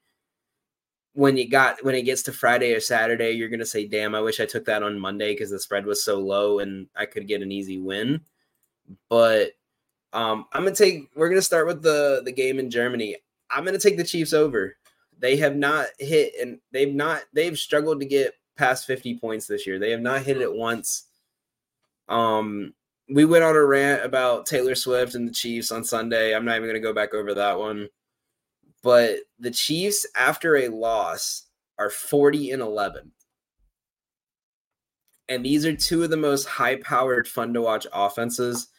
when 1.20 1.36
you 1.36 1.50
got 1.50 1.84
when 1.84 1.96
it 1.96 2.04
gets 2.04 2.24
to 2.24 2.32
Friday 2.32 2.74
or 2.74 2.80
Saturday, 2.80 3.32
you're 3.32 3.50
gonna 3.50 3.66
say, 3.66 3.86
"Damn, 3.86 4.16
I 4.16 4.22
wish 4.22 4.40
I 4.40 4.46
took 4.46 4.64
that 4.66 4.84
on 4.84 4.98
Monday 4.98 5.34
because 5.34 5.50
the 5.50 5.60
spread 5.60 5.86
was 5.86 6.02
so 6.02 6.18
low 6.18 6.60
and 6.60 6.88
I 6.96 7.06
could 7.06 7.28
get 7.28 7.42
an 7.42 7.52
easy 7.52 7.78
win." 7.78 8.22
But 9.10 9.52
um, 10.14 10.46
I'm 10.54 10.64
gonna 10.64 10.74
take. 10.74 11.10
We're 11.16 11.28
gonna 11.28 11.42
start 11.42 11.68
with 11.68 11.82
the 11.82 12.22
the 12.24 12.32
game 12.32 12.58
in 12.58 12.70
Germany. 12.70 13.18
I'm 13.52 13.66
gonna 13.66 13.78
take 13.80 13.98
the 13.98 14.04
Chiefs 14.06 14.32
over. 14.32 14.78
They 15.20 15.36
have 15.38 15.58
not 15.58 15.88
hit, 16.00 16.36
and 16.42 16.60
they've 16.72 16.94
not. 16.94 17.24
They've 17.34 17.58
struggled 17.60 18.00
to 18.00 18.06
get 18.06 18.36
past 18.58 18.88
50 18.88 19.20
points 19.20 19.46
this 19.46 19.68
year. 19.68 19.78
They 19.78 19.92
have 19.92 20.00
not 20.00 20.22
hit 20.24 20.38
it 20.38 20.54
once. 20.54 21.08
Um, 22.08 22.74
we 23.14 23.26
went 23.26 23.44
on 23.44 23.58
a 23.58 23.66
rant 23.66 24.06
about 24.06 24.46
Taylor 24.46 24.76
Swift 24.76 25.16
and 25.16 25.28
the 25.28 25.34
Chiefs 25.34 25.72
on 25.74 25.84
Sunday. 25.84 26.34
I'm 26.34 26.46
not 26.46 26.56
even 26.56 26.70
gonna 26.70 26.80
go 26.80 26.94
back 26.94 27.14
over 27.14 27.34
that 27.34 27.60
one. 27.60 27.90
But 28.82 29.18
the 29.40 29.52
Chiefs, 29.52 30.08
after 30.16 30.56
a 30.56 30.70
loss, 30.70 31.48
are 31.78 31.90
40 31.90 32.52
and 32.52 32.62
11. 32.62 33.12
And 35.28 35.46
these 35.46 35.66
are 35.66 35.76
two 35.76 36.04
of 36.04 36.10
the 36.10 36.18
most 36.18 36.46
high 36.46 36.78
powered, 36.78 37.28
fun 37.28 37.54
to 37.54 37.62
watch 37.62 37.86
offenses 37.94 38.70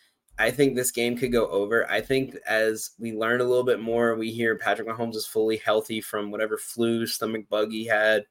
I 0.41 0.51
think 0.51 0.75
this 0.75 0.91
game 0.91 1.19
could 1.19 1.33
go 1.33 1.49
over. 1.49 1.89
I 1.91 2.01
think 2.01 2.35
as 2.47 2.93
we 2.99 3.13
learn 3.13 3.43
a 3.43 3.45
little 3.45 3.63
bit 3.63 3.79
more, 3.79 4.15
we 4.15 4.33
hear 4.33 4.57
Patrick 4.57 4.89
Mahomes 4.89 5.15
is 5.15 5.27
fully 5.27 5.59
healthy 5.59 6.01
from 6.01 6.31
whatever 6.31 6.57
flu, 6.57 7.07
stomach 7.07 7.47
bug 7.51 7.71
he 7.71 7.85
had. 7.85 8.25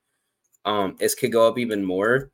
Um, 0.66 0.96
this 1.00 1.14
could 1.14 1.32
go 1.32 1.48
up 1.48 1.60
even 1.60 1.86
more. 1.86 2.32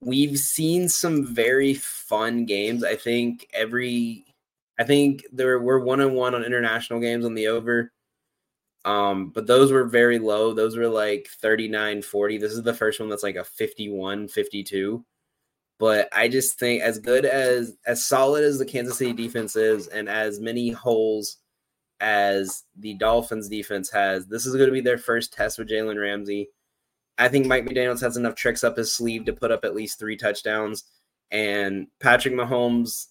We've 0.00 0.36
seen 0.36 0.88
some 0.88 1.24
very 1.24 1.74
fun 1.74 2.46
games. 2.46 2.82
I 2.82 2.96
think 2.96 3.46
every, 3.54 4.24
I 4.76 4.82
think 4.82 5.24
there 5.32 5.60
we're 5.60 5.78
one 5.78 6.00
on 6.00 6.14
one 6.14 6.34
on 6.34 6.44
international 6.44 6.98
games 6.98 7.24
on 7.24 7.34
the 7.34 7.46
over. 7.46 7.92
Um, 8.86 9.30
but 9.30 9.48
those 9.48 9.72
were 9.72 9.84
very 9.84 10.20
low. 10.20 10.54
Those 10.54 10.76
were 10.76 10.88
like 10.88 11.28
39 11.42 12.02
40. 12.02 12.38
This 12.38 12.52
is 12.52 12.62
the 12.62 12.72
first 12.72 13.00
one 13.00 13.08
that's 13.08 13.24
like 13.24 13.34
a 13.34 13.44
51 13.44 14.28
52. 14.28 15.04
But 15.78 16.08
I 16.12 16.28
just 16.28 16.58
think 16.58 16.82
as 16.82 17.00
good 17.00 17.26
as 17.26 17.76
as 17.84 18.06
solid 18.06 18.44
as 18.44 18.58
the 18.58 18.64
Kansas 18.64 18.96
City 18.96 19.12
defense 19.12 19.56
is, 19.56 19.88
and 19.88 20.08
as 20.08 20.40
many 20.40 20.70
holes 20.70 21.38
as 22.00 22.62
the 22.78 22.94
Dolphins 22.94 23.48
defense 23.48 23.90
has, 23.90 24.26
this 24.26 24.46
is 24.46 24.54
going 24.54 24.68
to 24.68 24.72
be 24.72 24.80
their 24.80 24.98
first 24.98 25.34
test 25.34 25.58
with 25.58 25.68
Jalen 25.68 26.00
Ramsey. 26.00 26.48
I 27.18 27.28
think 27.28 27.46
Mike 27.46 27.66
McDaniels 27.66 28.00
has 28.02 28.16
enough 28.16 28.36
tricks 28.36 28.62
up 28.62 28.76
his 28.76 28.92
sleeve 28.92 29.24
to 29.24 29.32
put 29.32 29.50
up 29.50 29.64
at 29.64 29.74
least 29.74 29.98
three 29.98 30.16
touchdowns, 30.16 30.84
and 31.30 31.88
Patrick 32.00 32.34
Mahomes 32.34 33.06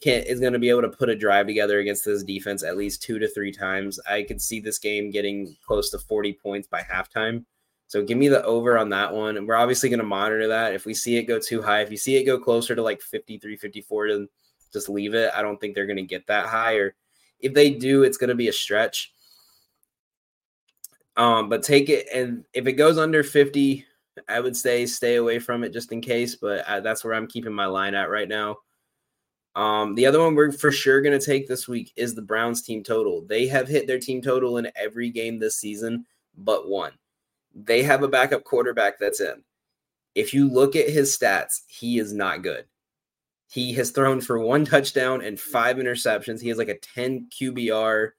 can 0.00 0.22
is 0.22 0.40
going 0.40 0.52
to 0.52 0.58
be 0.58 0.68
able 0.68 0.82
to 0.82 0.88
put 0.88 1.08
a 1.08 1.16
drive 1.16 1.46
together 1.46 1.80
against 1.80 2.04
this 2.04 2.22
defense 2.22 2.62
at 2.62 2.76
least 2.76 3.02
two 3.02 3.18
to 3.18 3.28
three 3.28 3.52
times. 3.52 3.98
I 4.08 4.22
could 4.22 4.40
see 4.40 4.60
this 4.60 4.78
game 4.78 5.10
getting 5.10 5.56
close 5.66 5.90
to 5.90 5.98
40 5.98 6.34
points 6.34 6.68
by 6.68 6.80
halftime. 6.82 7.44
So 7.88 8.04
give 8.04 8.18
me 8.18 8.28
the 8.28 8.44
over 8.44 8.78
on 8.78 8.90
that 8.90 9.12
one. 9.12 9.38
And 9.38 9.48
we're 9.48 9.56
obviously 9.56 9.88
going 9.88 9.98
to 9.98 10.04
monitor 10.04 10.46
that. 10.48 10.74
If 10.74 10.84
we 10.84 10.94
see 10.94 11.16
it 11.16 11.24
go 11.24 11.38
too 11.38 11.62
high, 11.62 11.80
if 11.80 11.90
you 11.90 11.96
see 11.96 12.16
it 12.16 12.24
go 12.24 12.38
closer 12.38 12.76
to 12.76 12.82
like 12.82 13.00
53, 13.00 13.56
54, 13.56 14.08
then 14.12 14.28
just 14.72 14.90
leave 14.90 15.14
it. 15.14 15.30
I 15.34 15.42
don't 15.42 15.58
think 15.58 15.74
they're 15.74 15.86
going 15.86 15.96
to 15.96 16.02
get 16.02 16.26
that 16.26 16.46
high. 16.46 16.74
Or 16.74 16.94
if 17.40 17.54
they 17.54 17.70
do, 17.70 18.02
it's 18.02 18.18
going 18.18 18.28
to 18.28 18.34
be 18.34 18.48
a 18.48 18.52
stretch. 18.52 19.14
Um, 21.16 21.48
but 21.48 21.62
take 21.62 21.88
it. 21.88 22.06
And 22.14 22.44
if 22.52 22.66
it 22.66 22.74
goes 22.74 22.98
under 22.98 23.24
50, 23.24 23.84
I 24.28 24.40
would 24.40 24.56
say 24.56 24.84
stay 24.84 25.16
away 25.16 25.38
from 25.38 25.64
it 25.64 25.72
just 25.72 25.90
in 25.90 26.02
case. 26.02 26.36
But 26.36 26.68
I, 26.68 26.80
that's 26.80 27.04
where 27.04 27.14
I'm 27.14 27.26
keeping 27.26 27.54
my 27.54 27.66
line 27.66 27.94
at 27.94 28.10
right 28.10 28.28
now. 28.28 28.58
Um, 29.58 29.94
the 29.94 30.06
other 30.06 30.20
one 30.20 30.34
we're 30.34 30.52
for 30.52 30.70
sure 30.70 31.00
going 31.00 31.18
to 31.18 31.24
take 31.24 31.48
this 31.48 31.66
week 31.66 31.92
is 31.96 32.14
the 32.14 32.22
Browns 32.22 32.62
team 32.62 32.82
total. 32.82 33.22
They 33.22 33.46
have 33.48 33.66
hit 33.66 33.86
their 33.86 33.98
team 33.98 34.22
total 34.22 34.58
in 34.58 34.70
every 34.76 35.10
game 35.10 35.38
this 35.38 35.56
season 35.56 36.06
but 36.38 36.68
one 36.68 36.92
they 37.54 37.82
have 37.82 38.02
a 38.02 38.08
backup 38.08 38.44
quarterback 38.44 38.98
that's 38.98 39.20
in. 39.20 39.42
If 40.14 40.32
you 40.32 40.48
look 40.48 40.76
at 40.76 40.88
his 40.88 41.16
stats, 41.16 41.62
he 41.66 41.98
is 41.98 42.12
not 42.12 42.42
good. 42.42 42.66
He 43.50 43.72
has 43.74 43.90
thrown 43.90 44.20
for 44.20 44.38
one 44.38 44.64
touchdown 44.64 45.22
and 45.22 45.40
five 45.40 45.76
interceptions. 45.76 46.40
He 46.40 46.48
has 46.50 46.58
like 46.58 46.68
a 46.68 46.78
10 46.78 47.28
QBR. 47.30 48.10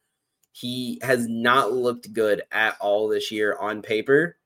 He 0.51 0.99
has 1.03 1.27
not 1.27 1.71
looked 1.71 2.11
good 2.11 2.41
at 2.51 2.75
all 2.81 3.07
this 3.07 3.31
year 3.31 3.55
on 3.59 3.81
paper. 3.81 4.37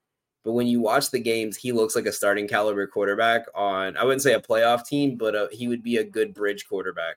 But 0.44 0.52
when 0.52 0.66
you 0.66 0.80
watch 0.80 1.10
the 1.10 1.18
games, 1.18 1.56
he 1.56 1.72
looks 1.72 1.96
like 1.96 2.06
a 2.06 2.12
starting 2.12 2.46
caliber 2.46 2.86
quarterback 2.86 3.46
on, 3.54 3.96
I 3.96 4.04
wouldn't 4.04 4.22
say 4.22 4.34
a 4.34 4.40
playoff 4.40 4.86
team, 4.86 5.16
but 5.16 5.34
uh, 5.34 5.48
he 5.50 5.68
would 5.68 5.82
be 5.82 5.96
a 5.96 6.04
good 6.04 6.34
bridge 6.34 6.68
quarterback. 6.68 7.16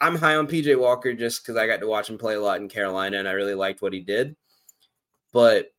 I'm 0.00 0.16
high 0.16 0.36
on 0.36 0.46
PJ 0.46 0.78
Walker 0.78 1.12
just 1.12 1.42
because 1.42 1.56
I 1.56 1.66
got 1.66 1.80
to 1.80 1.86
watch 1.86 2.08
him 2.08 2.18
play 2.18 2.34
a 2.34 2.40
lot 2.40 2.60
in 2.60 2.68
Carolina 2.68 3.18
and 3.18 3.28
I 3.28 3.32
really 3.32 3.54
liked 3.54 3.82
what 3.82 3.92
he 3.92 4.00
did. 4.00 4.36
But 5.32 5.72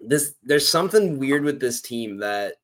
this 0.00 0.34
there's 0.42 0.68
something 0.68 1.18
weird 1.18 1.44
with 1.44 1.60
this 1.60 1.80
team 1.80 2.18
that 2.18 2.54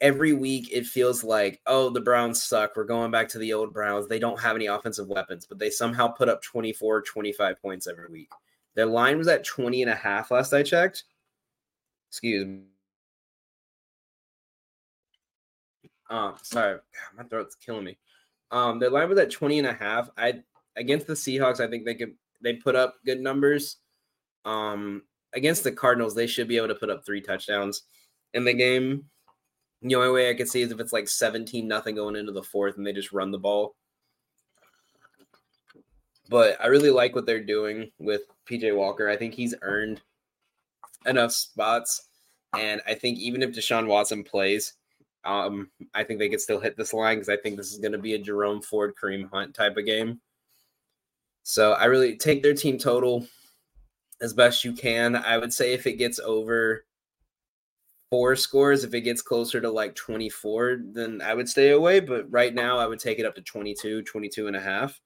every 0.00 0.32
week 0.32 0.68
it 0.72 0.84
feels 0.84 1.24
like 1.24 1.60
oh 1.66 1.88
the 1.88 2.00
browns 2.00 2.42
suck 2.42 2.76
we're 2.76 2.84
going 2.84 3.10
back 3.10 3.28
to 3.28 3.38
the 3.38 3.52
old 3.52 3.72
browns 3.72 4.06
they 4.06 4.18
don't 4.18 4.40
have 4.40 4.56
any 4.56 4.66
offensive 4.66 5.08
weapons 5.08 5.46
but 5.46 5.58
they 5.58 5.70
somehow 5.70 6.06
put 6.06 6.28
up 6.28 6.42
24 6.42 7.02
25 7.02 7.62
points 7.62 7.86
every 7.86 8.08
week 8.08 8.28
their 8.74 8.86
line 8.86 9.16
was 9.16 9.28
at 9.28 9.44
20 9.44 9.82
and 9.82 9.90
a 9.90 9.94
half 9.94 10.30
last 10.30 10.52
i 10.52 10.62
checked 10.62 11.04
excuse 12.16 12.46
me 12.46 12.62
Um, 16.08 16.34
sorry, 16.42 16.78
my 17.16 17.24
throat's 17.24 17.56
killing 17.56 17.84
me. 17.84 17.98
Um, 18.50 18.78
their 18.78 18.90
line 18.90 19.08
was 19.08 19.18
at 19.18 19.30
20 19.30 19.58
and 19.58 19.66
a 19.66 19.72
half. 19.72 20.08
I 20.16 20.42
against 20.76 21.06
the 21.06 21.14
Seahawks, 21.14 21.60
I 21.60 21.68
think 21.68 21.84
they 21.84 21.94
could 21.94 22.14
they 22.40 22.54
put 22.54 22.76
up 22.76 22.94
good 23.04 23.20
numbers. 23.20 23.78
Um, 24.44 25.02
against 25.34 25.64
the 25.64 25.72
Cardinals, 25.72 26.14
they 26.14 26.28
should 26.28 26.48
be 26.48 26.56
able 26.56 26.68
to 26.68 26.74
put 26.76 26.90
up 26.90 27.04
three 27.04 27.20
touchdowns 27.20 27.82
in 28.34 28.44
the 28.44 28.54
game. 28.54 29.06
The 29.82 29.96
only 29.96 30.10
way 30.10 30.30
I 30.30 30.34
could 30.34 30.48
see 30.48 30.62
is 30.62 30.70
if 30.70 30.80
it's 30.80 30.92
like 30.92 31.08
17 31.08 31.66
nothing 31.66 31.96
going 31.96 32.16
into 32.16 32.32
the 32.32 32.42
fourth 32.42 32.76
and 32.76 32.86
they 32.86 32.92
just 32.92 33.12
run 33.12 33.30
the 33.32 33.38
ball. 33.38 33.74
But 36.28 36.56
I 36.60 36.68
really 36.68 36.90
like 36.90 37.14
what 37.14 37.26
they're 37.26 37.44
doing 37.44 37.90
with 37.98 38.22
PJ 38.48 38.74
Walker. 38.76 39.08
I 39.08 39.16
think 39.16 39.34
he's 39.34 39.54
earned 39.62 40.00
enough 41.04 41.32
spots. 41.32 42.05
And 42.58 42.80
I 42.86 42.94
think 42.94 43.18
even 43.18 43.42
if 43.42 43.52
Deshaun 43.52 43.86
Watson 43.86 44.24
plays, 44.24 44.74
um, 45.24 45.70
I 45.94 46.04
think 46.04 46.18
they 46.18 46.28
could 46.28 46.40
still 46.40 46.60
hit 46.60 46.76
this 46.76 46.94
line 46.94 47.16
because 47.16 47.28
I 47.28 47.36
think 47.36 47.56
this 47.56 47.72
is 47.72 47.78
going 47.78 47.92
to 47.92 47.98
be 47.98 48.14
a 48.14 48.18
Jerome 48.18 48.62
Ford, 48.62 48.94
Kareem 49.00 49.28
Hunt 49.30 49.54
type 49.54 49.76
of 49.76 49.86
game. 49.86 50.20
So 51.42 51.72
I 51.72 51.86
really 51.86 52.16
take 52.16 52.42
their 52.42 52.54
team 52.54 52.78
total 52.78 53.26
as 54.20 54.32
best 54.32 54.64
you 54.64 54.72
can. 54.72 55.16
I 55.16 55.38
would 55.38 55.52
say 55.52 55.72
if 55.72 55.86
it 55.86 55.94
gets 55.94 56.18
over 56.18 56.84
four 58.10 58.36
scores, 58.36 58.84
if 58.84 58.94
it 58.94 59.02
gets 59.02 59.22
closer 59.22 59.60
to 59.60 59.70
like 59.70 59.94
24, 59.94 60.78
then 60.92 61.20
I 61.22 61.34
would 61.34 61.48
stay 61.48 61.70
away. 61.70 62.00
But 62.00 62.30
right 62.30 62.54
now, 62.54 62.78
I 62.78 62.86
would 62.86 63.00
take 63.00 63.18
it 63.18 63.26
up 63.26 63.34
to 63.34 63.42
22, 63.42 64.02
22 64.02 64.46
and 64.46 64.56
a 64.56 64.60
half. 64.60 65.00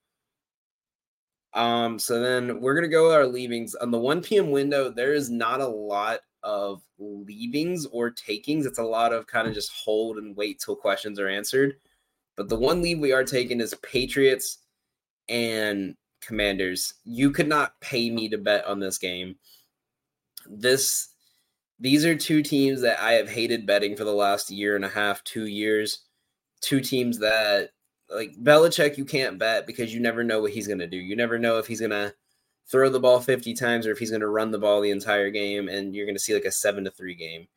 Um, 1.53 1.99
so 1.99 2.21
then 2.21 2.61
we're 2.61 2.75
gonna 2.75 2.87
go 2.87 3.13
our 3.13 3.27
leavings 3.27 3.75
on 3.75 3.91
the 3.91 3.99
1 3.99 4.21
p.m. 4.21 4.51
window. 4.51 4.89
There 4.89 5.13
is 5.13 5.29
not 5.29 5.59
a 5.59 5.67
lot 5.67 6.21
of 6.43 6.81
leavings 6.99 7.85
or 7.87 8.09
takings. 8.09 8.65
It's 8.65 8.79
a 8.79 8.83
lot 8.83 9.13
of 9.13 9.27
kind 9.27 9.47
of 9.47 9.53
just 9.53 9.71
hold 9.71 10.17
and 10.17 10.35
wait 10.35 10.59
till 10.59 10.75
questions 10.75 11.19
are 11.19 11.27
answered. 11.27 11.75
But 12.35 12.49
the 12.49 12.57
one 12.57 12.81
leave 12.81 12.99
we 12.99 13.11
are 13.11 13.23
taking 13.23 13.59
is 13.59 13.73
Patriots 13.83 14.59
and 15.29 15.95
Commanders. 16.21 16.93
You 17.03 17.31
could 17.31 17.47
not 17.47 17.79
pay 17.81 18.09
me 18.09 18.29
to 18.29 18.37
bet 18.37 18.65
on 18.65 18.79
this 18.79 18.97
game. 18.97 19.35
This 20.49 21.09
these 21.79 22.05
are 22.05 22.15
two 22.15 22.43
teams 22.43 22.81
that 22.81 23.01
I 23.01 23.13
have 23.13 23.29
hated 23.29 23.65
betting 23.65 23.95
for 23.95 24.03
the 24.03 24.13
last 24.13 24.51
year 24.51 24.75
and 24.75 24.85
a 24.85 24.89
half, 24.89 25.23
two 25.23 25.47
years. 25.47 26.03
Two 26.61 26.79
teams 26.79 27.17
that 27.19 27.71
like 28.09 28.33
Belichick, 28.43 28.97
you 28.97 29.05
can't 29.05 29.39
bet 29.39 29.65
because 29.65 29.93
you 29.93 29.99
never 29.99 30.23
know 30.23 30.41
what 30.41 30.51
he's 30.51 30.67
going 30.67 30.79
to 30.79 30.87
do. 30.87 30.97
You 30.97 31.15
never 31.15 31.39
know 31.39 31.57
if 31.57 31.65
he's 31.65 31.79
going 31.79 31.91
to 31.91 32.13
throw 32.71 32.89
the 32.89 32.99
ball 32.99 33.19
50 33.19 33.53
times 33.53 33.85
or 33.85 33.91
if 33.91 33.99
he's 33.99 34.11
going 34.11 34.21
to 34.21 34.27
run 34.27 34.51
the 34.51 34.57
ball 34.57 34.81
the 34.81 34.91
entire 34.91 35.29
game 35.29 35.67
and 35.67 35.93
you're 35.93 36.05
going 36.05 36.15
to 36.15 36.21
see 36.21 36.33
like 36.33 36.45
a 36.45 36.51
7 36.51 36.85
to 36.85 36.91
3 36.91 37.13
game. 37.15 37.47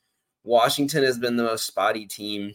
Washington 0.42 1.04
has 1.04 1.18
been 1.18 1.36
the 1.36 1.44
most 1.44 1.66
spotty 1.66 2.06
team. 2.06 2.54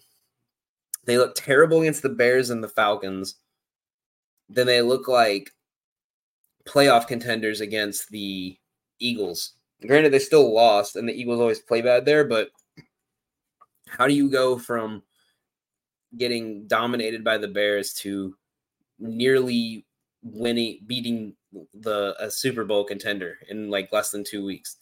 They 1.05 1.17
look 1.17 1.33
terrible 1.35 1.81
against 1.81 2.03
the 2.03 2.09
Bears 2.09 2.49
and 2.49 2.63
the 2.63 2.67
Falcons. 2.67 3.35
Then 4.49 4.67
they 4.67 4.81
look 4.81 5.07
like 5.07 5.51
playoff 6.65 7.07
contenders 7.07 7.61
against 7.61 8.09
the 8.09 8.57
Eagles. 8.99 9.53
Granted, 9.87 10.11
they 10.11 10.19
still 10.19 10.53
lost, 10.53 10.97
and 10.97 11.07
the 11.07 11.13
Eagles 11.13 11.39
always 11.39 11.59
play 11.59 11.81
bad 11.81 12.05
there, 12.05 12.25
but 12.25 12.49
how 13.87 14.07
do 14.07 14.13
you 14.13 14.29
go 14.29 14.57
from 14.57 15.01
getting 16.17 16.67
dominated 16.67 17.23
by 17.23 17.37
the 17.37 17.47
Bears 17.47 17.93
to 17.93 18.35
nearly 18.99 19.85
winning, 20.21 20.79
beating 20.85 21.33
the 21.73 22.15
a 22.19 22.29
Super 22.31 22.63
Bowl 22.63 22.83
contender 22.83 23.37
in 23.49 23.69
like 23.69 23.91
less 23.91 24.11
than 24.11 24.23
two 24.23 24.45
weeks. 24.45 24.77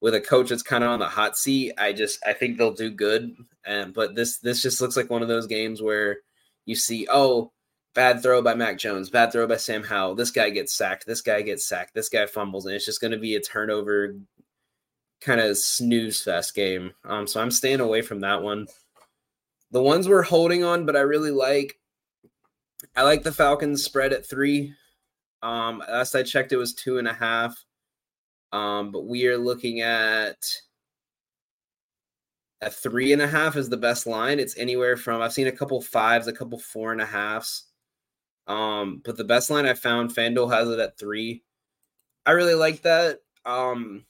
With 0.00 0.14
a 0.14 0.20
coach 0.20 0.50
that's 0.50 0.62
kind 0.62 0.84
of 0.84 0.90
on 0.90 0.98
the 0.98 1.08
hot 1.08 1.38
seat, 1.38 1.72
I 1.78 1.92
just 1.92 2.24
I 2.24 2.32
think 2.32 2.58
they'll 2.58 2.72
do 2.72 2.90
good. 2.90 3.34
And 3.64 3.94
but 3.94 4.14
this 4.14 4.38
this 4.38 4.62
just 4.62 4.80
looks 4.80 4.96
like 4.96 5.10
one 5.10 5.22
of 5.22 5.28
those 5.28 5.46
games 5.46 5.80
where 5.80 6.18
you 6.66 6.76
see, 6.76 7.06
oh, 7.10 7.52
bad 7.94 8.22
throw 8.22 8.42
by 8.42 8.54
Mac 8.54 8.78
Jones, 8.78 9.08
bad 9.08 9.32
throw 9.32 9.46
by 9.46 9.56
Sam 9.56 9.82
Howell. 9.82 10.16
This 10.16 10.30
guy 10.30 10.50
gets 10.50 10.74
sacked. 10.74 11.06
This 11.06 11.22
guy 11.22 11.42
gets 11.42 11.66
sacked. 11.66 11.94
This 11.94 12.10
guy 12.10 12.26
fumbles, 12.26 12.66
and 12.66 12.74
it's 12.74 12.84
just 12.84 13.00
going 13.00 13.12
to 13.12 13.18
be 13.18 13.36
a 13.36 13.40
turnover 13.40 14.16
kind 15.20 15.40
of 15.40 15.56
snooze 15.56 16.22
fest 16.22 16.54
game. 16.54 16.92
Um, 17.04 17.26
so 17.26 17.40
I'm 17.40 17.50
staying 17.50 17.80
away 17.80 18.02
from 18.02 18.20
that 18.20 18.42
one. 18.42 18.66
The 19.70 19.82
ones 19.82 20.08
we're 20.08 20.22
holding 20.22 20.62
on, 20.62 20.86
but 20.86 20.96
I 20.96 21.00
really 21.00 21.30
like. 21.30 21.74
I 22.94 23.02
like 23.02 23.22
the 23.22 23.32
Falcons 23.32 23.82
spread 23.82 24.12
at 24.12 24.28
three. 24.28 24.74
Um, 25.46 25.80
last 25.88 26.16
I 26.16 26.24
checked, 26.24 26.50
it 26.50 26.56
was 26.56 26.74
two 26.74 26.98
and 26.98 27.06
a 27.06 27.12
half. 27.12 27.64
Um, 28.52 28.90
but 28.90 29.06
we 29.06 29.28
are 29.28 29.38
looking 29.38 29.80
at 29.80 30.44
a 32.60 32.68
three 32.68 33.12
and 33.12 33.22
a 33.22 33.28
half 33.28 33.54
is 33.54 33.68
the 33.68 33.76
best 33.76 34.08
line. 34.08 34.40
It's 34.40 34.56
anywhere 34.56 34.96
from 34.96 35.22
I've 35.22 35.32
seen 35.32 35.46
a 35.46 35.52
couple 35.52 35.80
fives, 35.80 36.26
a 36.26 36.32
couple 36.32 36.58
four 36.58 36.90
and 36.90 37.00
a 37.00 37.06
halves. 37.06 37.66
Um, 38.48 39.02
but 39.04 39.16
the 39.16 39.24
best 39.24 39.48
line 39.48 39.66
I 39.66 39.74
found, 39.74 40.10
FanDuel 40.10 40.52
has 40.52 40.68
it 40.68 40.80
at 40.80 40.98
three. 40.98 41.44
I 42.24 42.32
really 42.32 42.54
like 42.54 42.82
that. 42.82 43.20
Um, 43.44 44.04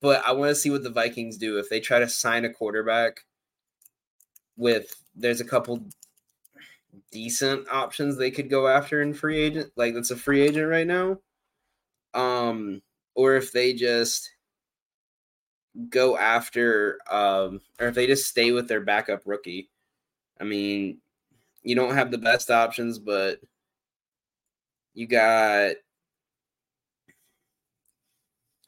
but 0.00 0.26
I 0.26 0.32
want 0.32 0.50
to 0.50 0.56
see 0.56 0.70
what 0.70 0.82
the 0.82 0.90
Vikings 0.90 1.38
do 1.38 1.58
if 1.58 1.70
they 1.70 1.78
try 1.78 2.00
to 2.00 2.08
sign 2.08 2.44
a 2.44 2.52
quarterback 2.52 3.20
with 4.56 4.92
there's 5.14 5.40
a 5.40 5.44
couple 5.44 5.86
decent 7.10 7.68
options 7.70 8.16
they 8.16 8.30
could 8.30 8.50
go 8.50 8.68
after 8.68 9.02
in 9.02 9.14
free 9.14 9.38
agent 9.40 9.70
like 9.76 9.94
that's 9.94 10.10
a 10.10 10.16
free 10.16 10.40
agent 10.42 10.68
right 10.68 10.86
now. 10.86 11.18
Um 12.14 12.82
or 13.14 13.36
if 13.36 13.52
they 13.52 13.72
just 13.74 14.30
go 15.88 16.16
after 16.16 16.98
um 17.10 17.60
or 17.80 17.88
if 17.88 17.94
they 17.94 18.06
just 18.06 18.28
stay 18.28 18.52
with 18.52 18.68
their 18.68 18.80
backup 18.80 19.22
rookie. 19.26 19.70
I 20.40 20.44
mean 20.44 20.98
you 21.62 21.74
don't 21.74 21.94
have 21.94 22.10
the 22.10 22.18
best 22.18 22.50
options 22.50 22.98
but 22.98 23.40
you 24.94 25.06
got 25.06 25.76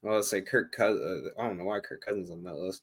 well 0.02 0.16
let's 0.16 0.28
say 0.30 0.40
kirk 0.40 0.72
cousins 0.72 1.30
i 1.38 1.46
don't 1.46 1.58
know 1.58 1.64
why 1.64 1.80
kirk 1.80 2.04
cousins 2.04 2.30
on 2.30 2.42
that 2.44 2.56
list. 2.56 2.82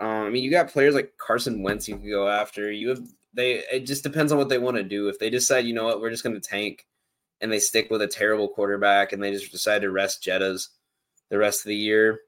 Um, 0.00 0.08
I 0.08 0.30
mean, 0.30 0.42
you 0.42 0.50
got 0.50 0.70
players 0.70 0.94
like 0.94 1.12
Carson 1.18 1.62
Wentz 1.62 1.86
you 1.86 1.96
can 1.96 2.08
go 2.08 2.26
after. 2.26 2.72
You 2.72 2.88
have 2.88 3.02
they. 3.34 3.62
It 3.72 3.86
just 3.86 4.02
depends 4.02 4.32
on 4.32 4.38
what 4.38 4.48
they 4.48 4.58
want 4.58 4.76
to 4.76 4.82
do. 4.82 5.08
If 5.08 5.18
they 5.18 5.30
decide, 5.30 5.64
you 5.66 5.74
know 5.74 5.84
what, 5.84 6.00
we're 6.00 6.10
just 6.10 6.24
going 6.24 6.38
to 6.38 6.48
tank, 6.48 6.86
and 7.40 7.50
they 7.50 7.58
stick 7.58 7.90
with 7.90 8.02
a 8.02 8.06
terrible 8.06 8.48
quarterback, 8.48 9.12
and 9.12 9.22
they 9.22 9.32
just 9.32 9.52
decide 9.52 9.82
to 9.82 9.90
rest 9.90 10.22
Jettas 10.22 10.68
the 11.28 11.38
rest 11.38 11.60
of 11.60 11.68
the 11.68 11.76
year, 11.76 12.20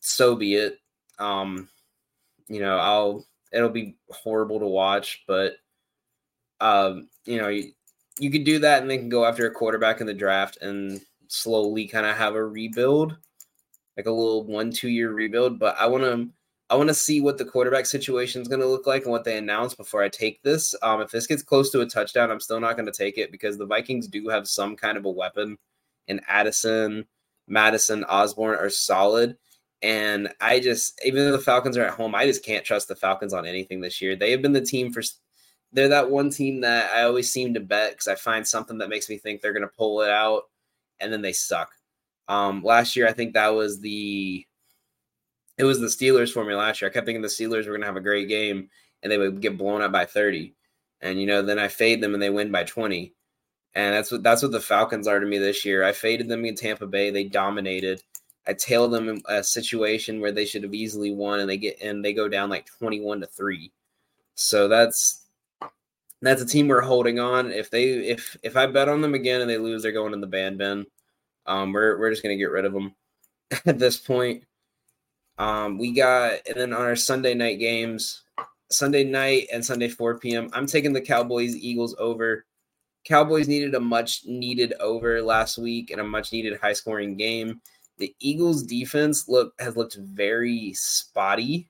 so 0.00 0.36
be 0.36 0.54
it. 0.54 0.78
Um, 1.18 1.68
you 2.48 2.60
know, 2.60 2.78
I'll. 2.78 3.26
It'll 3.52 3.70
be 3.70 3.96
horrible 4.10 4.58
to 4.58 4.66
watch, 4.66 5.22
but 5.26 5.54
um, 6.60 7.08
you 7.24 7.40
know, 7.40 7.48
you, 7.48 7.72
you 8.18 8.30
could 8.30 8.44
do 8.44 8.58
that, 8.60 8.82
and 8.82 8.90
they 8.90 8.98
can 8.98 9.08
go 9.08 9.24
after 9.24 9.46
a 9.46 9.50
quarterback 9.50 10.00
in 10.00 10.06
the 10.06 10.14
draft 10.14 10.58
and 10.60 11.00
slowly 11.28 11.86
kind 11.86 12.06
of 12.06 12.16
have 12.16 12.34
a 12.34 12.44
rebuild, 12.44 13.16
like 13.96 14.06
a 14.06 14.10
little 14.10 14.44
one 14.44 14.70
two 14.70 14.88
year 14.88 15.12
rebuild. 15.12 15.58
But 15.58 15.76
I 15.78 15.86
want 15.86 16.04
to 16.04 16.28
I 16.68 16.74
want 16.74 16.88
to 16.88 16.94
see 16.94 17.20
what 17.20 17.38
the 17.38 17.44
quarterback 17.44 17.86
situation 17.86 18.42
is 18.42 18.48
going 18.48 18.60
to 18.60 18.66
look 18.66 18.88
like 18.88 19.02
and 19.02 19.12
what 19.12 19.22
they 19.22 19.38
announce 19.38 19.74
before 19.74 20.02
I 20.02 20.08
take 20.08 20.42
this. 20.42 20.74
Um, 20.82 21.00
if 21.00 21.12
this 21.12 21.26
gets 21.26 21.42
close 21.42 21.70
to 21.70 21.82
a 21.82 21.86
touchdown, 21.86 22.30
I'm 22.30 22.40
still 22.40 22.58
not 22.58 22.76
going 22.76 22.86
to 22.86 22.92
take 22.92 23.18
it 23.18 23.30
because 23.30 23.56
the 23.56 23.66
Vikings 23.66 24.08
do 24.08 24.28
have 24.28 24.48
some 24.48 24.74
kind 24.74 24.98
of 24.98 25.04
a 25.04 25.10
weapon, 25.10 25.58
and 26.08 26.20
Addison, 26.26 27.04
Madison, 27.46 28.02
Osborn 28.04 28.58
are 28.58 28.70
solid. 28.70 29.36
And 29.82 30.32
I 30.40 30.58
just, 30.58 31.00
even 31.04 31.24
though 31.24 31.36
the 31.36 31.38
Falcons 31.38 31.76
are 31.76 31.84
at 31.84 31.94
home, 31.94 32.14
I 32.14 32.26
just 32.26 32.44
can't 32.44 32.64
trust 32.64 32.88
the 32.88 32.96
Falcons 32.96 33.32
on 33.32 33.46
anything 33.46 33.80
this 33.80 34.00
year. 34.00 34.16
They 34.16 34.32
have 34.32 34.42
been 34.42 34.52
the 34.52 34.60
team 34.60 34.92
for, 34.92 35.02
they're 35.70 35.88
that 35.88 36.10
one 36.10 36.30
team 36.30 36.62
that 36.62 36.92
I 36.92 37.02
always 37.02 37.30
seem 37.30 37.54
to 37.54 37.60
bet 37.60 37.92
because 37.92 38.08
I 38.08 38.14
find 38.16 38.46
something 38.46 38.78
that 38.78 38.88
makes 38.88 39.08
me 39.08 39.18
think 39.18 39.40
they're 39.40 39.52
going 39.52 39.62
to 39.62 39.76
pull 39.76 40.00
it 40.00 40.10
out, 40.10 40.44
and 40.98 41.12
then 41.12 41.22
they 41.22 41.32
suck. 41.32 41.70
Um, 42.26 42.64
last 42.64 42.96
year, 42.96 43.06
I 43.06 43.12
think 43.12 43.34
that 43.34 43.54
was 43.54 43.78
the 43.78 44.44
it 45.58 45.64
was 45.64 45.80
the 45.80 45.86
Steelers 45.86 46.32
for 46.32 46.44
me 46.44 46.54
last 46.54 46.80
year. 46.80 46.90
I 46.90 46.92
kept 46.92 47.06
thinking 47.06 47.22
the 47.22 47.28
Steelers 47.28 47.64
were 47.64 47.72
going 47.72 47.80
to 47.80 47.86
have 47.86 47.96
a 47.96 48.00
great 48.00 48.28
game 48.28 48.68
and 49.02 49.10
they 49.10 49.18
would 49.18 49.40
get 49.40 49.58
blown 49.58 49.82
up 49.82 49.92
by 49.92 50.04
30. 50.04 50.54
And 51.00 51.20
you 51.20 51.26
know, 51.26 51.42
then 51.42 51.58
I 51.58 51.68
fade 51.68 52.02
them 52.02 52.14
and 52.14 52.22
they 52.22 52.30
win 52.30 52.50
by 52.50 52.64
20. 52.64 53.12
And 53.74 53.94
that's 53.94 54.10
what 54.10 54.22
that's 54.22 54.42
what 54.42 54.52
the 54.52 54.60
Falcons 54.60 55.06
are 55.06 55.20
to 55.20 55.26
me 55.26 55.38
this 55.38 55.64
year. 55.64 55.84
I 55.84 55.92
faded 55.92 56.28
them 56.28 56.44
in 56.44 56.54
Tampa 56.54 56.86
Bay. 56.86 57.10
They 57.10 57.24
dominated. 57.24 58.02
I 58.46 58.54
tailed 58.54 58.92
them 58.92 59.08
in 59.08 59.22
a 59.28 59.42
situation 59.42 60.20
where 60.20 60.32
they 60.32 60.46
should 60.46 60.62
have 60.62 60.74
easily 60.74 61.12
won 61.12 61.40
and 61.40 61.48
they 61.50 61.58
get 61.58 61.80
and 61.82 62.04
they 62.04 62.12
go 62.14 62.28
down 62.28 62.48
like 62.48 62.66
21 62.78 63.20
to 63.20 63.26
3. 63.26 63.70
So 64.34 64.68
that's 64.68 65.26
that's 66.22 66.42
a 66.42 66.46
team 66.46 66.68
we're 66.68 66.80
holding 66.80 67.18
on. 67.20 67.50
If 67.52 67.70
they 67.70 67.84
if 67.84 68.36
if 68.42 68.56
I 68.56 68.66
bet 68.66 68.88
on 68.88 69.00
them 69.02 69.14
again 69.14 69.40
and 69.40 69.50
they 69.50 69.58
lose, 69.58 69.82
they're 69.82 69.92
going 69.92 70.14
in 70.14 70.20
the 70.20 70.26
band 70.26 70.58
bin. 70.58 70.86
Um, 71.46 71.72
we're 71.72 71.98
we're 71.98 72.10
just 72.10 72.22
gonna 72.22 72.36
get 72.36 72.50
rid 72.50 72.64
of 72.64 72.72
them 72.72 72.94
at 73.66 73.78
this 73.78 73.98
point. 73.98 74.44
Um, 75.38 75.78
we 75.78 75.92
got, 75.92 76.34
and 76.48 76.56
then 76.56 76.72
on 76.72 76.82
our 76.82 76.96
Sunday 76.96 77.34
night 77.34 77.58
games, 77.58 78.22
Sunday 78.70 79.04
night 79.04 79.48
and 79.52 79.64
Sunday 79.64 79.88
4 79.88 80.18
p.m., 80.18 80.48
I'm 80.52 80.66
taking 80.66 80.92
the 80.92 81.00
Cowboys 81.00 81.54
Eagles 81.56 81.94
over. 81.98 82.46
Cowboys 83.04 83.46
needed 83.46 83.74
a 83.74 83.80
much 83.80 84.22
needed 84.26 84.74
over 84.80 85.22
last 85.22 85.58
week 85.58 85.90
and 85.90 86.00
a 86.00 86.04
much 86.04 86.32
needed 86.32 86.58
high 86.60 86.72
scoring 86.72 87.16
game. 87.16 87.60
The 87.98 88.14
Eagles 88.18 88.62
defense 88.64 89.28
look 89.28 89.54
has 89.60 89.76
looked 89.76 89.96
very 89.96 90.72
spotty. 90.74 91.68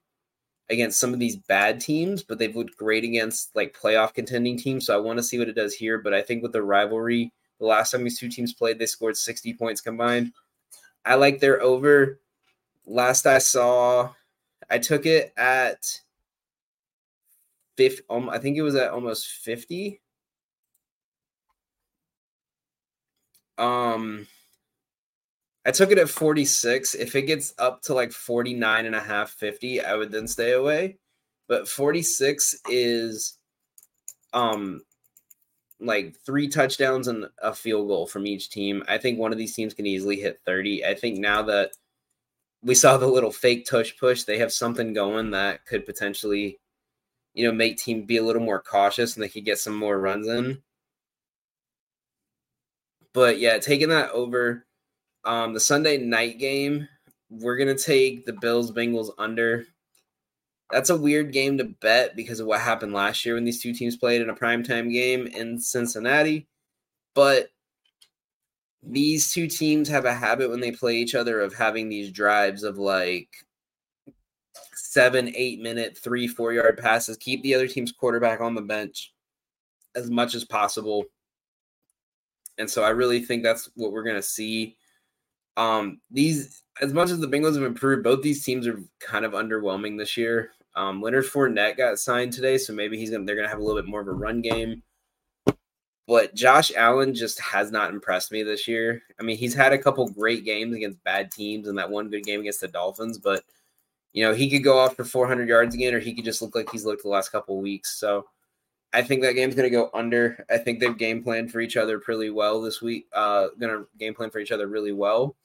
against 0.68 0.98
some 0.98 1.12
of 1.12 1.20
these 1.20 1.36
bad 1.36 1.80
teams, 1.80 2.22
but 2.22 2.38
they've 2.38 2.56
looked 2.56 2.76
great 2.76 3.04
against 3.04 3.54
like 3.54 3.76
playoff 3.80 4.14
contending 4.14 4.56
teams. 4.58 4.86
So 4.86 4.94
I 4.94 5.00
want 5.00 5.18
to 5.18 5.22
see 5.22 5.38
what 5.38 5.48
it 5.48 5.54
does 5.54 5.74
here. 5.74 5.98
But 5.98 6.14
I 6.14 6.22
think 6.22 6.42
with 6.42 6.52
the 6.52 6.62
rivalry, 6.62 7.32
the 7.60 7.66
last 7.66 7.90
time 7.92 8.04
these 8.04 8.18
two 8.18 8.28
teams 8.28 8.52
played, 8.52 8.78
they 8.78 8.86
scored 8.86 9.16
60 9.16 9.54
points 9.54 9.80
combined. 9.80 10.32
I 11.04 11.14
like 11.14 11.40
their 11.40 11.62
over. 11.62 12.20
Last 12.86 13.26
I 13.26 13.38
saw, 13.38 14.10
I 14.70 14.78
took 14.78 15.06
it 15.06 15.32
at 15.36 16.00
50, 17.76 18.04
um, 18.08 18.28
I 18.30 18.38
think 18.38 18.56
it 18.56 18.62
was 18.62 18.74
at 18.76 18.90
almost 18.90 19.26
50. 19.26 20.00
Um, 23.58 24.26
I 25.66 25.72
took 25.72 25.90
it 25.90 25.98
at 25.98 26.08
46. 26.08 26.94
If 26.94 27.16
it 27.16 27.22
gets 27.22 27.52
up 27.58 27.82
to 27.82 27.94
like 27.94 28.12
49 28.12 28.86
and 28.86 28.94
a 28.94 29.00
half, 29.00 29.30
50, 29.30 29.80
I 29.80 29.96
would 29.96 30.12
then 30.12 30.28
stay 30.28 30.52
away. 30.52 30.98
But 31.48 31.68
46 31.68 32.60
is 32.70 33.38
um 34.32 34.82
like 35.80 36.16
three 36.24 36.48
touchdowns 36.48 37.08
and 37.08 37.26
a 37.42 37.52
field 37.54 37.88
goal 37.88 38.06
from 38.06 38.26
each 38.26 38.48
team. 38.50 38.82
I 38.88 38.98
think 38.98 39.18
one 39.18 39.32
of 39.32 39.38
these 39.38 39.54
teams 39.54 39.74
can 39.74 39.86
easily 39.86 40.16
hit 40.16 40.40
30. 40.46 40.84
I 40.84 40.94
think 40.94 41.18
now 41.18 41.42
that 41.42 41.72
we 42.62 42.74
saw 42.74 42.96
the 42.96 43.06
little 43.06 43.32
fake 43.32 43.66
tush 43.66 43.92
push, 43.98 44.24
they 44.24 44.38
have 44.38 44.52
something 44.52 44.92
going 44.92 45.30
that 45.30 45.64
could 45.66 45.86
potentially, 45.86 46.58
you 47.34 47.46
know, 47.46 47.52
make 47.52 47.76
team 47.78 48.04
be 48.04 48.16
a 48.16 48.22
little 48.22 48.42
more 48.42 48.62
cautious 48.62 49.14
and 49.14 49.22
they 49.22 49.28
could 49.28 49.44
get 49.44 49.58
some 49.58 49.76
more 49.76 49.98
runs 49.98 50.26
in. 50.26 50.62
But 53.12 53.38
yeah, 53.38 53.58
taking 53.58 53.88
that 53.90 54.10
over 54.10 54.66
um, 55.24 55.54
the 55.54 55.60
Sunday 55.60 55.98
night 55.98 56.38
game, 56.38 56.88
we're 57.30 57.56
gonna 57.56 57.76
take 57.76 58.26
the 58.26 58.32
Bills 58.32 58.72
Bengals 58.72 59.10
under. 59.18 59.66
That's 60.70 60.90
a 60.90 60.96
weird 60.96 61.32
game 61.32 61.58
to 61.58 61.64
bet 61.64 62.16
because 62.16 62.40
of 62.40 62.46
what 62.46 62.60
happened 62.60 62.92
last 62.92 63.24
year 63.24 63.36
when 63.36 63.44
these 63.44 63.62
two 63.62 63.72
teams 63.72 63.96
played 63.96 64.20
in 64.20 64.30
a 64.30 64.34
primetime 64.34 64.92
game 64.92 65.26
in 65.28 65.60
Cincinnati. 65.60 66.48
But 67.14 67.50
these 68.88 69.32
two 69.32 69.48
teams 69.48 69.88
have 69.88 70.04
a 70.04 70.14
habit 70.14 70.50
when 70.50 70.60
they 70.60 70.72
play 70.72 70.96
each 70.96 71.14
other 71.14 71.40
of 71.40 71.54
having 71.54 71.88
these 71.88 72.10
drives 72.10 72.62
of 72.62 72.78
like 72.78 73.28
seven, 74.74 75.32
eight 75.34 75.60
minute, 75.60 75.98
three, 75.98 76.28
four 76.28 76.52
yard 76.52 76.78
passes, 76.78 77.16
keep 77.16 77.42
the 77.42 77.54
other 77.54 77.68
team's 77.68 77.92
quarterback 77.92 78.40
on 78.40 78.54
the 78.54 78.62
bench 78.62 79.12
as 79.94 80.10
much 80.10 80.34
as 80.34 80.44
possible. 80.44 81.04
And 82.58 82.70
so 82.70 82.82
I 82.82 82.90
really 82.90 83.20
think 83.20 83.42
that's 83.42 83.68
what 83.74 83.92
we're 83.92 84.04
going 84.04 84.16
to 84.16 84.22
see 84.22 84.76
um, 85.56 86.00
these 86.10 86.62
as 86.82 86.92
much 86.92 87.10
as 87.10 87.18
the 87.18 87.26
Bengals 87.26 87.54
have 87.54 87.64
improved, 87.64 88.04
both 88.04 88.22
these 88.22 88.44
teams 88.44 88.66
are 88.66 88.82
kind 89.00 89.24
of 89.24 89.32
underwhelming 89.32 89.96
this 89.98 90.16
year. 90.16 90.50
Um, 90.74 91.00
Leonard 91.00 91.24
Fournette 91.24 91.78
got 91.78 91.98
signed 91.98 92.34
today, 92.34 92.58
so 92.58 92.74
maybe 92.74 92.98
he's 92.98 93.10
gonna 93.10 93.24
they're 93.24 93.36
gonna 93.36 93.48
have 93.48 93.58
a 93.58 93.62
little 93.62 93.80
bit 93.80 93.88
more 93.88 94.02
of 94.02 94.08
a 94.08 94.12
run 94.12 94.42
game. 94.42 94.82
But 96.06 96.34
Josh 96.34 96.70
Allen 96.76 97.14
just 97.14 97.40
has 97.40 97.72
not 97.72 97.90
impressed 97.90 98.30
me 98.30 98.42
this 98.42 98.68
year. 98.68 99.02
I 99.18 99.22
mean, 99.22 99.36
he's 99.36 99.54
had 99.54 99.72
a 99.72 99.78
couple 99.78 100.08
great 100.08 100.44
games 100.44 100.74
against 100.74 101.02
bad 101.02 101.32
teams 101.32 101.66
and 101.66 101.76
that 101.78 101.90
one 101.90 102.10
good 102.10 102.24
game 102.24 102.40
against 102.40 102.60
the 102.60 102.68
Dolphins, 102.68 103.18
but 103.18 103.44
you 104.12 104.24
know, 104.24 104.32
he 104.32 104.48
could 104.48 104.64
go 104.64 104.78
off 104.78 104.96
for 104.96 105.04
400 105.04 105.48
yards 105.48 105.74
again, 105.74 105.92
or 105.92 105.98
he 105.98 106.14
could 106.14 106.24
just 106.24 106.40
look 106.40 106.54
like 106.54 106.70
he's 106.70 106.86
looked 106.86 107.02
the 107.02 107.08
last 107.08 107.30
couple 107.30 107.60
weeks. 107.60 107.98
So 107.98 108.26
I 108.94 109.02
think 109.02 109.20
that 109.22 109.34
game's 109.34 109.54
going 109.54 109.70
to 109.70 109.76
go 109.76 109.90
under. 109.92 110.46
I 110.48 110.56
think 110.56 110.80
they've 110.80 110.96
game 110.96 111.22
planned 111.22 111.52
for 111.52 111.60
each 111.60 111.76
other 111.76 111.98
pretty 111.98 112.30
well 112.30 112.62
this 112.62 112.80
week. 112.80 113.08
Uh, 113.12 113.48
going 113.58 113.72
to 113.76 113.86
game 113.98 114.14
plan 114.14 114.30
for 114.30 114.38
each 114.38 114.52
other 114.52 114.68
really 114.68 114.92
well 114.92 115.36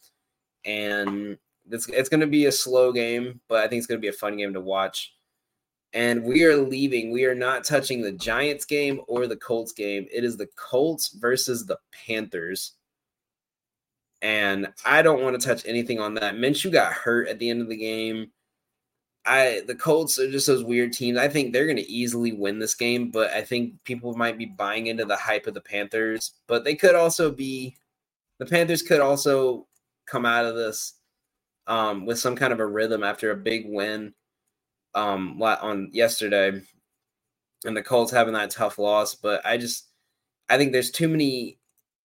and 0.65 1.37
it's 1.69 1.87
it's 1.89 2.09
going 2.09 2.19
to 2.21 2.27
be 2.27 2.45
a 2.45 2.51
slow 2.51 2.91
game, 2.91 3.39
but 3.47 3.63
I 3.63 3.67
think 3.67 3.79
it's 3.79 3.87
going 3.87 3.99
to 3.99 4.01
be 4.01 4.09
a 4.09 4.13
fun 4.13 4.37
game 4.37 4.53
to 4.53 4.61
watch. 4.61 5.13
And 5.93 6.23
we 6.23 6.43
are 6.45 6.55
leaving. 6.55 7.11
We 7.11 7.25
are 7.25 7.35
not 7.35 7.65
touching 7.65 8.01
the 8.01 8.13
Giants 8.13 8.65
game 8.65 9.01
or 9.07 9.27
the 9.27 9.35
Colts 9.35 9.73
game. 9.73 10.07
It 10.11 10.23
is 10.23 10.37
the 10.37 10.47
Colts 10.55 11.09
versus 11.09 11.65
the 11.65 11.77
Panthers. 11.91 12.73
And 14.21 14.69
I 14.85 15.01
don't 15.01 15.21
want 15.21 15.39
to 15.39 15.45
touch 15.45 15.63
anything 15.65 15.99
on 15.99 16.13
that. 16.15 16.35
Minshew 16.35 16.71
got 16.71 16.93
hurt 16.93 17.27
at 17.27 17.39
the 17.39 17.49
end 17.49 17.61
of 17.61 17.67
the 17.69 17.77
game. 17.77 18.31
I 19.25 19.61
the 19.67 19.75
Colts 19.75 20.17
are 20.17 20.31
just 20.31 20.47
those 20.47 20.63
weird 20.63 20.93
teams. 20.93 21.17
I 21.17 21.27
think 21.27 21.53
they're 21.53 21.65
going 21.65 21.77
to 21.77 21.91
easily 21.91 22.31
win 22.31 22.59
this 22.59 22.73
game, 22.73 23.11
but 23.11 23.29
I 23.31 23.41
think 23.41 23.83
people 23.83 24.15
might 24.15 24.37
be 24.37 24.45
buying 24.45 24.87
into 24.87 25.05
the 25.05 25.17
hype 25.17 25.45
of 25.47 25.53
the 25.53 25.61
Panthers. 25.61 26.33
But 26.47 26.63
they 26.63 26.75
could 26.75 26.95
also 26.95 27.31
be 27.31 27.75
the 28.39 28.45
Panthers 28.45 28.81
could 28.81 28.99
also 29.01 29.67
come 30.07 30.25
out 30.25 30.45
of 30.45 30.55
this 30.55 30.93
um, 31.67 32.05
with 32.05 32.19
some 32.19 32.35
kind 32.35 32.53
of 32.53 32.59
a 32.59 32.65
rhythm 32.65 33.03
after 33.03 33.31
a 33.31 33.35
big 33.35 33.65
win 33.67 34.13
um, 34.95 35.41
on 35.41 35.89
yesterday, 35.91 36.61
and 37.65 37.77
the 37.77 37.83
Colts 37.83 38.11
having 38.11 38.33
that 38.33 38.51
tough 38.51 38.77
loss. 38.77 39.15
But 39.15 39.45
I 39.45 39.57
just 39.57 39.87
I 40.49 40.57
think 40.57 40.71
there's 40.71 40.91
too 40.91 41.07
many 41.07 41.59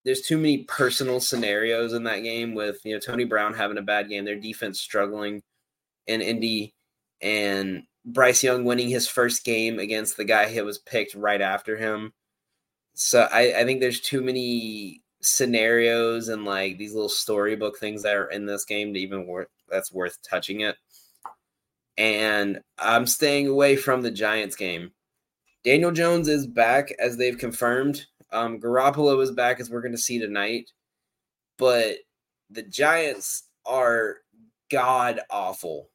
there's 0.05 0.23
too 0.23 0.37
many 0.37 0.59
personal 0.65 1.19
scenarios 1.19 1.93
in 1.93 2.05
that 2.05 2.21
game 2.21 2.55
with 2.55 2.81
you 2.85 2.95
know 2.95 3.01
Tony 3.01 3.25
Brown 3.25 3.55
having 3.55 3.79
a 3.79 3.83
bad 3.83 4.09
game, 4.09 4.25
their 4.25 4.39
defense 4.39 4.81
struggling 4.81 5.43
in 6.07 6.23
Indy, 6.23 6.75
and 7.21 7.83
Bryce 8.05 8.45
Young 8.45 8.65
winning 8.65 8.89
his 8.89 9.09
first 9.09 9.45
game 9.45 9.81
against 9.81 10.17
the 10.17 10.25
guy 10.25 10.49
who 10.49 10.65
was 10.65 10.79
picked 10.79 11.15
right 11.15 11.41
after 11.41 11.77
him. 11.77 12.13
So 12.95 13.29
I, 13.33 13.61
I 13.61 13.65
think 13.65 13.81
there's 13.81 14.01
too 14.01 14.23
many 14.23 15.03
scenarios 15.23 16.29
and 16.29 16.45
like 16.45 16.79
these 16.79 16.95
little 16.95 17.09
storybook 17.09 17.79
things 17.79 18.03
that 18.05 18.17
are 18.17 18.31
in 18.31 18.47
this 18.47 18.65
game 18.65 18.95
to 18.95 19.01
even 19.01 19.27
worth 19.27 19.49
that's 19.69 19.93
worth 19.93 20.19
touching 20.23 20.61
it. 20.61 20.77
And 21.99 22.61
I'm 22.79 23.07
staying 23.07 23.47
away 23.47 23.77
from 23.77 24.03
the 24.03 24.11
Giants 24.11 24.57
game. 24.57 24.93
Daniel 25.65 25.93
Jones 25.93 26.29
is 26.29 26.47
back 26.47 26.93
as 26.99 27.17
they've 27.17 27.39
confirmed. 27.39 28.07
Um, 28.33 28.61
Garoppolo 28.61 29.23
is 29.23 29.33
back 29.33 29.61
as 29.61 29.71
we're 29.71 29.81
going 29.81 29.93
to 29.93 29.99
see 29.99 30.19
tonight. 30.19 30.71
But 31.59 31.97
the 32.51 32.63
Giants 32.63 33.45
are 33.65 34.19
god 34.71 35.21
awful. 35.31 35.91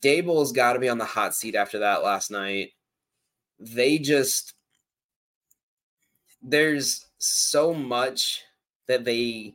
Daboll's 0.00 0.52
got 0.52 0.74
to 0.74 0.78
be 0.78 0.88
on 0.88 0.98
the 0.98 1.04
hot 1.04 1.34
seat 1.34 1.54
after 1.54 1.80
that 1.80 2.02
last 2.02 2.30
night. 2.30 2.70
They 3.58 3.98
just 3.98 4.54
there's 6.42 7.06
so 7.18 7.72
much 7.72 8.42
that 8.86 9.04
they 9.04 9.54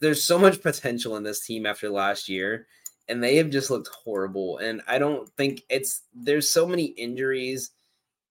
there's 0.00 0.22
so 0.22 0.38
much 0.38 0.62
potential 0.62 1.16
in 1.16 1.22
this 1.22 1.44
team 1.44 1.64
after 1.64 1.88
last 1.88 2.28
year 2.28 2.66
and 3.08 3.22
they 3.22 3.36
have 3.36 3.50
just 3.50 3.70
looked 3.70 3.88
horrible 3.88 4.58
and 4.58 4.82
i 4.86 4.98
don't 4.98 5.28
think 5.36 5.62
it's 5.68 6.02
there's 6.14 6.50
so 6.50 6.66
many 6.66 6.84
injuries 6.84 7.70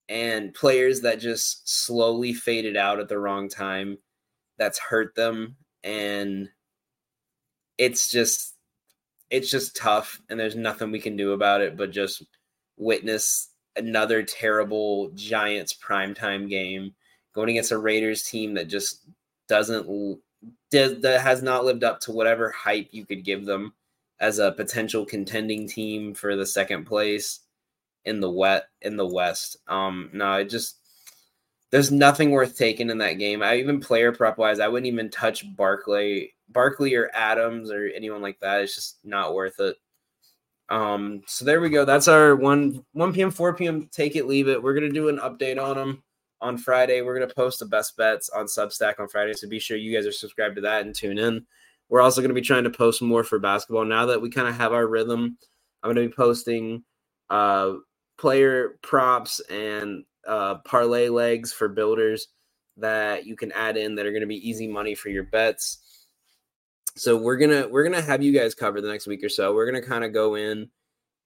and 0.08 0.54
players 0.54 1.02
that 1.02 1.20
just 1.20 1.68
slowly 1.68 2.34
faded 2.34 2.78
out 2.78 3.00
at 3.00 3.10
the 3.10 3.18
wrong 3.18 3.50
time 3.50 3.98
that's 4.58 4.78
hurt 4.78 5.16
them 5.16 5.56
and 5.84 6.50
it's 7.78 8.10
just 8.10 8.56
it's 9.30 9.50
just 9.50 9.76
tough 9.76 10.22
and 10.30 10.40
there's 10.40 10.56
nothing 10.56 10.92
we 10.92 11.00
can 11.00 11.18
do 11.18 11.34
about 11.34 11.62
it 11.62 11.76
but 11.76 11.92
just 11.92 12.24
witness 12.78 13.50
another 13.76 14.24
terrible 14.24 15.10
giants 15.16 15.74
primetime 15.74 16.50
game 16.50 16.94
going 17.34 17.50
against 17.50 17.72
a 17.72 17.78
Raiders 17.78 18.24
team 18.24 18.54
that 18.54 18.68
just 18.68 19.06
doesn't 19.50 20.20
that 20.72 21.22
has 21.22 21.42
not 21.42 21.66
lived 21.66 21.84
up 21.84 22.00
to 22.00 22.12
whatever 22.12 22.50
hype 22.52 22.88
you 22.92 23.06
could 23.06 23.24
give 23.24 23.46
them 23.46 23.74
as 24.20 24.40
a 24.40 24.52
potential 24.54 25.06
contending 25.06 25.68
team 25.68 26.14
for 26.14 26.36
the 26.36 26.46
second 26.46 26.86
place 26.86 27.42
in 28.06 28.20
the 28.20 28.30
wet 28.30 28.66
in 28.82 28.96
the 28.98 29.06
West. 29.06 29.58
Um, 29.68 30.10
no, 30.14 30.34
it 30.34 30.50
just 30.50 30.80
there's 31.72 31.92
nothing 31.92 32.32
worth 32.32 32.58
taking 32.58 32.90
in 32.90 33.00
that 33.00 33.14
game. 33.14 33.44
I 33.44 33.58
even 33.58 33.80
player 33.80 34.12
prep 34.12 34.38
wise, 34.38 34.60
I 34.60 34.68
wouldn't 34.68 34.92
even 34.92 35.10
touch 35.10 35.44
Barkley, 35.56 36.34
Barkley 36.50 36.96
or 36.96 37.10
Adams 37.14 37.72
or 37.72 37.88
anyone 37.88 38.22
like 38.22 38.40
that. 38.40 38.62
It's 38.62 38.76
just 38.76 39.00
not 39.04 39.34
worth 39.34 39.60
it. 39.60 39.76
Um, 40.70 41.22
so 41.28 41.46
there 41.46 41.62
we 41.62 41.70
go. 41.70 41.86
That's 41.86 42.08
our 42.08 42.36
one 42.36 42.84
1 42.94 43.14
p.m. 43.14 43.32
4 43.32 43.56
p.m. 43.56 43.90
Take 43.92 44.16
it, 44.16 44.28
leave 44.28 44.48
it. 44.48 44.62
We're 44.62 44.74
gonna 44.74 44.90
do 44.90 45.10
an 45.10 45.20
update 45.20 45.62
on 45.62 45.76
them 45.76 46.04
on 46.42 46.58
Friday. 46.58 47.02
We're 47.02 47.20
to 47.20 47.34
post 47.34 47.60
the 47.60 47.66
best 47.66 47.98
bets 47.98 48.30
on 48.30 48.46
Substack 48.46 49.00
on 49.00 49.08
Friday. 49.08 49.34
So 49.34 49.48
be 49.48 49.60
sure 49.60 49.78
you 49.78 49.94
guys 49.94 50.06
are 50.06 50.12
subscribed 50.12 50.56
to 50.56 50.62
that 50.62 50.86
and 50.86 50.96
tune 50.96 51.18
in. 51.18 51.46
We're 51.90 52.02
also 52.02 52.22
going 52.22 52.30
to 52.30 52.36
be 52.36 52.42
trying 52.42 52.64
to 52.64 52.70
post 52.70 53.02
more 53.02 53.24
for 53.24 53.40
basketball 53.40 53.86
now 53.86 54.08
that 54.08 54.22
we 54.22 54.30
kind 54.30 54.48
of 54.48 54.56
have 54.56 54.74
our 54.74 54.88
rhythm. 54.88 55.38
I'm 55.84 55.94
going 55.94 56.04
to 56.04 56.10
be 56.10 56.16
posting 56.16 56.84
uh, 57.30 57.74
player 58.18 58.80
props 58.82 59.40
and 59.50 60.04
uh, 60.28 60.56
parlay 60.66 61.10
legs 61.10 61.54
for 61.54 61.68
builders 61.68 62.28
that 62.78 63.26
you 63.26 63.36
can 63.36 63.52
add 63.52 63.78
in 63.78 63.96
that 63.96 64.06
are 64.06 64.12
going 64.12 64.22
to 64.22 64.28
be 64.28 64.50
easy 64.50 64.68
money 64.68 64.96
for 64.96 65.10
your 65.10 65.24
bets. 65.24 65.80
So 66.98 67.18
we're 67.18 67.36
gonna 67.36 67.68
we're 67.68 67.84
gonna 67.84 68.02
have 68.02 68.24
you 68.24 68.32
guys 68.32 68.56
cover 68.56 68.80
the 68.80 68.88
next 68.88 69.06
week 69.06 69.22
or 69.22 69.28
so. 69.28 69.54
We're 69.54 69.66
gonna 69.66 69.86
kind 69.86 70.06
of 70.06 70.14
go 70.14 70.36
in 70.36 70.70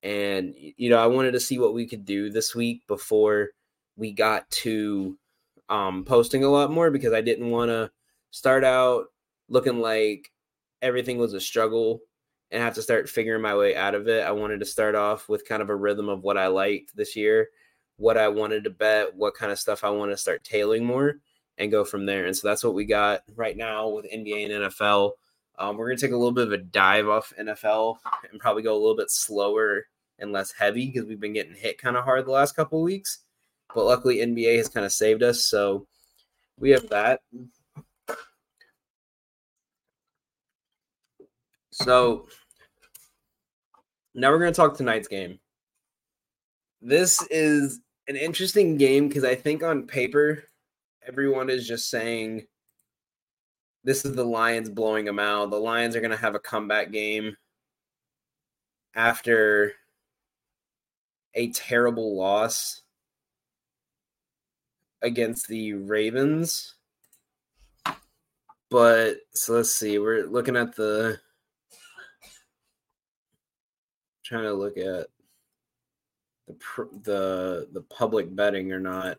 and 0.02 0.56
you 0.58 0.90
know 0.90 0.98
I 0.98 1.06
wanted 1.06 1.34
to 1.34 1.40
see 1.40 1.60
what 1.60 1.76
we 1.76 1.86
could 1.86 2.06
do 2.06 2.32
this 2.32 2.56
week 2.56 2.88
before 2.88 3.50
we 3.96 4.12
got 4.12 4.50
to 4.50 5.18
um, 5.70 6.06
posting 6.06 6.44
a 6.44 6.50
lot 6.50 6.72
more 6.72 6.90
because 6.90 7.14
I 7.14 7.22
didn't 7.22 7.52
want 7.52 7.70
to 7.70 7.92
start 8.32 8.64
out 8.64 9.06
looking 9.48 9.80
like 9.80 10.32
everything 10.82 11.18
was 11.18 11.34
a 11.34 11.42
struggle 11.42 12.02
and 12.52 12.64
have 12.64 12.76
to 12.76 12.82
start 12.82 13.10
figuring 13.10 13.42
my 13.42 13.56
way 13.56 13.76
out 13.76 13.96
of 13.96 14.08
it. 14.08 14.26
I 14.26 14.32
wanted 14.32 14.60
to 14.60 14.66
start 14.66 14.96
off 14.96 15.30
with 15.30 15.48
kind 15.48 15.62
of 15.62 15.70
a 15.70 15.76
rhythm 15.76 16.10
of 16.10 16.24
what 16.24 16.38
I 16.38 16.48
liked 16.48 16.96
this 16.96 17.16
year, 17.16 17.50
what 17.98 18.18
I 18.18 18.28
wanted 18.28 18.64
to 18.64 18.70
bet, 18.70 19.16
what 19.16 19.36
kind 19.36 19.52
of 19.52 19.60
stuff 19.60 19.84
I 19.84 19.90
want 19.90 20.12
to 20.12 20.18
start 20.18 20.44
tailing 20.44 20.86
more, 20.86 21.20
and 21.58 21.72
go 21.72 21.84
from 21.84 22.06
there. 22.06 22.26
And 22.26 22.36
so 22.36 22.48
that's 22.48 22.64
what 22.64 22.74
we 22.74 22.86
got 22.86 23.22
right 23.36 23.56
now 23.56 23.90
with 23.90 24.12
NBA 24.12 24.46
and 24.46 24.66
NFL. 24.66 25.12
Um, 25.60 25.78
we're 25.78 25.88
going 25.88 25.98
to 25.98 26.06
take 26.06 26.14
a 26.14 26.18
little 26.18 26.32
bit 26.32 26.48
of 26.48 26.54
a 26.54 26.58
dive 26.58 27.10
off 27.10 27.34
NFL 27.40 27.98
and 28.32 28.40
probably 28.40 28.64
go 28.64 28.74
a 28.74 28.80
little 28.80 28.96
bit 28.96 29.12
slower 29.12 29.86
and 30.18 30.32
less 30.32 30.54
heavy 30.54 30.88
because 30.88 31.08
we've 31.08 31.20
been 31.20 31.34
getting 31.34 31.56
hit 31.56 31.78
kind 31.78 31.98
of 31.98 32.06
hard 32.06 32.26
the 32.26 32.32
last 32.32 32.56
couple 32.56 32.82
weeks. 32.82 33.20
But 33.76 33.86
luckily, 33.86 34.18
NBA 34.18 34.58
has 34.58 34.70
kind 34.70 34.86
of 34.86 34.92
saved 34.92 35.22
us. 35.22 35.44
So 35.44 35.86
we 36.58 36.72
have 36.72 36.90
that. 36.90 37.22
So 41.82 42.28
now 44.14 44.32
we're 44.32 44.40
going 44.40 44.52
to 44.52 44.56
talk 44.56 44.76
tonight's 44.76 45.08
game. 45.08 45.40
This 46.82 47.26
is 47.30 47.80
an 48.08 48.16
interesting 48.16 48.78
game 48.78 49.08
because 49.08 49.24
I 49.24 49.36
think 49.36 49.64
on 49.64 49.88
paper, 49.88 50.44
everyone 51.08 51.50
is 51.50 51.68
just 51.68 51.90
saying 51.90 52.48
this 53.84 54.04
is 54.04 54.14
the 54.14 54.26
Lions 54.26 54.70
blowing 54.70 55.06
them 55.06 55.20
out. 55.20 55.52
The 55.52 55.58
Lions 55.58 55.96
are 55.96 56.02
going 56.02 56.12
to 56.12 56.18
have 56.18 56.36
a 56.36 56.40
comeback 56.40 56.92
game 56.92 57.38
after 58.94 59.74
a 61.34 61.50
terrible 61.52 62.18
loss 62.18 62.82
against 65.02 65.48
the 65.48 65.74
Ravens. 65.74 66.76
But 68.70 69.20
so 69.32 69.54
let's 69.54 69.72
see. 69.72 69.98
We're 69.98 70.26
looking 70.26 70.58
at 70.58 70.76
the 70.76 71.20
trying 74.30 74.44
to 74.44 74.54
look 74.54 74.78
at 74.78 75.08
the 76.48 76.56
the 77.04 77.68
the 77.74 77.82
public 77.90 78.34
betting 78.36 78.72
or 78.72 78.80
not 78.80 79.18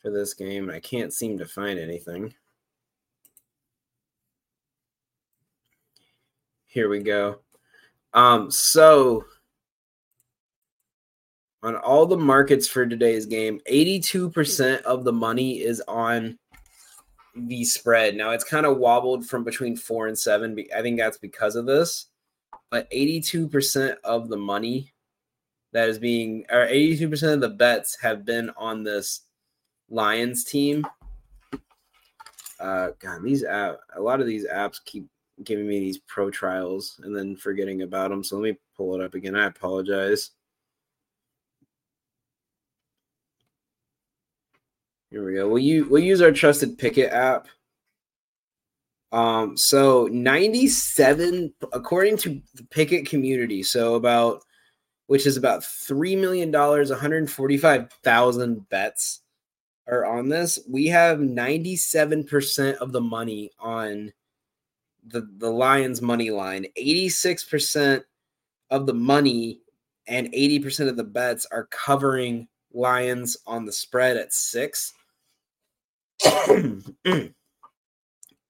for 0.00 0.10
this 0.10 0.32
game. 0.32 0.70
I 0.70 0.80
can't 0.80 1.12
seem 1.12 1.36
to 1.38 1.46
find 1.46 1.78
anything. 1.78 2.32
Here 6.66 6.88
we 6.88 7.00
go. 7.00 7.40
Um, 8.14 8.50
so 8.50 9.24
on 11.62 11.76
all 11.76 12.06
the 12.06 12.16
markets 12.16 12.66
for 12.66 12.86
today's 12.86 13.26
game, 13.26 13.60
82% 13.70 14.82
of 14.82 15.04
the 15.04 15.12
money 15.12 15.60
is 15.60 15.82
on 15.86 16.38
the 17.36 17.64
spread. 17.64 18.16
Now 18.16 18.30
it's 18.30 18.44
kind 18.44 18.66
of 18.66 18.78
wobbled 18.78 19.26
from 19.26 19.44
between 19.44 19.76
four 19.76 20.06
and 20.08 20.18
seven. 20.18 20.56
I 20.74 20.82
think 20.82 20.98
that's 20.98 21.18
because 21.18 21.54
of 21.56 21.66
this 21.66 22.06
but 22.74 22.90
82% 22.90 23.98
of 24.02 24.28
the 24.28 24.36
money 24.36 24.92
that 25.72 25.88
is 25.88 25.96
being, 25.96 26.44
or 26.50 26.66
82% 26.66 27.34
of 27.34 27.40
the 27.40 27.48
bets 27.48 27.96
have 28.02 28.24
been 28.24 28.50
on 28.56 28.82
this 28.82 29.20
Lions 29.88 30.42
team. 30.42 30.84
Uh, 32.58 32.88
God, 32.98 33.22
these 33.22 33.44
app, 33.44 33.78
a 33.94 34.02
lot 34.02 34.20
of 34.20 34.26
these 34.26 34.44
apps 34.48 34.80
keep 34.84 35.06
giving 35.44 35.68
me 35.68 35.78
these 35.78 35.98
pro 35.98 36.32
trials 36.32 37.00
and 37.04 37.16
then 37.16 37.36
forgetting 37.36 37.82
about 37.82 38.10
them. 38.10 38.24
So 38.24 38.38
let 38.38 38.42
me 38.42 38.58
pull 38.76 38.96
it 38.96 39.04
up 39.04 39.14
again. 39.14 39.36
I 39.36 39.46
apologize. 39.46 40.32
Here 45.10 45.24
we 45.24 45.34
go. 45.34 45.48
We'll 45.48 45.62
use, 45.62 45.88
we'll 45.88 46.02
use 46.02 46.20
our 46.20 46.32
trusted 46.32 46.76
Pikkit 46.76 47.12
app. 47.12 47.46
Um, 49.14 49.56
so 49.56 50.08
97, 50.10 51.54
according 51.72 52.16
to 52.16 52.42
the 52.54 52.64
Pikkit 52.64 53.06
community, 53.06 53.62
so 53.62 53.94
about 53.94 54.42
which 55.06 55.24
is 55.24 55.36
about 55.36 55.62
three 55.62 56.16
million 56.16 56.50
dollars, 56.50 56.90
145,000 56.90 58.68
bets 58.70 59.20
are 59.86 60.04
on 60.04 60.28
this. 60.28 60.58
We 60.68 60.88
have 60.88 61.18
97% 61.18 62.74
of 62.78 62.90
the 62.90 63.00
money 63.00 63.52
on 63.60 64.12
the, 65.06 65.28
the 65.36 65.50
Lions 65.50 66.02
money 66.02 66.32
line, 66.32 66.66
86% 66.76 68.02
of 68.70 68.86
the 68.86 68.94
money 68.94 69.60
and 70.08 70.26
80% 70.32 70.88
of 70.88 70.96
the 70.96 71.04
bets 71.04 71.46
are 71.52 71.68
covering 71.70 72.48
Lions 72.72 73.36
on 73.46 73.64
the 73.64 73.72
spread 73.72 74.16
at 74.16 74.32
six. 74.32 74.92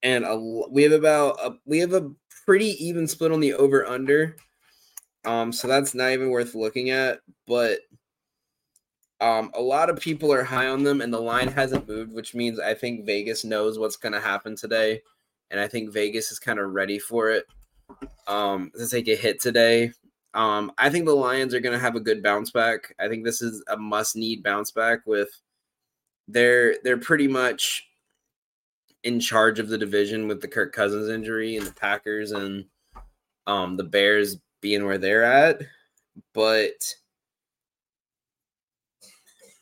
and 0.05 0.24
a, 0.24 0.36
we 0.70 0.84
have 0.84 0.92
about 0.92 1.38
a, 1.42 1.55
we 1.64 1.78
have 1.78 1.94
a 1.94 2.11
pretty 2.44 2.76
even 2.84 3.09
split 3.09 3.32
on 3.32 3.40
the 3.40 3.55
over 3.55 3.84
under. 3.86 4.36
Um, 5.24 5.52
so 5.52 5.66
that's 5.66 5.94
not 5.94 6.12
even 6.12 6.28
worth 6.28 6.55
looking 6.55 6.90
at, 6.90 7.20
but 7.46 7.80
um, 9.22 9.50
a 9.55 9.61
lot 9.61 9.88
of 9.88 9.98
people 9.98 10.30
are 10.32 10.44
high 10.44 10.68
on 10.68 10.84
them, 10.84 11.00
and 11.00 11.12
the 11.12 11.20
line 11.20 11.48
hasn't 11.48 11.88
moved, 11.88 12.12
which 12.12 12.34
means 12.34 12.61
I 12.61 12.74
think 12.74 13.07
Vegas 13.07 13.42
knows 13.42 13.78
what's 13.78 13.96
going 13.96 14.12
to 14.12 14.20
happen 14.20 14.55
today, 14.55 15.00
and 15.50 15.59
I 15.59 15.66
think 15.66 15.92
Vegas 15.92 16.30
is 16.30 16.38
kind 16.38 16.59
of 16.59 16.72
ready 16.72 16.98
for 16.98 17.30
it 17.30 17.46
um, 18.26 18.70
to 18.78 18.86
take 18.86 19.09
a 19.09 19.16
hit 19.16 19.40
today. 19.40 19.92
Um, 20.34 20.72
I 20.76 20.90
think 20.90 21.07
the 21.07 21.14
Lions 21.14 21.55
are 21.55 21.61
going 21.61 21.72
to 21.72 21.78
have 21.78 21.96
a 21.96 22.00
good 22.00 22.22
bounce 22.22 22.50
back. 22.50 22.94
I 23.00 23.09
think 23.09 23.24
this 23.24 23.40
is 23.40 23.64
a 23.68 23.78
must 23.78 24.16
need 24.16 24.42
bounce 24.42 24.72
back 24.72 25.00
with 25.07 25.30
they're 26.28 26.76
they're 26.82 26.98
pretty 26.98 27.28
much 27.28 27.86
in 29.05 29.20
charge 29.20 29.59
of 29.59 29.68
the 29.68 29.78
division 29.78 30.26
with 30.26 30.40
the 30.40 30.48
Kirk 30.48 30.72
Cousins 30.72 31.09
injury 31.09 31.57
and 31.57 31.66
the 31.66 31.74
Packers 31.74 32.32
and 32.32 32.64
um, 33.46 33.76
the 33.76 33.84
Bears 33.84 34.38
being 34.61 34.84
where 34.84 34.98
they're 34.98 35.24
at, 35.24 35.61
but 36.32 36.94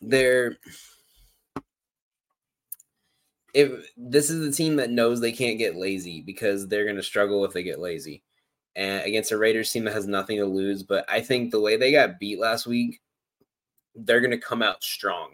they're 0.00 0.56
if 3.54 3.90
this 3.96 4.30
is 4.30 4.44
the 4.44 4.56
team 4.56 4.76
that 4.76 4.90
knows 4.90 5.20
they 5.20 5.32
can't 5.32 5.58
get 5.58 5.76
lazy 5.76 6.22
because 6.22 6.66
they're 6.66 6.84
going 6.84 6.96
to 6.96 7.02
struggle 7.02 7.44
if 7.44 7.52
they 7.52 7.62
get 7.62 7.78
lazy 7.78 8.22
and 8.76 9.04
against 9.04 9.32
a 9.32 9.36
Raiders 9.36 9.70
team 9.70 9.84
that 9.84 9.92
has 9.92 10.06
nothing 10.06 10.38
to 10.38 10.46
lose. 10.46 10.82
But 10.82 11.04
I 11.08 11.20
think 11.20 11.50
the 11.50 11.60
way 11.60 11.76
they 11.76 11.92
got 11.92 12.18
beat 12.18 12.40
last 12.40 12.66
week, 12.66 13.00
they're 13.94 14.20
going 14.20 14.30
to 14.30 14.38
come 14.38 14.62
out 14.62 14.82
strong. 14.82 15.32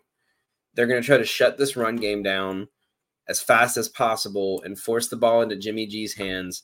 They're 0.75 0.87
going 0.87 1.01
to 1.01 1.07
try 1.07 1.19
to 1.19 1.25
shut 1.25 1.59
this 1.59 1.77
run 1.77 1.97
game 1.97 2.23
down 2.23 2.69
as 3.29 3.41
fast 3.41 3.77
as 3.77 3.89
possible 3.89 4.63
and 4.65 4.79
force 4.79 5.09
the 5.09 5.17
ball 5.17 5.43
into 5.43 5.57
Jimmy 5.57 5.87
G's 5.87 6.15
hands, 6.15 6.63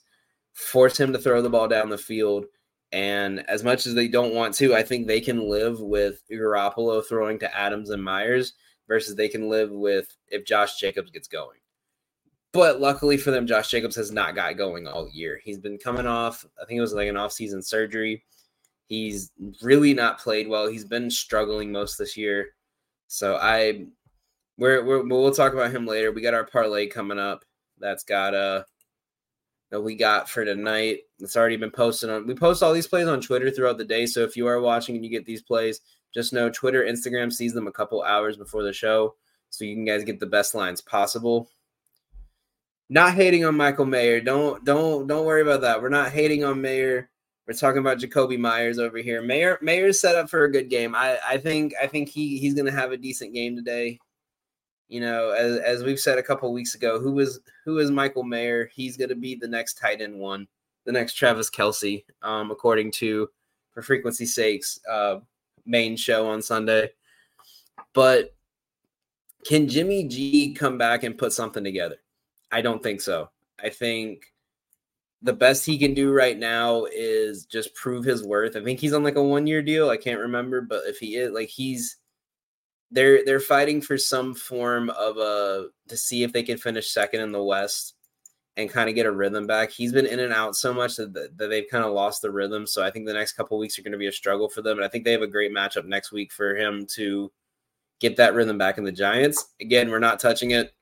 force 0.54 0.98
him 0.98 1.12
to 1.12 1.18
throw 1.18 1.42
the 1.42 1.50
ball 1.50 1.68
down 1.68 1.90
the 1.90 1.98
field. 1.98 2.46
And 2.92 3.48
as 3.50 3.64
much 3.64 3.86
as 3.86 3.94
they 3.94 4.08
don't 4.08 4.34
want 4.34 4.54
to, 4.54 4.74
I 4.74 4.82
think 4.82 5.06
they 5.06 5.20
can 5.20 5.50
live 5.50 5.80
with 5.80 6.22
Garoppolo 6.30 7.04
throwing 7.04 7.38
to 7.40 7.58
Adams 7.58 7.90
and 7.90 8.02
Myers 8.02 8.54
versus 8.86 9.16
they 9.16 9.28
can 9.28 9.48
live 9.48 9.70
with 9.70 10.16
if 10.28 10.46
Josh 10.46 10.78
Jacobs 10.78 11.10
gets 11.10 11.28
going. 11.28 11.58
But 12.52 12.80
luckily 12.80 13.16
for 13.16 13.32
them, 13.32 13.48
Josh 13.48 13.68
Jacobs 13.68 13.96
has 13.96 14.12
not 14.12 14.36
got 14.36 14.56
going 14.56 14.86
all 14.86 15.08
year. 15.10 15.40
He's 15.42 15.58
been 15.58 15.76
coming 15.76 16.06
off, 16.06 16.46
I 16.62 16.64
think 16.64 16.78
it 16.78 16.82
was 16.82 16.92
like 16.92 17.08
an 17.08 17.16
off-season 17.16 17.62
surgery. 17.62 18.24
He's 18.86 19.32
really 19.60 19.92
not 19.92 20.20
played 20.20 20.46
well. 20.46 20.68
He's 20.68 20.84
been 20.84 21.10
struggling 21.10 21.72
most 21.72 21.98
this 21.98 22.16
year. 22.16 22.50
So 23.08 23.36
I 23.36 23.86
we're, 24.58 24.84
we're 24.84 25.06
we'll 25.06 25.32
talk 25.32 25.52
about 25.52 25.72
him 25.72 25.86
later. 25.86 26.12
We 26.12 26.22
got 26.22 26.34
our 26.34 26.44
parlay 26.44 26.86
coming 26.86 27.18
up. 27.18 27.44
That's 27.78 28.04
got 28.04 28.34
uh 28.34 28.64
that 29.70 29.80
we 29.80 29.96
got 29.96 30.28
for 30.28 30.44
tonight. 30.44 31.00
It's 31.18 31.36
already 31.36 31.56
been 31.56 31.70
posted 31.70 32.10
on. 32.10 32.26
We 32.26 32.34
post 32.34 32.62
all 32.62 32.72
these 32.72 32.86
plays 32.86 33.08
on 33.08 33.20
Twitter 33.20 33.50
throughout 33.50 33.78
the 33.78 33.84
day. 33.84 34.06
So 34.06 34.20
if 34.20 34.36
you 34.36 34.46
are 34.46 34.60
watching 34.60 34.94
and 34.94 35.04
you 35.04 35.10
get 35.10 35.26
these 35.26 35.42
plays, 35.42 35.80
just 36.12 36.32
know 36.32 36.48
Twitter, 36.48 36.84
Instagram 36.84 37.32
sees 37.32 37.54
them 37.54 37.66
a 37.66 37.72
couple 37.72 38.02
hours 38.02 38.36
before 38.36 38.62
the 38.62 38.72
show, 38.72 39.16
so 39.50 39.64
you 39.64 39.74
can 39.74 39.84
guys 39.84 40.04
get 40.04 40.20
the 40.20 40.26
best 40.26 40.54
lines 40.54 40.80
possible. 40.80 41.50
Not 42.88 43.14
hating 43.14 43.44
on 43.44 43.56
Michael 43.56 43.86
Mayer. 43.86 44.20
Don't 44.20 44.64
don't 44.64 45.06
don't 45.08 45.26
worry 45.26 45.42
about 45.42 45.62
that. 45.62 45.82
We're 45.82 45.88
not 45.88 46.12
hating 46.12 46.44
on 46.44 46.60
Mayer. 46.60 47.10
We're 47.46 47.54
talking 47.54 47.80
about 47.80 47.98
Jakobi 47.98 48.38
Meyers 48.38 48.78
over 48.78 48.98
here. 48.98 49.22
Mayer 49.22 49.58
Mayer's 49.60 50.00
set 50.00 50.14
up 50.14 50.30
for 50.30 50.44
a 50.44 50.52
good 50.52 50.70
game. 50.70 50.94
I 50.94 51.18
I 51.26 51.38
think 51.38 51.74
I 51.82 51.88
think 51.88 52.08
he 52.08 52.38
he's 52.38 52.54
gonna 52.54 52.70
have 52.70 52.92
a 52.92 52.96
decent 52.96 53.34
game 53.34 53.56
today. 53.56 53.98
You 54.94 55.00
know, 55.00 55.30
as, 55.30 55.56
as 55.56 55.82
we've 55.82 55.98
said 55.98 56.18
a 56.18 56.22
couple 56.22 56.52
weeks 56.52 56.76
ago, 56.76 57.00
who 57.00 57.18
is 57.18 57.40
who 57.64 57.80
is 57.80 57.90
Michael 57.90 58.22
Mayer? 58.22 58.70
He's 58.72 58.96
going 58.96 59.08
to 59.08 59.16
be 59.16 59.34
the 59.34 59.48
next 59.48 59.76
tight 59.76 60.00
end 60.00 60.16
one, 60.16 60.46
the 60.84 60.92
next 60.92 61.14
Travis 61.14 61.50
Kelce, 61.50 62.04
um, 62.22 62.52
according 62.52 62.92
to 62.92 63.28
for 63.72 63.82
Fantasy 63.82 64.24
sakes, 64.24 64.78
uh, 64.88 65.18
main 65.66 65.96
show 65.96 66.28
on 66.28 66.40
Sunday. 66.40 66.90
But 67.92 68.36
can 69.44 69.66
Jimmy 69.66 70.06
G 70.06 70.54
come 70.54 70.78
back 70.78 71.02
and 71.02 71.18
put 71.18 71.32
something 71.32 71.64
together? 71.64 71.96
I 72.52 72.60
don't 72.60 72.80
think 72.80 73.00
so. 73.00 73.30
I 73.60 73.70
think 73.70 74.26
the 75.22 75.32
best 75.32 75.66
he 75.66 75.76
can 75.76 75.94
do 75.94 76.12
right 76.12 76.38
now 76.38 76.86
is 76.92 77.46
just 77.46 77.74
prove 77.74 78.04
his 78.04 78.22
worth. 78.22 78.54
I 78.54 78.62
think 78.62 78.78
he's 78.78 78.92
on 78.92 79.02
like 79.02 79.16
a 79.16 79.22
one 79.24 79.48
year 79.48 79.60
deal. 79.60 79.90
I 79.90 79.96
can't 79.96 80.20
remember, 80.20 80.60
but 80.60 80.84
if 80.86 80.98
he 80.98 81.16
is 81.16 81.32
like 81.32 81.48
he's 81.48 81.96
they're 82.94 83.24
they're 83.24 83.40
fighting 83.40 83.80
for 83.82 83.98
some 83.98 84.34
form 84.34 84.90
of 84.90 85.18
a 85.18 85.68
to 85.88 85.96
see 85.96 86.22
if 86.22 86.32
they 86.32 86.42
can 86.42 86.58
finish 86.58 86.90
second 86.90 87.20
in 87.20 87.32
the 87.32 87.42
West. 87.42 87.94
and 88.56 88.70
kind 88.70 88.88
of 88.88 88.94
get 88.94 89.06
a 89.06 89.10
rhythm 89.12 89.46
back. 89.46 89.70
He's 89.70 89.92
been 89.92 90.06
in 90.06 90.20
and 90.20 90.32
out 90.32 90.54
so 90.54 90.72
much 90.72 90.96
that, 90.96 91.12
that 91.12 91.48
they've 91.50 91.66
kind 91.70 91.84
of 91.84 91.92
lost 91.92 92.22
the 92.22 92.30
rhythm. 92.30 92.66
So 92.66 92.84
I 92.84 92.90
think 92.90 93.06
the 93.06 93.12
next 93.12 93.32
couple 93.32 93.58
weeks 93.58 93.78
are 93.78 93.82
going 93.82 93.92
to 93.92 93.98
be 93.98 94.06
a 94.06 94.12
struggle 94.12 94.48
for 94.48 94.62
them. 94.62 94.78
And 94.78 94.84
I 94.84 94.88
think 94.88 95.04
they 95.04 95.12
have 95.12 95.22
a 95.22 95.26
great 95.26 95.52
matchup 95.52 95.86
next 95.86 96.12
week 96.12 96.32
for 96.32 96.54
him 96.54 96.86
to 96.94 97.32
get 98.00 98.16
that 98.16 98.34
rhythm 98.34 98.56
back 98.56 98.78
in 98.78 98.84
the 98.84 98.92
Giants. 98.92 99.54
Again, 99.60 99.90
we're 99.90 99.98
not 99.98 100.20
touching 100.20 100.52
it. 100.52 100.72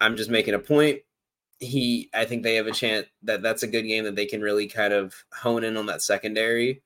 I'm 0.00 0.16
just 0.16 0.30
making 0.30 0.54
a 0.54 0.58
point. 0.58 1.00
He, 1.60 2.10
I 2.14 2.24
think 2.24 2.42
they 2.42 2.56
have 2.56 2.66
a 2.66 2.72
chance 2.72 3.06
that 3.22 3.42
that's 3.42 3.62
a 3.62 3.68
good 3.68 3.82
game 3.82 4.04
that 4.04 4.16
they 4.16 4.26
can 4.26 4.42
really 4.42 4.66
kind 4.66 4.92
of 4.92 5.14
hone 5.32 5.62
in 5.62 5.76
on 5.76 5.86
that 5.86 6.02
secondary 6.02 6.82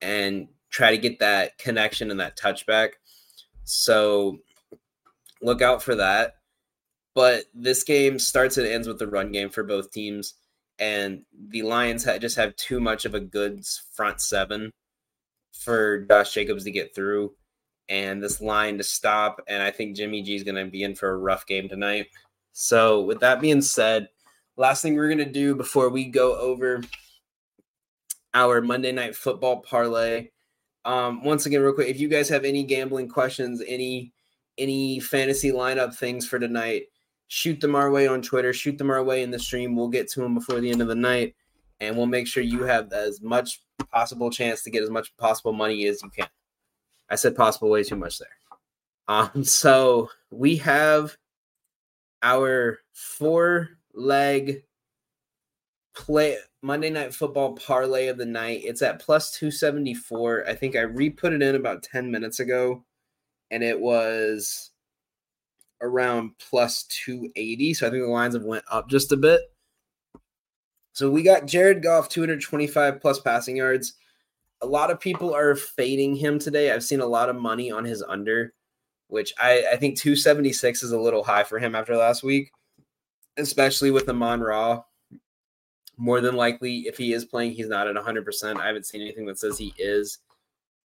and 0.00 0.46
try 0.70 0.92
to 0.92 0.98
get 0.98 1.18
that 1.18 1.58
connection 1.58 2.12
and 2.12 2.20
that 2.20 2.38
touchback. 2.38 2.90
So 3.68 4.38
look 5.42 5.60
out 5.60 5.82
for 5.82 5.94
that. 5.96 6.36
But 7.14 7.44
this 7.52 7.84
game 7.84 8.18
starts 8.18 8.56
and 8.56 8.66
ends 8.66 8.88
with 8.88 8.98
the 8.98 9.06
run 9.06 9.30
game 9.30 9.50
for 9.50 9.62
both 9.62 9.90
teams. 9.90 10.34
And 10.78 11.22
the 11.48 11.62
Lions 11.62 12.04
just 12.20 12.36
have 12.36 12.56
too 12.56 12.80
much 12.80 13.04
of 13.04 13.14
a 13.14 13.20
good 13.20 13.64
front 13.94 14.20
seven 14.20 14.72
for 15.52 16.00
Josh 16.00 16.32
Jacobs 16.32 16.64
to 16.64 16.70
get 16.70 16.94
through 16.94 17.34
and 17.88 18.22
this 18.22 18.40
line 18.40 18.78
to 18.78 18.84
stop. 18.84 19.40
And 19.48 19.62
I 19.62 19.70
think 19.70 19.96
Jimmy 19.96 20.22
G 20.22 20.36
is 20.36 20.44
going 20.44 20.54
to 20.54 20.70
be 20.70 20.82
in 20.82 20.94
for 20.94 21.10
a 21.10 21.18
rough 21.18 21.46
game 21.46 21.68
tonight. 21.68 22.06
So, 22.52 23.02
with 23.02 23.20
that 23.20 23.40
being 23.40 23.62
said, 23.62 24.08
last 24.56 24.82
thing 24.82 24.94
we're 24.94 25.08
going 25.08 25.18
to 25.18 25.24
do 25.24 25.54
before 25.54 25.88
we 25.90 26.06
go 26.06 26.36
over 26.36 26.82
our 28.34 28.60
Monday 28.60 28.92
night 28.92 29.14
football 29.16 29.60
parlay. 29.60 30.28
Um, 30.84 31.22
once 31.24 31.46
again, 31.46 31.62
real 31.62 31.72
quick, 31.72 31.88
if 31.88 32.00
you 32.00 32.08
guys 32.08 32.28
have 32.28 32.44
any 32.44 32.64
gambling 32.64 33.08
questions, 33.08 33.62
any 33.66 34.12
any 34.56 34.98
fantasy 34.98 35.52
lineup 35.52 35.94
things 35.94 36.26
for 36.26 36.38
tonight, 36.38 36.84
shoot 37.28 37.60
them 37.60 37.74
our 37.74 37.90
way 37.90 38.08
on 38.08 38.22
Twitter, 38.22 38.52
shoot 38.52 38.76
them 38.76 38.90
our 38.90 39.04
way 39.04 39.22
in 39.22 39.30
the 39.30 39.38
stream. 39.38 39.76
We'll 39.76 39.88
get 39.88 40.10
to 40.10 40.20
them 40.20 40.34
before 40.34 40.60
the 40.60 40.70
end 40.70 40.82
of 40.82 40.88
the 40.88 40.94
night, 40.94 41.34
and 41.80 41.96
we'll 41.96 42.06
make 42.06 42.26
sure 42.26 42.42
you 42.42 42.64
have 42.64 42.92
as 42.92 43.20
much 43.20 43.60
possible 43.92 44.30
chance 44.30 44.62
to 44.62 44.70
get 44.70 44.82
as 44.82 44.90
much 44.90 45.16
possible 45.16 45.52
money 45.52 45.86
as 45.86 46.02
you 46.02 46.10
can. 46.10 46.28
I 47.10 47.14
said 47.14 47.36
possible 47.36 47.70
way 47.70 47.84
too 47.84 47.96
much 47.96 48.18
there. 48.18 48.28
Um, 49.06 49.30
so 49.44 50.10
we 50.30 50.56
have 50.56 51.16
our 52.22 52.78
four 52.92 53.70
leg 53.94 54.62
play 55.94 56.36
Monday 56.62 56.90
night 56.90 57.14
football 57.14 57.54
parlay 57.54 58.08
of 58.08 58.18
the 58.18 58.26
night. 58.26 58.62
It's 58.64 58.82
at 58.82 59.00
plus 59.00 59.32
274. 59.32 60.48
I 60.48 60.54
think 60.54 60.76
I 60.76 60.80
re 60.80 61.10
put 61.10 61.32
it 61.32 61.42
in 61.42 61.54
about 61.54 61.82
10 61.82 62.10
minutes 62.10 62.40
ago 62.40 62.84
and 63.50 63.62
it 63.62 63.78
was 63.78 64.70
around 65.80 66.32
plus 66.38 66.84
280. 66.84 67.74
So 67.74 67.86
I 67.86 67.90
think 67.90 68.02
the 68.02 68.10
lines 68.10 68.34
have 68.34 68.44
went 68.44 68.64
up 68.70 68.88
just 68.88 69.12
a 69.12 69.16
bit. 69.16 69.40
So 70.92 71.10
we 71.10 71.22
got 71.22 71.46
Jared 71.46 71.82
Goff 71.82 72.08
225 72.08 73.00
plus 73.00 73.20
passing 73.20 73.56
yards 73.56 73.94
a 74.60 74.66
lot 74.66 74.90
of 74.90 75.00
people 75.00 75.34
are 75.34 75.54
fading 75.54 76.16
him 76.16 76.38
today. 76.38 76.72
I've 76.72 76.84
seen 76.84 77.00
a 77.00 77.06
lot 77.06 77.28
of 77.28 77.36
money 77.36 77.70
on 77.70 77.84
his 77.84 78.02
under, 78.02 78.52
which 79.08 79.32
I, 79.38 79.64
I 79.72 79.76
think 79.76 79.98
276 79.98 80.82
is 80.82 80.92
a 80.92 81.00
little 81.00 81.22
high 81.22 81.44
for 81.44 81.58
him 81.58 81.74
after 81.74 81.96
last 81.96 82.22
week, 82.22 82.50
especially 83.36 83.90
with 83.90 84.08
Amon 84.08 84.40
Ra. 84.40 84.82
More 85.98 86.20
than 86.20 86.36
likely, 86.36 86.86
if 86.86 86.96
he 86.96 87.12
is 87.12 87.24
playing, 87.24 87.52
he's 87.52 87.68
not 87.68 87.88
at 87.88 87.96
100%. 87.96 88.60
I 88.60 88.66
haven't 88.66 88.86
seen 88.86 89.02
anything 89.02 89.26
that 89.26 89.38
says 89.38 89.58
he 89.58 89.74
is 89.76 90.18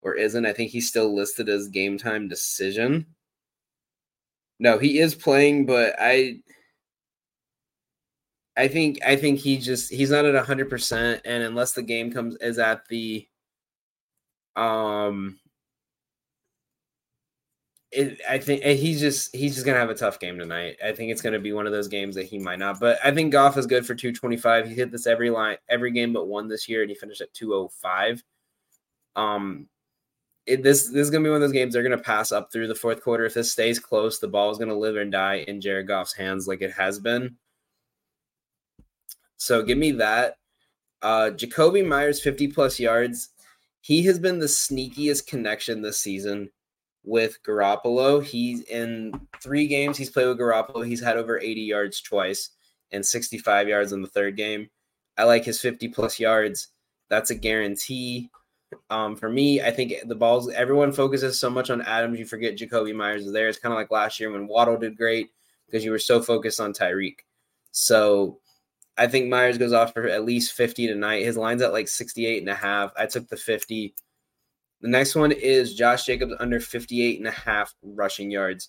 or 0.00 0.14
isn't. 0.14 0.46
I 0.46 0.52
think 0.52 0.70
he's 0.70 0.88
still 0.88 1.14
listed 1.14 1.48
as 1.48 1.68
game 1.68 1.98
time 1.98 2.28
decision. 2.28 3.06
No, 4.60 4.78
he 4.78 5.00
is 5.00 5.14
playing, 5.16 5.66
but 5.66 5.96
I 5.98 6.40
I 8.56 8.68
think 8.68 8.98
I 9.04 9.16
think 9.16 9.40
he 9.40 9.56
just 9.56 9.90
he's 9.90 10.10
not 10.10 10.24
at 10.24 10.46
100% 10.46 11.20
and 11.24 11.42
unless 11.42 11.72
the 11.72 11.82
game 11.82 12.12
comes 12.12 12.36
is 12.36 12.58
at 12.58 12.86
the 12.88 13.26
um, 14.56 15.40
it, 17.92 18.20
I 18.28 18.38
think 18.38 18.62
he's 18.62 19.00
just 19.00 19.36
he's 19.36 19.54
just 19.54 19.66
gonna 19.66 19.78
have 19.78 19.90
a 19.90 19.94
tough 19.94 20.18
game 20.18 20.38
tonight. 20.38 20.76
I 20.82 20.92
think 20.92 21.12
it's 21.12 21.20
gonna 21.20 21.38
be 21.38 21.52
one 21.52 21.66
of 21.66 21.72
those 21.72 21.88
games 21.88 22.14
that 22.14 22.24
he 22.24 22.38
might 22.38 22.58
not. 22.58 22.80
But 22.80 22.98
I 23.04 23.12
think 23.12 23.32
Goff 23.32 23.58
is 23.58 23.66
good 23.66 23.86
for 23.86 23.94
225. 23.94 24.68
He 24.68 24.74
hit 24.74 24.90
this 24.90 25.06
every 25.06 25.28
line, 25.28 25.58
every 25.68 25.90
game 25.92 26.12
but 26.14 26.26
one 26.26 26.48
this 26.48 26.68
year, 26.68 26.80
and 26.80 26.90
he 26.90 26.94
finished 26.94 27.20
at 27.20 27.34
205. 27.34 28.22
Um, 29.14 29.68
it, 30.46 30.62
this 30.62 30.86
this 30.86 31.02
is 31.02 31.10
gonna 31.10 31.24
be 31.24 31.30
one 31.30 31.36
of 31.36 31.42
those 31.42 31.52
games 31.52 31.74
they're 31.74 31.82
gonna 31.82 31.98
pass 31.98 32.32
up 32.32 32.50
through 32.50 32.68
the 32.68 32.74
fourth 32.74 33.02
quarter. 33.02 33.26
If 33.26 33.34
this 33.34 33.52
stays 33.52 33.78
close, 33.78 34.18
the 34.18 34.28
ball 34.28 34.50
is 34.50 34.58
gonna 34.58 34.74
live 34.74 34.96
and 34.96 35.12
die 35.12 35.44
in 35.46 35.60
Jared 35.60 35.86
Goff's 35.86 36.14
hands 36.14 36.48
like 36.48 36.62
it 36.62 36.72
has 36.72 36.98
been. 36.98 37.36
So 39.36 39.62
give 39.62 39.76
me 39.78 39.92
that. 39.92 40.38
Uh, 41.02 41.30
Jakobi 41.34 41.86
Meyers 41.86 42.22
50 42.22 42.48
plus 42.48 42.78
yards 42.78 43.30
he 43.82 44.04
has 44.04 44.18
been 44.18 44.38
the 44.38 44.46
sneakiest 44.46 45.26
connection 45.26 45.82
this 45.82 45.98
season 45.98 46.48
with 47.04 47.42
Garoppolo. 47.42 48.22
He's 48.22 48.62
in 48.62 49.12
three 49.40 49.66
games 49.66 49.96
he's 49.96 50.10
played 50.10 50.28
with 50.28 50.38
Garoppolo. 50.38 50.86
He's 50.86 51.02
had 51.02 51.16
over 51.16 51.38
80 51.38 51.60
yards 51.62 52.00
twice 52.00 52.50
and 52.92 53.04
65 53.04 53.68
yards 53.68 53.92
in 53.92 54.02
the 54.02 54.08
third 54.08 54.36
game. 54.36 54.68
I 55.18 55.24
like 55.24 55.44
his 55.44 55.60
50 55.60 55.88
plus 55.88 56.18
yards. 56.18 56.68
That's 57.08 57.30
a 57.30 57.34
guarantee. 57.34 58.30
Um, 58.88 59.16
for 59.16 59.28
me, 59.28 59.60
I 59.60 59.70
think 59.70 59.94
the 60.06 60.14
balls, 60.14 60.50
everyone 60.50 60.92
focuses 60.92 61.38
so 61.38 61.50
much 61.50 61.68
on 61.68 61.82
Adams, 61.82 62.18
you 62.18 62.24
forget 62.24 62.56
Jakobi 62.56 62.94
Meyers 62.94 63.26
is 63.26 63.32
there. 63.32 63.48
It's 63.48 63.58
kind 63.58 63.72
of 63.72 63.76
like 63.76 63.90
last 63.90 64.18
year 64.18 64.30
when 64.30 64.48
Waddle 64.48 64.78
did 64.78 64.96
great 64.96 65.30
because 65.66 65.84
you 65.84 65.90
were 65.90 65.98
so 65.98 66.22
focused 66.22 66.60
on 66.60 66.72
Tyreek. 66.72 67.16
So 67.72 68.38
I 68.96 69.06
think 69.06 69.28
Meyers 69.28 69.58
goes 69.58 69.72
off 69.72 69.92
for 69.92 70.06
at 70.06 70.24
least 70.24 70.52
50 70.52 70.86
tonight. 70.86 71.24
His 71.24 71.36
line's 71.36 71.62
at 71.62 71.72
like 71.72 71.88
68 71.88 72.38
and 72.38 72.48
a 72.48 72.54
half. 72.54 72.92
I 72.96 73.06
took 73.06 73.28
the 73.28 73.36
50. 73.36 73.94
The 74.82 74.88
next 74.88 75.14
one 75.14 75.32
is 75.32 75.74
Josh 75.74 76.04
Jacobs 76.04 76.34
under 76.40 76.60
58 76.60 77.18
and 77.18 77.28
a 77.28 77.30
half 77.30 77.72
rushing 77.82 78.30
yards. 78.30 78.68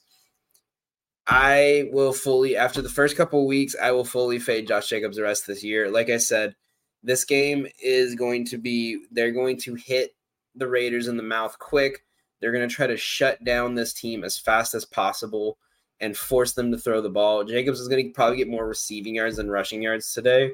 I 1.26 1.90
will 1.92 2.14
fully, 2.14 2.56
after 2.56 2.82
the 2.82 2.90
first 2.90 3.18
couple 3.18 3.48
weeks, 3.48 3.76
I 3.82 3.92
will 3.92 4.06
fully 4.06 4.40
fade 4.40 4.68
Josh 4.68 4.90
Jacobs 4.90 5.18
the 5.18 5.24
rest 5.24 5.44
of 5.44 5.48
this 5.48 5.64
year. 5.64 5.90
Like 5.90 6.10
I 6.10 6.18
said, 6.18 6.56
this 7.02 7.26
game 7.26 7.68
is 7.82 8.16
going 8.16 8.46
to 8.46 8.58
be, 8.58 9.06
they're 9.12 9.32
going 9.32 9.58
to 9.62 9.76
hit 9.76 10.12
the 10.56 10.68
Raiders 10.68 11.08
in 11.08 11.18
the 11.18 11.24
mouth 11.24 11.58
quick. 11.58 12.04
They're 12.40 12.52
going 12.52 12.68
to 12.68 12.74
try 12.74 12.88
to 12.88 12.98
shut 12.98 13.44
down 13.44 13.74
this 13.74 13.94
team 13.94 14.24
as 14.24 14.38
fast 14.38 14.76
as 14.76 14.86
possible 14.86 15.58
and 16.00 16.16
force 16.16 16.54
them 16.54 16.72
to 16.72 16.78
throw 16.78 17.02
the 17.02 17.10
ball. 17.10 17.44
Jacobs 17.44 17.80
is 17.80 17.88
going 17.88 18.06
to 18.06 18.14
probably 18.14 18.38
get 18.38 18.50
more 18.50 18.68
receiving 18.68 19.16
yards 19.16 19.38
than 19.38 19.50
rushing 19.50 19.82
yards 19.82 20.14
today. 20.14 20.52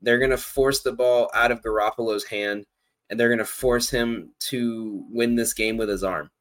They're 0.00 0.18
going 0.18 0.30
to 0.30 0.38
force 0.38 0.82
the 0.82 0.92
ball 0.92 1.30
out 1.34 1.50
of 1.50 1.60
Garoppolo's 1.60 2.24
hand, 2.24 2.66
and 3.14 3.20
they're 3.20 3.28
going 3.28 3.38
to 3.38 3.44
force 3.44 3.88
him 3.88 4.32
to 4.40 5.04
win 5.08 5.36
this 5.36 5.54
game 5.54 5.76
with 5.76 5.88
his 5.88 6.02
arm 6.02 6.32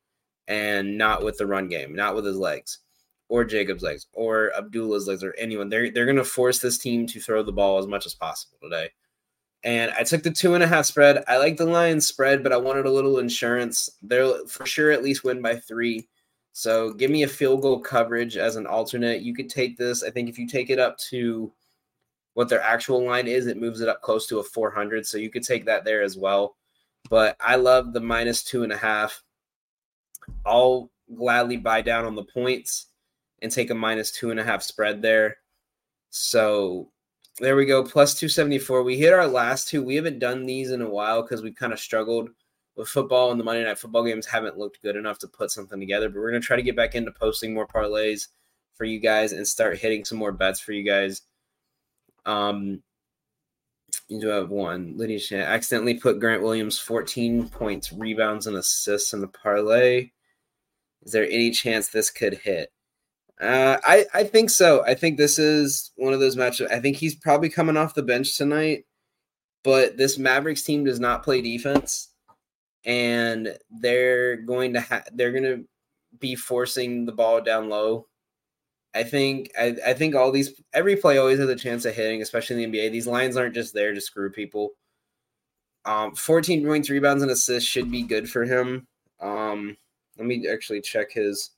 and 0.47 0.97
not 0.97 1.23
with 1.23 1.37
the 1.37 1.45
run 1.45 1.67
game, 1.67 1.95
not 1.95 2.15
with 2.15 2.25
his 2.25 2.35
legs 2.35 2.79
or 3.29 3.43
Jacob's 3.43 3.83
legs 3.83 4.07
or 4.13 4.51
Abdullah's 4.57 5.07
legs 5.07 5.23
or 5.23 5.35
anyone. 5.37 5.69
They're, 5.69 5.91
they're 5.91 6.05
going 6.05 6.17
to 6.17 6.23
force 6.23 6.57
this 6.57 6.79
team 6.79 7.05
to 7.05 7.19
throw 7.19 7.43
the 7.43 7.51
ball 7.51 7.77
as 7.77 7.85
much 7.85 8.07
as 8.07 8.15
possible 8.15 8.57
today. 8.59 8.89
And 9.63 9.91
I 9.91 10.01
took 10.01 10.23
the 10.23 10.31
two 10.31 10.55
and 10.55 10.63
a 10.63 10.67
half 10.67 10.85
spread. 10.85 11.23
I 11.27 11.37
like 11.37 11.57
the 11.57 11.67
Lions 11.67 12.07
spread, 12.07 12.41
but 12.41 12.51
I 12.51 12.57
wanted 12.57 12.87
a 12.87 12.91
little 12.91 13.19
insurance. 13.19 13.87
They'll 14.01 14.47
for 14.47 14.65
sure 14.65 14.89
at 14.89 15.03
least 15.03 15.23
win 15.23 15.43
by 15.43 15.57
three. 15.57 16.09
So 16.53 16.91
give 16.91 17.11
me 17.11 17.21
a 17.21 17.27
field 17.27 17.61
goal 17.61 17.79
coverage 17.81 18.35
as 18.35 18.55
an 18.55 18.65
alternate. 18.65 19.21
You 19.21 19.35
could 19.35 19.47
take 19.47 19.77
this. 19.77 20.01
I 20.01 20.09
think 20.09 20.27
if 20.27 20.39
you 20.39 20.47
take 20.47 20.71
it 20.71 20.79
up 20.79 20.97
to 21.09 21.53
what 22.33 22.49
their 22.49 22.61
actual 22.61 23.05
line 23.05 23.27
is, 23.27 23.45
it 23.45 23.61
moves 23.61 23.81
it 23.81 23.89
up 23.89 24.01
close 24.01 24.25
to 24.27 24.39
a 24.39 24.43
400. 24.43 25.05
So 25.05 25.19
you 25.19 25.29
could 25.29 25.43
take 25.43 25.65
that 25.65 25.85
there 25.85 26.01
as 26.01 26.17
well. 26.17 26.55
But 27.09 27.35
I 27.39 27.55
love 27.55 27.93
the 27.93 28.01
minus 28.01 28.43
two 28.43 28.63
and 28.63 28.71
a 28.71 28.77
half. 28.77 29.23
I'll 30.45 30.89
gladly 31.15 31.57
buy 31.57 31.81
down 31.81 32.05
on 32.05 32.15
the 32.15 32.23
points 32.23 32.87
and 33.41 33.51
take 33.51 33.69
a 33.69 33.75
minus 33.75 34.11
two 34.11 34.31
and 34.31 34.39
a 34.39 34.43
half 34.43 34.63
spread 34.63 35.01
there. 35.01 35.37
So 36.09 36.91
there 37.39 37.55
we 37.55 37.65
go. 37.65 37.83
Plus 37.83 38.13
274. 38.15 38.83
We 38.83 38.97
hit 38.97 39.13
our 39.13 39.27
last 39.27 39.67
two. 39.67 39.83
We 39.83 39.95
haven't 39.95 40.19
done 40.19 40.45
these 40.45 40.71
in 40.71 40.81
a 40.81 40.89
while 40.89 41.21
because 41.21 41.41
we've 41.41 41.55
kind 41.55 41.73
of 41.73 41.79
struggled 41.79 42.29
with 42.75 42.87
football 42.87 43.31
and 43.31 43.39
the 43.39 43.43
Monday 43.43 43.63
night 43.63 43.77
football 43.77 44.03
games 44.03 44.25
haven't 44.25 44.57
looked 44.57 44.81
good 44.81 44.95
enough 44.95 45.19
to 45.19 45.27
put 45.27 45.51
something 45.51 45.79
together. 45.79 46.09
But 46.09 46.19
we're 46.19 46.31
gonna 46.31 46.41
try 46.41 46.55
to 46.55 46.63
get 46.63 46.75
back 46.75 46.95
into 46.95 47.11
posting 47.11 47.53
more 47.53 47.67
parlays 47.67 48.27
for 48.75 48.85
you 48.85 48.99
guys 48.99 49.33
and 49.33 49.47
start 49.47 49.77
hitting 49.77 50.05
some 50.05 50.17
more 50.17 50.31
bets 50.31 50.59
for 50.59 50.71
you 50.71 50.83
guys. 50.83 51.21
Um, 52.25 52.81
you 54.07 54.19
do 54.19 54.27
have 54.27 54.49
one. 54.49 54.97
Lydia 54.97 55.19
Shan 55.19 55.41
accidentally 55.41 55.95
put 55.95 56.19
Grant 56.19 56.43
Williams 56.43 56.79
14 56.79 57.49
points, 57.49 57.91
rebounds, 57.93 58.47
and 58.47 58.57
assists 58.57 59.13
in 59.13 59.21
the 59.21 59.27
parlay. 59.27 60.11
Is 61.03 61.11
there 61.11 61.25
any 61.25 61.51
chance 61.51 61.89
this 61.89 62.09
could 62.09 62.35
hit? 62.35 62.71
Uh, 63.41 63.77
I 63.83 64.05
I 64.13 64.23
think 64.23 64.49
so. 64.49 64.83
I 64.85 64.93
think 64.93 65.17
this 65.17 65.39
is 65.39 65.91
one 65.95 66.13
of 66.13 66.19
those 66.19 66.37
matches. 66.37 66.67
I 66.71 66.79
think 66.79 66.97
he's 66.97 67.15
probably 67.15 67.49
coming 67.49 67.77
off 67.77 67.95
the 67.95 68.03
bench 68.03 68.37
tonight, 68.37 68.85
but 69.63 69.97
this 69.97 70.17
Mavericks 70.17 70.63
team 70.63 70.85
does 70.85 70.99
not 70.99 71.23
play 71.23 71.41
defense 71.41 72.09
and 72.85 73.57
they're 73.69 74.37
going 74.37 74.73
to 74.73 74.81
ha- 74.81 75.03
they're 75.13 75.31
going 75.31 75.43
to 75.43 75.65
be 76.19 76.35
forcing 76.35 77.05
the 77.05 77.11
ball 77.11 77.41
down 77.41 77.69
low 77.69 78.07
I 78.95 79.03
think 79.03 79.51
I, 79.57 79.75
I 79.87 79.93
think 79.93 80.15
all 80.15 80.31
these 80.31 80.61
every 80.73 80.95
play 80.95 81.17
always 81.17 81.39
has 81.39 81.49
a 81.49 81.55
chance 81.55 81.85
of 81.85 81.95
hitting, 81.95 82.21
especially 82.21 82.63
in 82.63 82.71
the 82.71 82.77
NBA. 82.77 82.91
These 82.91 83.07
lines 83.07 83.37
aren't 83.37 83.55
just 83.55 83.73
there 83.73 83.93
to 83.93 84.01
screw 84.01 84.29
people. 84.31 84.71
Um, 85.85 86.15
14 86.15 86.65
points, 86.65 86.89
rebounds, 86.89 87.23
and 87.23 87.31
assists 87.31 87.69
should 87.69 87.91
be 87.91 88.03
good 88.03 88.29
for 88.29 88.45
him. 88.45 88.87
Um, 89.19 89.75
let 90.17 90.27
me 90.27 90.47
actually 90.47 90.81
check 90.81 91.11
his 91.11 91.51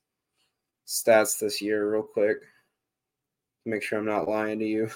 stats 0.88 1.40
this 1.40 1.62
year 1.62 1.92
real 1.92 2.04
quick. 2.04 2.38
Make 3.66 3.84
sure 3.84 4.00
I'm 4.00 4.06
not 4.06 4.30
lying 4.30 4.60
to 4.60 4.66
you. 4.66 4.90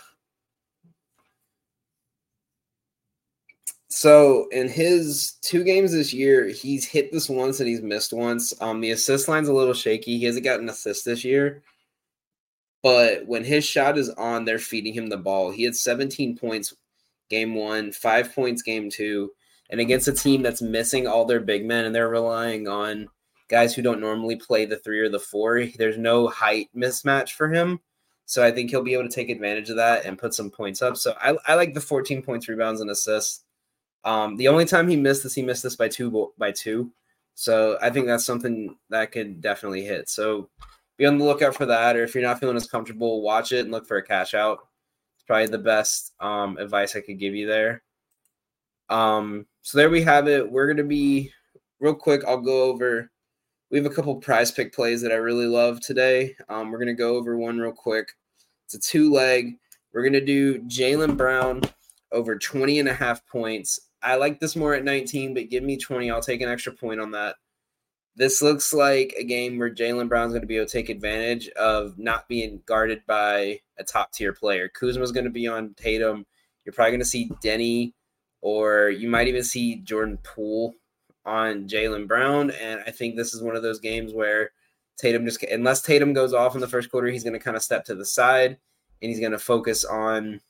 So 3.90 4.48
in 4.52 4.70
his 4.70 5.34
two 5.42 5.64
games 5.64 5.92
this 5.92 6.14
year, 6.14 6.48
he's 6.48 6.86
hit 6.86 7.12
this 7.12 7.28
once 7.28 7.60
and 7.60 7.68
he's 7.68 7.82
missed 7.82 8.14
once. 8.14 8.54
Um, 8.62 8.82
the 8.82 8.92
assist 8.92 9.28
line's 9.28 9.50
a 9.50 9.54
little 9.54 9.74
shaky. 9.74 10.18
He 10.18 10.26
hasn't 10.26 10.46
gotten 10.46 10.66
an 10.66 10.70
assist 10.70 11.06
this 11.06 11.24
year. 11.24 11.64
But 12.82 13.28
when 13.28 13.44
his 13.44 13.66
shot 13.66 13.98
is 13.98 14.10
on, 14.10 14.46
they're 14.46 14.60
feeding 14.60 14.94
him 14.94 15.08
the 15.08 15.18
ball. 15.18 15.52
He 15.52 15.64
had 15.64 15.76
17 15.76 16.38
points 16.38 16.74
game 17.30 17.56
one, 17.56 17.92
five 17.92 18.34
points 18.34 18.62
game 18.62 18.90
two, 18.90 19.32
and 19.70 19.80
against 19.80 20.08
a 20.08 20.14
team 20.14 20.42
that's 20.42 20.62
missing 20.62 21.08
all 21.08 21.26
their 21.26 21.40
big 21.40 21.66
men 21.66 21.86
and 21.86 21.94
they're 21.94 22.10
relying 22.10 22.68
on 22.68 23.08
guys 23.50 23.74
who 23.74 23.82
don't 23.82 24.00
normally 24.00 24.36
play 24.36 24.66
the 24.66 24.78
three 24.78 25.00
or 25.00 25.10
the 25.10 25.20
four. 25.20 25.66
There's 25.78 25.98
no 25.98 26.28
height 26.28 26.70
mismatch 26.76 27.32
for 27.32 27.50
him. 27.50 27.80
So 28.26 28.44
I 28.44 28.52
think 28.52 28.70
he'll 28.70 28.84
be 28.84 28.94
able 28.94 29.10
to 29.10 29.16
take 29.16 29.30
advantage 29.30 29.72
of 29.72 29.78
that 29.78 30.06
and 30.06 30.18
put 30.18 30.36
some 30.36 30.52
points 30.52 30.82
up. 30.84 30.98
So 30.98 31.16
I, 31.20 31.36
I 31.48 31.56
like 31.56 31.74
the 31.74 31.82
14 31.82 32.22
points, 32.22 32.48
rebounds, 32.48 32.80
and 32.80 32.90
assists. 32.90 33.44
Um, 34.04 34.38
the 34.38 34.48
only 34.48 34.66
time 34.66 34.88
he 34.88 34.96
missed 34.96 35.24
this, 35.24 35.34
he 35.34 35.42
missed 35.42 35.64
this 35.64 35.76
by 35.76 35.88
two 35.88 36.32
by 36.38 36.52
two. 36.52 36.92
So 37.34 37.78
I 37.82 37.90
think 37.90 38.06
that's 38.06 38.26
something 38.26 38.78
that 38.90 39.12
could 39.12 39.42
definitely 39.42 39.84
hit. 39.84 40.10
So 40.10 40.50
be 41.00 41.08
on 41.08 41.18
the 41.18 41.26
lookout 41.26 41.56
for 41.56 41.66
that. 41.66 41.96
Or 41.96 42.04
if 42.04 42.14
you're 42.14 42.24
not 42.24 42.40
feeling 42.40 42.56
as 42.56 42.68
comfortable, 42.68 43.24
watch 43.24 43.52
it 43.52 43.62
and 43.62 43.72
look 43.72 43.88
for 43.88 43.98
a 43.98 44.06
cash 44.06 44.36
out. 44.36 44.60
It's 45.16 45.24
probably 45.26 45.48
the 45.48 45.58
best 45.58 46.14
um, 46.20 46.58
advice 46.58 46.96
I 46.96 47.02
could 47.02 47.18
give 47.18 47.34
you 47.34 47.48
there. 47.48 47.82
Um, 48.90 49.48
so 49.64 49.78
there 49.78 49.90
we 49.90 50.04
have 50.04 50.28
it. 50.28 50.50
We're 50.50 50.68
gonna 50.68 50.84
be 50.84 51.32
real 51.80 51.96
quick. 51.96 52.22
I'll 52.28 52.42
go 52.42 52.64
over. 52.64 53.10
We 53.72 53.78
have 53.78 53.88
a 53.88 53.94
couple 53.94 54.16
prize 54.16 54.52
pick 54.52 54.74
plays 54.74 55.02
that 55.02 55.12
I 55.12 55.16
really 55.16 55.48
love 55.48 55.80
today. 55.80 56.36
Um, 56.50 56.72
we're 56.72 56.80
gonna 56.80 56.94
go 56.94 57.16
over 57.16 57.38
one 57.38 57.58
real 57.58 57.72
quick. 57.72 58.12
It's 58.66 58.76
a 58.76 58.80
two 58.80 59.12
leg. 59.12 59.58
We're 59.94 60.04
gonna 60.04 60.22
do 60.22 60.60
Jaylen 60.64 61.18
Brown 61.18 61.62
over 62.12 62.38
20 62.38 62.80
and 62.80 62.90
a 62.90 62.94
half 62.94 63.26
points 63.28 63.80
I 64.02 64.16
like 64.16 64.40
this 64.40 64.56
more 64.56 64.74
at 64.74 64.84
19, 64.84 65.34
but 65.34 65.50
give 65.50 65.64
me 65.64 65.78
20. 65.78 66.10
I'll 66.10 66.22
take 66.22 66.42
an 66.42 66.50
extra 66.50 66.72
point 66.72 67.00
on 67.00 67.12
that. 67.12 67.36
This 68.20 68.42
looks 68.42 68.74
like 68.74 69.16
a 69.18 69.24
game 69.24 69.58
where 69.58 69.74
Jaylen 69.74 70.10
Brown's 70.10 70.34
going 70.34 70.42
to 70.42 70.48
be 70.48 70.58
able 70.58 70.66
to 70.66 70.72
take 70.74 70.90
advantage 70.90 71.48
of 71.52 71.98
not 71.98 72.28
being 72.28 72.62
guarded 72.66 73.02
by 73.08 73.62
a 73.78 73.86
top 73.86 74.12
tier 74.12 74.34
player. 74.34 74.68
Kuzma's 74.68 75.14
going 75.14 75.24
to 75.24 75.30
be 75.30 75.48
on 75.48 75.74
Tatum. 75.76 76.26
You're 76.66 76.74
probably 76.74 76.92
going 76.92 77.00
to 77.00 77.06
see 77.06 77.30
Deni, 77.42 77.94
or 78.42 78.90
you 78.90 79.08
might 79.08 79.30
even 79.30 79.42
see 79.42 79.78
Jordan 79.78 80.20
Poole 80.22 80.74
on 81.26 81.70
Jaylen 81.70 82.10
Brown. 82.10 82.52
And 82.52 82.82
I 82.86 82.92
think 82.92 83.16
this 83.16 83.34
is 83.34 83.42
one 83.42 83.56
of 83.56 83.64
those 83.64 83.80
games 83.80 84.12
where 84.12 84.52
Tatum 84.98 85.24
just, 85.24 85.42
unless 85.44 85.82
Tatum 85.82 86.12
goes 86.12 86.34
off 86.34 86.56
in 86.56 86.62
the 86.62 86.68
first 86.68 86.92
quarter, 86.92 87.08
he's 87.08 87.24
going 87.24 87.32
to 87.32 87.40
kind 87.40 87.56
of 87.56 87.64
step 87.64 87.86
to 87.86 87.96
the 87.96 88.06
side 88.06 88.58
and 89.02 89.10
he's 89.10 89.22
going 89.22 89.32
to 89.32 89.40
focus 89.40 89.86
on 89.86 90.42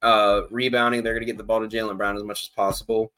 uh, 0.00 0.42
rebounding. 0.52 1.02
They're 1.02 1.14
going 1.14 1.26
to 1.26 1.32
get 1.32 1.38
the 1.38 1.42
ball 1.42 1.58
to 1.58 1.66
Jaylen 1.66 1.96
Brown 1.96 2.16
as 2.16 2.22
much 2.22 2.44
as 2.44 2.50
possible. 2.50 3.10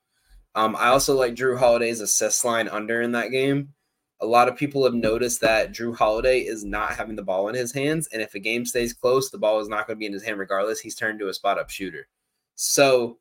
Um, 0.54 0.76
I 0.76 0.88
also 0.88 1.14
like 1.14 1.34
Jrue 1.34 1.58
Holiday's 1.58 2.00
assist 2.00 2.44
line 2.44 2.68
under 2.68 3.00
in 3.02 3.12
that 3.12 3.30
game. 3.30 3.74
A 4.20 4.26
lot 4.26 4.48
of 4.48 4.56
people 4.56 4.82
have 4.84 4.94
noticed 4.94 5.40
that 5.42 5.72
Drew 5.72 5.94
Holiday 5.94 6.40
is 6.40 6.64
not 6.64 6.96
having 6.96 7.14
the 7.14 7.22
ball 7.22 7.48
in 7.48 7.54
his 7.54 7.72
hands, 7.72 8.08
and 8.12 8.20
if 8.20 8.34
a 8.34 8.40
game 8.40 8.64
stays 8.66 8.92
close, 8.92 9.30
the 9.30 9.38
ball 9.38 9.60
is 9.60 9.68
not 9.68 9.86
going 9.86 9.96
to 9.96 10.00
be 10.00 10.06
in 10.06 10.12
his 10.12 10.24
hand 10.24 10.40
regardless. 10.40 10.80
He's 10.80 10.96
turned 10.96 11.20
to 11.20 11.28
a 11.28 11.34
spot 11.34 11.58
up 11.58 11.70
shooter. 11.70 12.08
So 12.56 13.18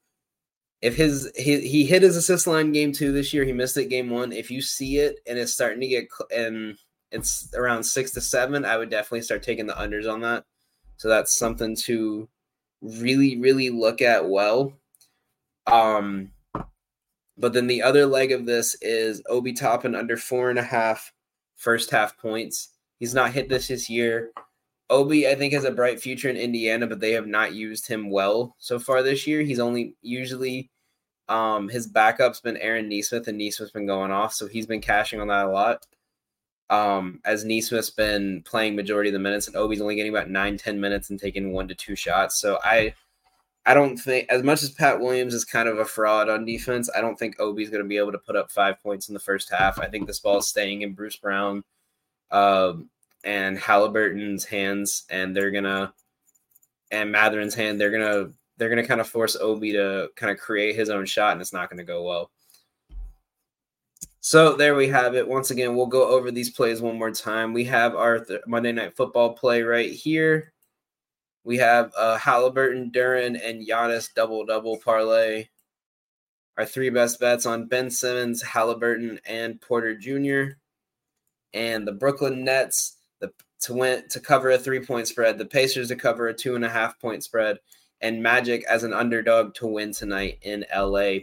if 0.81 0.95
his 0.95 1.31
he, 1.35 1.59
he 1.61 1.85
hit 1.85 2.01
his 2.01 2.15
assist 2.15 2.47
line 2.47 2.71
game 2.71 2.91
two 2.91 3.11
this 3.11 3.33
year, 3.33 3.45
he 3.45 3.53
missed 3.53 3.77
it 3.77 3.89
game 3.89 4.09
one. 4.09 4.31
If 4.31 4.49
you 4.49 4.61
see 4.61 4.97
it 4.97 5.19
and 5.27 5.37
it's 5.37 5.53
starting 5.53 5.81
to 5.81 5.87
get 5.87 6.07
and 6.35 6.77
it's 7.11 7.53
around 7.55 7.83
six 7.83 8.11
to 8.11 8.21
seven, 8.21 8.65
I 8.65 8.77
would 8.77 8.89
definitely 8.89 9.21
start 9.21 9.43
taking 9.43 9.67
the 9.67 9.73
unders 9.73 10.11
on 10.11 10.21
that. 10.21 10.45
So 10.97 11.07
that's 11.07 11.37
something 11.37 11.75
to 11.83 12.27
really, 12.81 13.37
really 13.37 13.69
look 13.69 14.01
at 14.01 14.27
well. 14.27 14.73
Um, 15.67 16.31
but 17.37 17.53
then 17.53 17.67
the 17.67 17.81
other 17.81 18.05
leg 18.05 18.31
of 18.31 18.45
this 18.45 18.75
is 18.81 19.21
Obi 19.29 19.53
Toppin 19.53 19.95
under 19.95 20.17
four 20.17 20.49
and 20.49 20.59
a 20.59 20.63
half 20.63 21.11
first 21.55 21.91
half 21.91 22.17
points. 22.17 22.69
He's 22.99 23.13
not 23.13 23.31
hit 23.31 23.49
this 23.49 23.67
this 23.67 23.89
year. 23.89 24.31
Obi, 24.89 25.27
I 25.27 25.35
think, 25.35 25.53
has 25.53 25.65
a 25.65 25.71
bright 25.71 25.99
future 25.99 26.29
in 26.29 26.37
Indiana, 26.37 26.87
but 26.87 26.99
they 26.99 27.11
have 27.11 27.27
not 27.27 27.53
used 27.53 27.87
him 27.87 28.09
well 28.09 28.55
so 28.57 28.79
far 28.79 29.03
this 29.03 29.27
year. 29.27 29.41
He's 29.41 29.59
only 29.59 29.95
usually 30.01 30.69
um, 31.27 31.67
his 31.67 31.87
backup's 31.87 32.39
been 32.39 32.57
Aaron 32.57 32.87
Nesmith, 32.87 33.27
and 33.27 33.37
Nesmith's 33.37 33.71
been 33.71 33.85
going 33.85 34.11
off, 34.11 34.33
so 34.33 34.47
he's 34.47 34.65
been 34.65 34.81
cashing 34.81 35.19
on 35.19 35.27
that 35.27 35.45
a 35.45 35.49
lot 35.49 35.85
um, 36.69 37.21
as 37.25 37.45
Nesmith's 37.45 37.89
been 37.89 38.41
playing 38.43 38.75
majority 38.75 39.09
of 39.09 39.13
the 39.13 39.19
minutes, 39.19 39.47
and 39.47 39.55
Obi's 39.55 39.81
only 39.81 39.95
getting 39.95 40.11
about 40.11 40.29
nine, 40.29 40.57
ten 40.57 40.79
minutes 40.79 41.09
and 41.09 41.19
taking 41.19 41.53
one 41.53 41.67
to 41.67 41.75
two 41.75 41.95
shots. 41.95 42.39
So 42.39 42.59
I, 42.63 42.93
I 43.67 43.73
don't 43.73 43.97
think 43.97 44.29
as 44.29 44.43
much 44.43 44.63
as 44.63 44.71
Pat 44.71 44.97
Williams 44.97 45.33
is 45.33 45.43
kind 45.43 45.67
of 45.67 45.79
a 45.79 45.85
fraud 45.85 46.29
on 46.29 46.45
defense, 46.45 46.89
I 46.95 47.01
don't 47.01 47.19
think 47.19 47.37
Obi's 47.37 47.69
going 47.69 47.83
to 47.83 47.87
be 47.87 47.97
able 47.97 48.13
to 48.13 48.17
put 48.17 48.37
up 48.37 48.49
five 48.49 48.81
points 48.81 49.09
in 49.09 49.13
the 49.13 49.19
first 49.19 49.51
half. 49.51 49.77
I 49.77 49.87
think 49.87 50.07
this 50.07 50.21
ball 50.21 50.37
is 50.37 50.47
staying 50.47 50.83
in 50.83 50.93
Bruce 50.93 51.17
Brown, 51.17 51.65
um, 52.31 52.89
and 53.25 53.59
Halliburton's 53.59 54.45
hands, 54.45 55.03
and 55.09 55.35
they're 55.35 55.51
gonna, 55.51 55.93
and 56.91 57.11
Mathurin's 57.11 57.55
hand. 57.55 57.77
They're 57.77 57.91
gonna, 57.91 58.31
they're 58.55 58.69
gonna 58.69 58.87
kind 58.87 59.01
of 59.01 59.09
force 59.09 59.35
Obi 59.35 59.73
to 59.73 60.11
kind 60.15 60.31
of 60.31 60.37
create 60.39 60.77
his 60.77 60.89
own 60.89 61.05
shot, 61.05 61.33
and 61.33 61.41
it's 61.41 61.51
not 61.51 61.69
going 61.69 61.77
to 61.77 61.83
go 61.83 62.03
well. 62.03 62.31
So 64.21 64.55
there 64.55 64.75
we 64.75 64.87
have 64.87 65.13
it. 65.13 65.27
Once 65.27 65.51
again, 65.51 65.75
we'll 65.75 65.87
go 65.87 66.07
over 66.07 66.31
these 66.31 66.51
plays 66.51 66.81
one 66.81 66.97
more 66.97 67.11
time. 67.11 67.51
We 67.51 67.65
have 67.65 67.95
our 67.95 68.19
th- 68.19 68.41
Monday 68.47 68.71
Night 68.71 68.95
Football 68.95 69.33
play 69.33 69.61
right 69.61 69.91
here. 69.91 70.53
We 71.47 71.59
have 71.59 71.93
uh, 71.97 72.17
Halliburton, 72.17 72.91
Duren, 72.91 73.39
and 73.41 73.65
Giannis 73.65 74.13
double 74.13 74.45
double 74.45 74.77
parlay. 74.83 75.45
Our 76.57 76.65
three 76.65 76.89
best 76.89 77.21
bets 77.21 77.45
on 77.45 77.67
Ben 77.67 77.89
Simmons, 77.89 78.41
Halliburton, 78.41 79.21
and 79.25 79.61
Porter 79.61 79.95
Jr. 79.95 80.57
And 81.53 81.87
the 81.87 81.93
Brooklyn 81.93 82.43
Nets 82.43 82.97
the, 83.21 83.31
to 83.61 83.73
win 83.73 84.03
to 84.09 84.19
cover 84.19 84.51
a 84.51 84.57
three 84.57 84.85
point 84.85 85.07
spread. 85.07 85.37
The 85.37 85.45
Pacers 85.45 85.87
to 85.87 85.95
cover 85.95 86.27
a 86.27 86.33
two 86.33 86.55
and 86.55 86.65
a 86.65 86.69
half 86.69 86.99
point 86.99 87.23
spread, 87.23 87.59
and 88.01 88.21
Magic 88.21 88.65
as 88.65 88.83
an 88.83 88.91
underdog 88.91 89.53
to 89.55 89.67
win 89.67 89.93
tonight 89.93 90.39
in 90.41 90.65
LA 90.75 91.19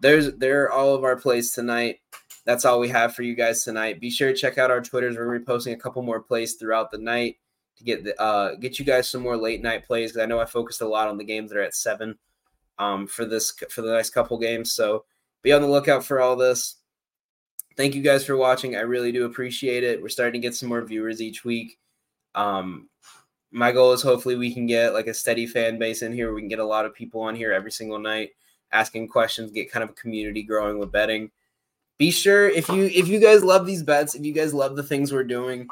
there's 0.00 0.34
there 0.34 0.62
are 0.62 0.70
all 0.70 0.94
of 0.94 1.02
our 1.02 1.16
plays 1.16 1.50
tonight. 1.50 1.96
That's 2.44 2.64
all 2.64 2.78
we 2.78 2.90
have 2.90 3.12
for 3.16 3.22
you 3.22 3.34
guys 3.34 3.64
tonight. 3.64 4.00
Be 4.00 4.10
sure 4.10 4.28
to 4.32 4.38
check 4.38 4.56
out 4.56 4.70
our 4.70 4.80
Twitters. 4.80 5.16
We're 5.16 5.36
be 5.36 5.44
posting 5.44 5.74
a 5.74 5.78
couple 5.78 6.02
more 6.02 6.20
plays 6.20 6.54
throughout 6.54 6.92
the 6.92 6.98
night 6.98 7.38
to 7.84 7.86
get 7.86 8.04
the, 8.04 8.20
uh 8.20 8.54
get 8.56 8.78
you 8.78 8.84
guys 8.84 9.08
some 9.08 9.22
more 9.22 9.36
late 9.36 9.62
night 9.62 9.84
plays. 9.86 10.16
I 10.16 10.26
know 10.26 10.40
I 10.40 10.44
focused 10.44 10.80
a 10.80 10.88
lot 10.88 11.08
on 11.08 11.18
the 11.18 11.24
games 11.24 11.50
that 11.50 11.58
are 11.58 11.62
at 11.62 11.74
seven 11.74 12.18
um 12.78 13.06
for 13.06 13.24
this 13.24 13.52
for 13.70 13.82
the 13.82 13.92
next 13.92 14.10
couple 14.10 14.38
games. 14.38 14.72
So 14.72 15.04
be 15.42 15.52
on 15.52 15.62
the 15.62 15.68
lookout 15.68 16.04
for 16.04 16.20
all 16.20 16.36
this. 16.36 16.76
Thank 17.76 17.94
you 17.94 18.02
guys 18.02 18.24
for 18.24 18.36
watching. 18.36 18.76
I 18.76 18.80
really 18.80 19.12
do 19.12 19.24
appreciate 19.24 19.82
it. 19.82 20.02
We're 20.02 20.08
starting 20.08 20.40
to 20.40 20.46
get 20.46 20.54
some 20.54 20.68
more 20.68 20.82
viewers 20.82 21.22
each 21.22 21.44
week. 21.44 21.78
Um, 22.34 22.88
my 23.50 23.72
goal 23.72 23.92
is 23.92 24.02
hopefully 24.02 24.36
we 24.36 24.52
can 24.52 24.66
get 24.66 24.94
like 24.94 25.06
a 25.06 25.14
steady 25.14 25.46
fan 25.46 25.78
base 25.78 26.02
in 26.02 26.12
here. 26.12 26.32
We 26.32 26.40
can 26.40 26.48
get 26.48 26.58
a 26.58 26.64
lot 26.64 26.84
of 26.84 26.94
people 26.94 27.22
on 27.22 27.34
here 27.34 27.52
every 27.52 27.72
single 27.72 27.98
night 27.98 28.30
asking 28.72 29.08
questions, 29.08 29.50
get 29.50 29.70
kind 29.70 29.84
of 29.84 29.90
a 29.90 29.94
community 29.94 30.42
growing 30.42 30.78
with 30.78 30.90
betting. 30.90 31.30
Be 31.98 32.10
sure 32.10 32.48
if 32.48 32.68
you 32.68 32.84
if 32.84 33.06
you 33.08 33.20
guys 33.20 33.44
love 33.44 33.66
these 33.66 33.82
bets, 33.82 34.14
if 34.14 34.24
you 34.24 34.32
guys 34.32 34.54
love 34.54 34.76
the 34.76 34.82
things 34.82 35.12
we're 35.12 35.24
doing, 35.24 35.68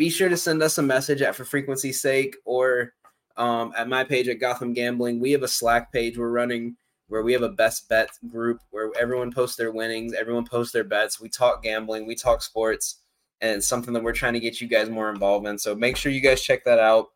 be 0.00 0.08
sure 0.08 0.30
to 0.30 0.36
send 0.36 0.62
us 0.62 0.78
a 0.78 0.82
message 0.82 1.20
at 1.20 1.36
for 1.36 1.44
Fantasy's 1.44 2.00
sake 2.00 2.34
or 2.46 2.94
um, 3.36 3.70
at 3.76 3.86
my 3.86 4.02
page 4.02 4.28
at 4.28 4.40
Gotham 4.40 4.72
Gambling. 4.72 5.20
We 5.20 5.30
have 5.32 5.42
a 5.42 5.48
Slack 5.48 5.92
page 5.92 6.16
we're 6.16 6.30
running 6.30 6.74
where 7.08 7.22
we 7.22 7.34
have 7.34 7.42
a 7.42 7.50
best 7.50 7.86
bet 7.90 8.08
group 8.30 8.62
where 8.70 8.90
everyone 8.98 9.30
posts 9.30 9.56
their 9.56 9.72
winnings, 9.72 10.14
everyone 10.14 10.46
posts 10.46 10.72
their 10.72 10.84
bets. 10.84 11.20
We 11.20 11.28
talk 11.28 11.62
gambling, 11.62 12.06
we 12.06 12.14
talk 12.14 12.40
sports, 12.40 13.02
and 13.42 13.58
it's 13.58 13.66
something 13.66 13.92
that 13.92 14.02
we're 14.02 14.14
trying 14.14 14.32
to 14.32 14.40
get 14.40 14.58
you 14.58 14.68
guys 14.68 14.88
more 14.88 15.10
involved 15.10 15.46
in. 15.46 15.58
So 15.58 15.74
make 15.74 15.98
sure 15.98 16.10
you 16.10 16.22
guys 16.22 16.40
check 16.40 16.64
that 16.64 16.78
out. 16.78 17.08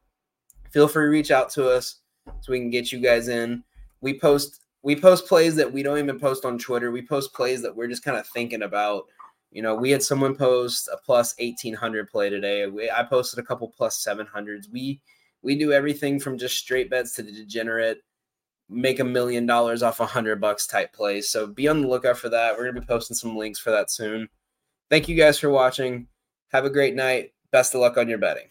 Feel 0.70 0.86
free 0.86 1.06
to 1.06 1.10
reach 1.10 1.30
out 1.30 1.48
to 1.52 1.70
us 1.70 2.02
so 2.42 2.52
we 2.52 2.58
can 2.58 2.68
get 2.68 2.92
you 2.92 3.00
guys 3.00 3.28
in. 3.28 3.64
We 4.02 4.20
post 4.20 4.60
we 4.82 4.94
post 4.94 5.26
plays 5.26 5.56
that 5.56 5.72
we 5.72 5.82
don't 5.82 5.96
even 5.96 6.20
post 6.20 6.44
on 6.44 6.58
Twitter. 6.58 6.90
We 6.90 7.00
post 7.00 7.32
plays 7.32 7.62
that 7.62 7.74
we're 7.74 7.88
just 7.88 8.04
kind 8.04 8.18
of 8.18 8.26
thinking 8.28 8.60
about. 8.60 9.04
You 9.54 9.62
know, 9.62 9.74
we 9.74 9.90
had 9.90 10.02
someone 10.02 10.34
post 10.34 10.88
a 10.92 10.98
plus 10.98 11.34
1800 11.38 12.10
play 12.10 12.28
today. 12.28 12.66
We, 12.66 12.90
I 12.90 13.04
posted 13.04 13.38
a 13.38 13.42
couple 13.42 13.68
plus 13.68 14.04
700s. 14.04 14.70
We 14.70 15.00
we 15.42 15.56
do 15.56 15.72
everything 15.72 16.20
from 16.20 16.38
just 16.38 16.58
straight 16.58 16.90
bets 16.90 17.14
to 17.14 17.22
the 17.22 17.32
degenerate 17.32 18.02
make 18.68 18.98
a 18.98 19.04
million 19.04 19.46
dollars 19.46 19.82
off 19.82 20.00
a 20.00 20.06
hundred 20.06 20.40
bucks 20.40 20.66
type 20.66 20.92
plays. 20.92 21.28
So 21.28 21.46
be 21.46 21.68
on 21.68 21.82
the 21.82 21.88
lookout 21.88 22.18
for 22.18 22.28
that. 22.30 22.56
We're 22.56 22.66
gonna 22.66 22.80
be 22.80 22.86
posting 22.86 23.16
some 23.16 23.36
links 23.36 23.58
for 23.58 23.70
that 23.70 23.90
soon. 23.90 24.28
Thank 24.90 25.08
you 25.08 25.16
guys 25.16 25.38
for 25.38 25.50
watching. 25.50 26.08
Have 26.50 26.64
a 26.64 26.70
great 26.70 26.94
night. 26.94 27.32
Best 27.50 27.74
of 27.74 27.80
luck 27.80 27.96
on 27.96 28.08
your 28.08 28.18
betting. 28.18 28.48